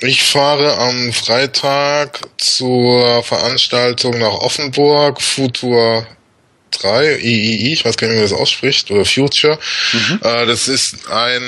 Ich 0.00 0.24
fahre 0.24 0.78
am 0.78 1.12
Freitag 1.12 2.20
zur 2.36 3.22
Veranstaltung 3.22 4.18
nach 4.18 4.34
Offenburg, 4.40 5.22
Futur 5.22 6.04
3, 6.72 7.18
III, 7.20 7.72
ich 7.72 7.84
weiß 7.84 7.96
gar 7.96 8.08
nicht, 8.08 8.16
wie 8.16 8.20
man 8.20 8.30
das 8.30 8.38
ausspricht, 8.38 8.90
oder 8.90 9.04
Future. 9.04 9.58
Mhm. 9.92 10.20
Äh, 10.22 10.46
das 10.46 10.68
ist 10.68 11.08
ein 11.08 11.42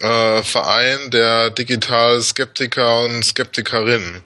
äh, 0.00 0.42
Verein 0.42 1.10
der 1.10 1.50
Digital-Skeptiker 1.50 3.04
und 3.04 3.24
Skeptikerinnen. 3.24 4.22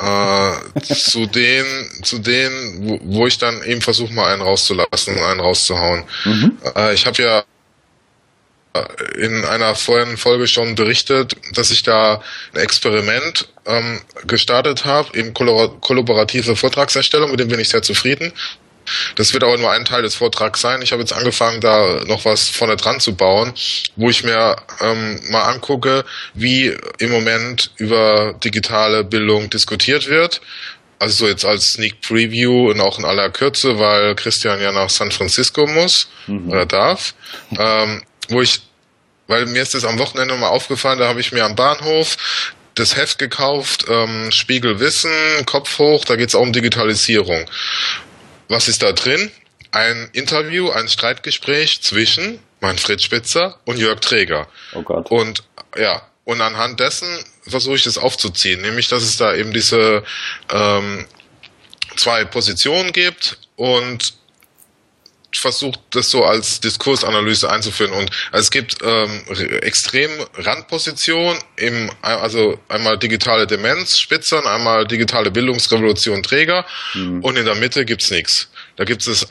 Äh, 0.00 0.80
zu 0.94 1.26
denen, 1.26 2.02
zu 2.02 2.18
denen, 2.20 2.88
wo, 2.88 3.00
wo 3.02 3.26
ich 3.26 3.36
dann 3.36 3.62
eben 3.64 3.82
versuche, 3.82 4.14
mal 4.14 4.32
einen 4.32 4.40
rauszulassen 4.40 5.14
und 5.14 5.22
einen 5.22 5.40
rauszuhauen. 5.40 6.04
Mhm. 6.24 6.58
Äh, 6.74 6.94
ich 6.94 7.04
habe 7.06 7.22
ja 7.22 7.44
in 9.18 9.44
einer 9.44 9.74
vorherigen 9.74 10.16
Folge 10.16 10.46
schon 10.46 10.74
berichtet, 10.74 11.36
dass 11.54 11.70
ich 11.70 11.82
da 11.82 12.22
ein 12.54 12.60
Experiment 12.60 13.48
ähm, 13.66 14.00
gestartet 14.26 14.84
habe, 14.84 15.18
eben 15.18 15.34
kollaborative 15.34 16.54
Vortragserstellung, 16.56 17.32
mit 17.32 17.40
dem 17.40 17.48
bin 17.48 17.60
ich 17.60 17.68
sehr 17.68 17.82
zufrieden. 17.82 18.32
Das 19.16 19.32
wird 19.32 19.44
aber 19.44 19.56
nur 19.58 19.70
ein 19.70 19.84
Teil 19.84 20.02
des 20.02 20.14
Vortrags 20.14 20.60
sein. 20.60 20.82
Ich 20.82 20.92
habe 20.92 21.02
jetzt 21.02 21.12
angefangen, 21.12 21.60
da 21.60 22.04
noch 22.06 22.24
was 22.24 22.48
vorne 22.48 22.76
dran 22.76 23.00
zu 23.00 23.14
bauen, 23.14 23.52
wo 23.96 24.10
ich 24.10 24.24
mir 24.24 24.56
ähm, 24.80 25.20
mal 25.30 25.44
angucke, 25.44 26.04
wie 26.34 26.76
im 26.98 27.10
Moment 27.10 27.70
über 27.76 28.34
digitale 28.34 29.04
Bildung 29.04 29.50
diskutiert 29.50 30.08
wird. 30.08 30.40
Also 30.98 31.24
so 31.24 31.28
jetzt 31.28 31.46
als 31.46 31.72
Sneak 31.72 32.02
Preview 32.02 32.70
und 32.70 32.80
auch 32.80 32.98
in 32.98 33.06
aller 33.06 33.30
Kürze, 33.30 33.78
weil 33.78 34.14
Christian 34.14 34.60
ja 34.60 34.70
nach 34.70 34.90
San 34.90 35.10
Francisco 35.10 35.66
muss 35.66 36.08
mhm. 36.26 36.50
oder 36.50 36.66
darf. 36.66 37.14
Ähm, 37.58 38.02
wo 38.28 38.42
ich, 38.42 38.60
weil 39.26 39.46
mir 39.46 39.62
ist 39.62 39.74
das 39.74 39.84
am 39.84 39.98
Wochenende 39.98 40.34
mal 40.34 40.48
aufgefallen, 40.48 40.98
da 40.98 41.08
habe 41.08 41.20
ich 41.20 41.32
mir 41.32 41.44
am 41.44 41.56
Bahnhof 41.56 42.16
das 42.74 42.96
Heft 42.96 43.18
gekauft, 43.18 43.86
ähm, 43.88 44.30
Spiegel 44.30 44.80
Wissen, 44.80 45.10
Kopf 45.46 45.78
hoch, 45.78 46.04
da 46.04 46.16
geht 46.16 46.28
es 46.28 46.34
auch 46.34 46.42
um 46.42 46.52
Digitalisierung. 46.52 47.46
Was 48.50 48.66
ist 48.66 48.82
da 48.82 48.90
drin? 48.90 49.30
Ein 49.70 50.10
Interview, 50.12 50.70
ein 50.70 50.88
Streitgespräch 50.88 51.82
zwischen 51.82 52.40
Manfred 52.60 53.00
Spitzer 53.00 53.60
und 53.64 53.78
Jörg 53.78 54.00
Träger. 54.00 54.48
Oh 54.74 54.82
Gott. 54.82 55.08
Und 55.08 55.44
ja, 55.78 56.02
und 56.24 56.40
anhand 56.40 56.80
dessen 56.80 57.08
versuche 57.46 57.76
ich 57.76 57.84
das 57.84 57.96
aufzuziehen, 57.96 58.60
nämlich 58.60 58.88
dass 58.88 59.04
es 59.04 59.16
da 59.16 59.36
eben 59.36 59.52
diese 59.52 60.02
ähm, 60.52 61.06
zwei 61.94 62.24
Positionen 62.24 62.90
gibt 62.90 63.38
und 63.54 64.14
versucht, 65.32 65.80
das 65.90 66.10
so 66.10 66.24
als 66.24 66.60
Diskursanalyse 66.60 67.50
einzuführen. 67.50 67.92
Und 67.92 68.10
es 68.32 68.50
gibt 68.50 68.76
ähm, 68.82 69.22
extrem 69.60 70.10
Randpositionen, 70.34 71.38
im, 71.56 71.90
also 72.02 72.58
einmal 72.68 72.98
digitale 72.98 73.46
Demenz, 73.46 73.98
Spitzern, 73.98 74.46
einmal 74.46 74.86
digitale 74.86 75.30
Bildungsrevolution, 75.30 76.22
Träger 76.22 76.64
mhm. 76.94 77.22
und 77.22 77.36
in 77.36 77.44
der 77.44 77.54
Mitte 77.54 77.84
gibt's 77.84 78.10
nichts. 78.10 78.50
Da 78.76 78.84
gibt 78.84 79.06
es 79.06 79.26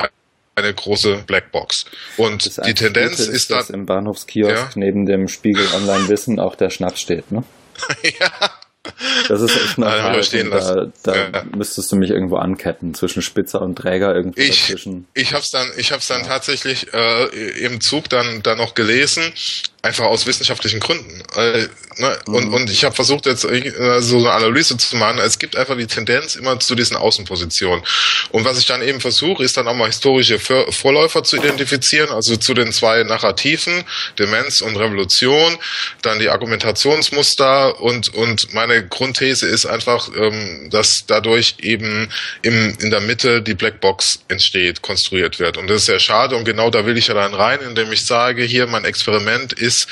eine 0.55 0.73
große 0.73 1.23
Blackbox. 1.25 1.85
Und 2.17 2.57
die 2.65 2.73
Tendenz 2.73 3.17
Gute 3.17 3.23
ist, 3.23 3.29
ist 3.29 3.51
dass 3.51 3.69
im 3.69 3.85
Bahnhofskiosk 3.85 4.53
ja? 4.53 4.69
neben 4.75 5.05
dem 5.05 5.27
Spiegel 5.27 5.65
Online 5.73 6.09
Wissen 6.09 6.39
auch 6.39 6.55
der 6.55 6.69
Schnaps 6.69 7.01
steht, 7.01 7.31
ne? 7.31 7.43
ja. 8.19 8.51
Das 9.27 9.41
ist 9.41 9.55
echt 9.55 9.77
normal. 9.77 10.21
Da, 10.31 10.87
da 11.03 11.15
ja. 11.15 11.43
müsstest 11.55 11.91
du 11.91 11.95
mich 11.95 12.09
irgendwo 12.09 12.37
anketten 12.37 12.93
zwischen 12.93 13.21
Spitzer 13.21 13.61
und 13.61 13.75
Träger 13.75 14.15
irgendwo 14.15 14.39
ich, 14.39 14.67
dazwischen. 14.67 15.07
Ich 15.13 15.33
hab's 15.33 15.51
dann, 15.51 15.67
ich 15.77 15.91
hab's 15.91 16.07
dann 16.07 16.21
ja. 16.21 16.27
tatsächlich 16.27 16.93
äh, 16.93 17.25
im 17.65 17.81
Zug 17.81 18.09
dann 18.09 18.41
dann 18.43 18.57
noch 18.57 18.73
gelesen 18.73 19.33
Einfach 19.81 20.05
aus 20.05 20.25
wissenschaftlichen 20.25 20.81
Gründen. 20.81 21.23
Äh, 21.35 21.67
ne? 21.99 22.19
mhm. 22.27 22.35
und, 22.35 22.53
und 22.53 22.69
ich 22.69 22.83
habe 22.83 22.93
versucht, 22.93 23.25
jetzt 23.25 23.45
äh, 23.45 24.01
so 24.01 24.17
eine 24.17 24.31
Analyse 24.31 24.75
zu 24.75 24.97
machen. 24.97 25.19
Es 25.19 25.39
gibt 25.39 25.55
einfach 25.55 25.77
die 25.77 25.87
Tendenz 25.87 26.35
immer 26.35 26.59
zu 26.59 26.75
diesen 26.75 26.97
Außenpositionen. 26.97 27.81
Und 28.31 28.43
was 28.43 28.59
ich 28.59 28.65
dann 28.65 28.81
eben 28.81 28.99
versuche, 28.99 29.41
ist 29.41 29.55
dann 29.55 29.69
auch 29.69 29.75
mal 29.75 29.87
historische 29.87 30.37
Vorläufer 30.37 31.23
zu 31.23 31.37
identifizieren, 31.37 32.09
also 32.09 32.35
zu 32.35 32.53
den 32.53 32.73
zwei 32.73 33.03
Narrativen, 33.03 33.85
Demenz 34.17 34.59
und 34.59 34.75
Revolution, 34.75 35.57
dann 36.01 36.19
die 36.19 36.27
Argumentationsmuster 36.27 37.79
und, 37.79 38.13
und 38.13 38.53
meine 38.53 38.85
Grundthese 38.85 39.47
ist 39.47 39.65
einfach, 39.65 40.09
ähm, 40.13 40.69
dass 40.69 41.05
dadurch 41.07 41.55
eben 41.61 42.09
im, 42.41 42.77
in 42.79 42.89
der 42.89 42.99
Mitte 42.99 43.41
die 43.41 43.53
Blackbox 43.53 44.19
entsteht, 44.27 44.81
konstruiert 44.81 45.39
wird. 45.39 45.55
Und 45.55 45.69
das 45.69 45.77
ist 45.77 45.85
sehr 45.85 45.99
schade 45.99 46.35
und 46.35 46.43
genau 46.43 46.69
da 46.69 46.85
will 46.85 46.97
ich 46.97 47.07
ja 47.07 47.13
dann 47.13 47.33
rein, 47.33 47.59
indem 47.61 47.93
ich 47.93 48.05
sage, 48.05 48.43
hier 48.43 48.67
mein 48.67 48.83
Experiment 48.83 49.53
ist 49.53 49.68
ist, 49.69 49.87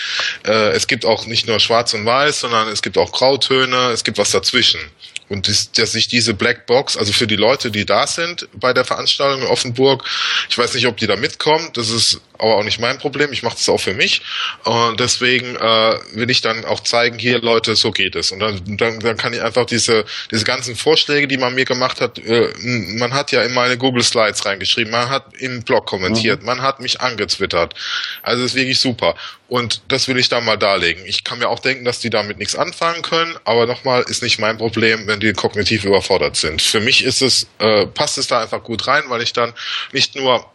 äh, 0.45 0.71
es 0.71 0.87
gibt 0.87 1.05
auch 1.05 1.25
nicht 1.27 1.47
nur 1.47 1.59
Schwarz 1.59 1.93
und 1.93 2.05
Weiß, 2.05 2.41
sondern 2.41 2.67
es 2.69 2.81
gibt 2.81 2.97
auch 2.97 3.11
Grautöne, 3.11 3.91
es 3.91 4.03
gibt 4.03 4.17
was 4.17 4.31
dazwischen. 4.31 4.81
Und 5.29 5.47
das, 5.49 5.71
dass 5.73 5.91
sich 5.91 6.07
diese 6.07 6.33
Blackbox, 6.33 6.95
also 6.95 7.11
für 7.11 7.27
die 7.27 7.35
Leute, 7.35 7.69
die 7.69 7.85
da 7.85 8.07
sind 8.07 8.47
bei 8.53 8.71
der 8.71 8.85
Veranstaltung 8.85 9.41
in 9.41 9.47
Offenburg, 9.47 10.03
ich 10.49 10.57
weiß 10.57 10.73
nicht, 10.73 10.87
ob 10.87 10.95
die 10.97 11.07
da 11.07 11.17
mitkommen, 11.17 11.69
das 11.73 11.89
ist 11.89 12.21
aber 12.37 12.57
auch 12.57 12.63
nicht 12.63 12.79
mein 12.79 12.97
Problem, 12.97 13.33
ich 13.33 13.43
mache 13.43 13.57
das 13.57 13.67
auch 13.67 13.79
für 13.79 13.93
mich. 13.93 14.21
Und 14.63 14.99
deswegen 14.99 15.55
äh, 15.55 15.95
will 16.13 16.29
ich 16.29 16.41
dann 16.41 16.63
auch 16.65 16.79
zeigen, 16.81 17.19
hier 17.19 17.39
Leute, 17.39 17.75
so 17.75 17.91
geht 17.91 18.15
es. 18.15 18.31
Und 18.31 18.39
dann, 18.39 18.77
dann, 18.77 18.99
dann 18.99 19.17
kann 19.17 19.33
ich 19.33 19.41
einfach 19.41 19.65
diese, 19.65 20.05
diese 20.31 20.45
ganzen 20.45 20.75
Vorschläge, 20.75 21.27
die 21.27 21.37
man 21.37 21.55
mir 21.55 21.65
gemacht 21.65 21.99
hat, 21.99 22.19
äh, 22.19 22.53
man 22.97 23.13
hat 23.13 23.31
ja 23.31 23.41
in 23.41 23.53
meine 23.53 23.77
Google 23.77 24.03
Slides 24.03 24.45
reingeschrieben, 24.45 24.91
man 24.91 25.09
hat 25.09 25.25
im 25.39 25.63
Blog 25.63 25.87
kommentiert, 25.87 26.41
mhm. 26.41 26.45
man 26.45 26.61
hat 26.61 26.79
mich 26.79 27.01
angetwittert. 27.01 27.73
Also 28.21 28.45
ist 28.45 28.55
wirklich 28.55 28.79
super. 28.79 29.15
Und 29.49 29.81
das 29.87 30.07
will 30.09 30.17
ich 30.17 30.27
da 30.27 30.41
mal 30.41 30.57
darlegen. 30.57 31.03
Ich 31.05 31.23
kann 31.23 31.39
mir 31.39 31.47
auch 31.47 31.59
denken, 31.59 31.85
dass 31.85 31.99
die 31.99 32.09
damit 32.09 32.37
nichts 32.37 32.55
anfangen 32.55 33.01
können, 33.01 33.37
aber 33.45 33.65
nochmal 33.65 34.03
ist 34.07 34.21
nicht 34.21 34.39
mein 34.39 34.57
Problem, 34.57 35.07
wenn 35.07 35.21
die 35.21 35.31
kognitiv 35.31 35.85
überfordert 35.85 36.35
sind. 36.35 36.61
Für 36.61 36.81
mich 36.81 37.03
ist 37.05 37.21
es, 37.21 37.47
äh, 37.59 37.87
passt 37.87 38.17
es 38.17 38.27
da 38.27 38.41
einfach 38.41 38.61
gut 38.63 38.87
rein, 38.87 39.03
weil 39.07 39.21
ich 39.21 39.31
dann 39.31 39.53
nicht 39.93 40.15
nur 40.15 40.45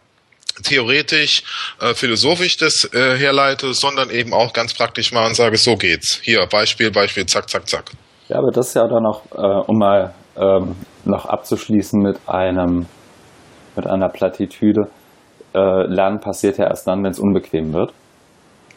theoretisch, 0.61 1.43
äh, 1.81 1.95
philosophisch 1.95 2.57
das 2.57 2.87
äh, 2.93 3.17
herleite, 3.17 3.73
sondern 3.73 4.11
eben 4.11 4.33
auch 4.33 4.53
ganz 4.53 4.75
praktisch 4.75 5.11
mal 5.11 5.25
und 5.25 5.35
sage, 5.35 5.57
so 5.57 5.75
geht's. 5.75 6.19
Hier, 6.21 6.45
Beispiel, 6.45 6.91
Beispiel, 6.91 7.25
zack, 7.25 7.49
zack, 7.49 7.67
zack. 7.67 7.91
Ja, 8.29 8.37
aber 8.37 8.51
das 8.51 8.67
ist 8.67 8.75
ja 8.75 8.87
dann 8.87 9.05
auch, 9.07 9.23
äh, 9.33 9.63
um 9.67 9.79
mal 9.79 10.13
ähm, 10.37 10.75
noch 11.05 11.25
abzuschließen 11.25 11.99
mit 11.99 12.17
einem, 12.27 12.85
mit 13.75 13.87
einer 13.87 14.09
Plattitüde, 14.09 14.89
äh, 15.55 15.87
Lernen 15.87 16.19
passiert 16.19 16.57
ja 16.57 16.67
erst 16.67 16.87
dann, 16.87 17.03
wenn 17.03 17.11
es 17.11 17.19
unbequem 17.19 17.73
wird. 17.73 17.93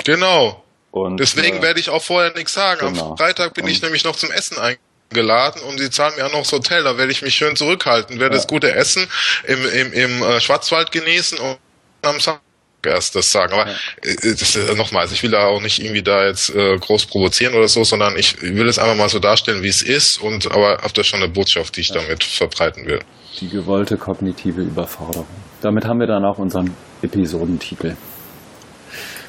Genau. 0.04 0.62
Und, 0.90 1.18
Deswegen 1.18 1.58
äh, 1.58 1.62
werde 1.62 1.80
ich 1.80 1.90
auch 1.90 2.02
vorher 2.02 2.32
nichts 2.34 2.54
sagen. 2.54 2.92
Genau. 2.92 3.10
Am 3.10 3.16
Freitag 3.16 3.54
bin 3.54 3.64
und, 3.64 3.70
ich 3.70 3.82
nämlich 3.82 4.04
noch 4.04 4.16
zum 4.16 4.30
Essen 4.30 4.56
eingeladen 4.58 5.60
und 5.62 5.78
sie 5.78 5.90
zahlen 5.90 6.14
mir 6.16 6.26
auch 6.26 6.32
noch 6.32 6.42
das 6.42 6.52
Hotel. 6.52 6.84
Da 6.84 6.96
werde 6.96 7.12
ich 7.12 7.22
mich 7.22 7.34
schön 7.34 7.56
zurückhalten, 7.56 8.18
werde 8.18 8.34
ja. 8.34 8.38
das 8.38 8.46
gute 8.46 8.72
Essen 8.74 9.06
im, 9.44 9.68
im, 9.68 9.92
im 9.92 10.22
äh, 10.22 10.40
Schwarzwald 10.40 10.92
genießen 10.92 11.38
und 11.38 11.58
am 12.02 12.20
Samstag 12.20 12.40
erst 12.86 13.14
das 13.14 13.30
sagen. 13.30 13.52
Aber. 13.52 13.68
Äh, 14.02 14.30
äh, 14.30 14.74
nochmal, 14.74 15.02
also 15.02 15.14
ich 15.14 15.22
will 15.22 15.30
da 15.30 15.46
auch 15.46 15.60
nicht 15.60 15.82
irgendwie 15.82 16.02
da 16.02 16.26
jetzt 16.26 16.54
äh, 16.54 16.78
groß 16.78 17.06
provozieren 17.06 17.54
oder 17.54 17.68
so, 17.68 17.84
sondern 17.84 18.16
ich 18.16 18.40
will 18.40 18.68
es 18.68 18.78
einfach 18.78 18.96
mal 18.96 19.08
so 19.08 19.18
darstellen, 19.18 19.62
wie 19.62 19.68
es 19.68 19.82
ist 19.82 20.22
und 20.22 20.50
aber 20.50 20.78
habt 20.82 20.96
ihr 20.96 21.04
schon 21.04 21.22
eine 21.22 21.30
Botschaft, 21.30 21.76
die 21.76 21.82
ich 21.82 21.88
ja. 21.88 21.96
damit 21.96 22.24
verbreiten 22.24 22.86
will. 22.86 23.00
Die 23.40 23.48
gewollte 23.48 23.96
kognitive 23.98 24.62
Überforderung. 24.62 25.26
Damit 25.60 25.84
haben 25.84 26.00
wir 26.00 26.06
dann 26.06 26.24
auch 26.24 26.38
unseren 26.38 26.74
Episodentitel. 27.02 27.96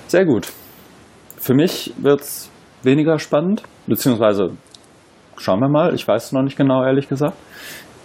Sehr 0.08 0.26
gut. 0.26 0.48
Für 1.38 1.54
mich 1.54 1.94
wird 1.98 2.22
es 2.22 2.50
weniger 2.84 3.20
spannend, 3.20 3.64
beziehungsweise 3.88 4.52
schauen 5.38 5.60
wir 5.60 5.70
mal, 5.70 5.94
ich 5.94 6.08
weiß 6.08 6.28
es 6.28 6.32
noch 6.32 6.44
nicht 6.44 6.58
genau, 6.58 6.84
ehrlich 6.84 7.10
gesagt. 7.10 7.36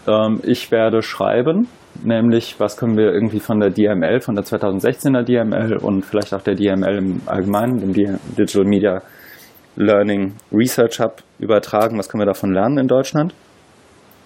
Ähm, 0.09 0.41
ich 0.43 0.71
werde 0.73 1.03
schreiben, 1.03 1.69
nämlich 2.03 2.59
was 2.59 2.77
können 2.77 2.97
wir 2.97 3.13
irgendwie 3.13 3.39
von 3.39 3.61
der 3.61 3.71
DML, 3.71 4.21
von 4.21 4.35
der 4.35 4.45
2016er 4.45 5.23
DML 5.23 5.77
und 5.77 6.05
vielleicht 6.05 6.35
auch 6.35 6.43
der 6.43 6.57
DML 6.57 6.99
im 6.99 7.23
Allgemeinen, 7.27 7.79
dem 7.79 7.93
Digital 7.93 8.65
Media 8.65 9.03
Learning 9.77 10.35
Research 10.53 11.01
Hub 11.01 11.23
übertragen, 11.39 11.99
was 11.99 12.09
können 12.09 12.23
wir 12.23 12.27
davon 12.27 12.53
lernen 12.53 12.79
in 12.79 12.89
Deutschland. 12.89 13.33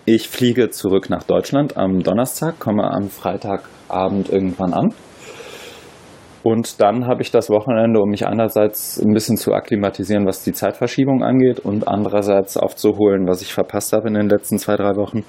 Ich 0.06 0.28
fliege 0.28 0.70
zurück 0.70 1.10
nach 1.10 1.24
Deutschland 1.24 1.76
am 1.76 2.00
Donnerstag, 2.00 2.58
komme 2.58 2.84
am 2.90 3.08
Freitagabend 3.10 4.30
irgendwann 4.30 4.72
an. 4.72 4.94
Und 6.48 6.80
dann 6.80 7.08
habe 7.08 7.22
ich 7.22 7.32
das 7.32 7.50
Wochenende, 7.50 7.98
um 7.98 8.08
mich 8.08 8.24
einerseits 8.24 9.02
ein 9.02 9.12
bisschen 9.12 9.36
zu 9.36 9.52
akklimatisieren, 9.52 10.28
was 10.28 10.44
die 10.44 10.52
Zeitverschiebung 10.52 11.24
angeht 11.24 11.58
und 11.58 11.88
andererseits 11.88 12.56
aufzuholen, 12.56 13.26
was 13.26 13.42
ich 13.42 13.52
verpasst 13.52 13.92
habe 13.92 14.06
in 14.06 14.14
den 14.14 14.28
letzten 14.28 14.56
zwei, 14.56 14.76
drei 14.76 14.94
Wochen 14.94 15.24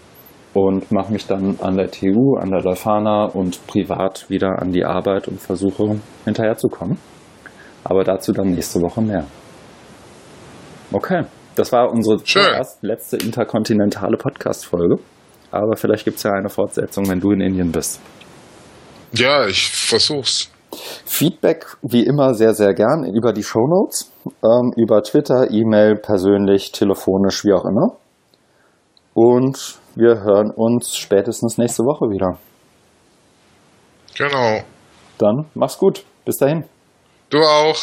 und 0.53 0.91
mache 0.91 1.11
mich 1.11 1.25
dann 1.25 1.57
an 1.59 1.75
der 1.75 1.89
TU, 1.89 2.35
an 2.35 2.51
der 2.51 2.61
Leuphana 2.61 3.25
und 3.25 3.65
privat 3.65 4.29
wieder 4.29 4.61
an 4.61 4.71
die 4.71 4.85
Arbeit 4.85 5.27
und 5.27 5.41
versuche 5.41 5.99
hinterherzukommen. 6.25 6.99
Aber 7.83 8.03
dazu 8.03 8.31
dann 8.31 8.51
nächste 8.51 8.79
Woche 8.83 9.01
mehr. 9.01 9.25
Okay, 10.91 11.23
Das 11.55 11.71
war 11.71 11.89
unsere 11.89 12.17
erst 12.55 12.83
letzte 12.83 13.17
interkontinentale 13.17 14.17
Podcast-Folge. 14.17 14.97
Aber 15.49 15.77
vielleicht 15.77 16.05
gibt 16.05 16.17
es 16.17 16.23
ja 16.23 16.33
eine 16.33 16.49
Fortsetzung, 16.49 17.09
wenn 17.09 17.19
du 17.19 17.31
in 17.31 17.41
Indien 17.41 17.71
bist. 17.71 17.99
Ja, 19.13 19.47
ich 19.47 19.67
versuch's. 19.67 20.51
Feedback 21.05 21.77
wie 21.81 22.05
immer 22.05 22.33
sehr, 22.33 22.53
sehr 22.53 22.73
gern 22.73 23.03
über 23.05 23.33
die 23.33 23.43
Shownotes, 23.43 24.11
ähm, 24.43 24.73
über 24.75 25.01
Twitter, 25.03 25.49
E-Mail, 25.49 25.95
persönlich, 25.95 26.71
telefonisch, 26.71 27.43
wie 27.45 27.53
auch 27.53 27.65
immer. 27.65 27.95
Und 29.13 29.79
wir 29.95 30.21
hören 30.21 30.51
uns 30.51 30.95
spätestens 30.95 31.57
nächste 31.57 31.83
Woche 31.83 32.09
wieder. 32.11 32.37
Genau. 34.17 34.61
Dann 35.17 35.45
mach's 35.53 35.77
gut. 35.77 36.03
Bis 36.25 36.37
dahin. 36.37 36.65
Du 37.29 37.39
auch. 37.39 37.77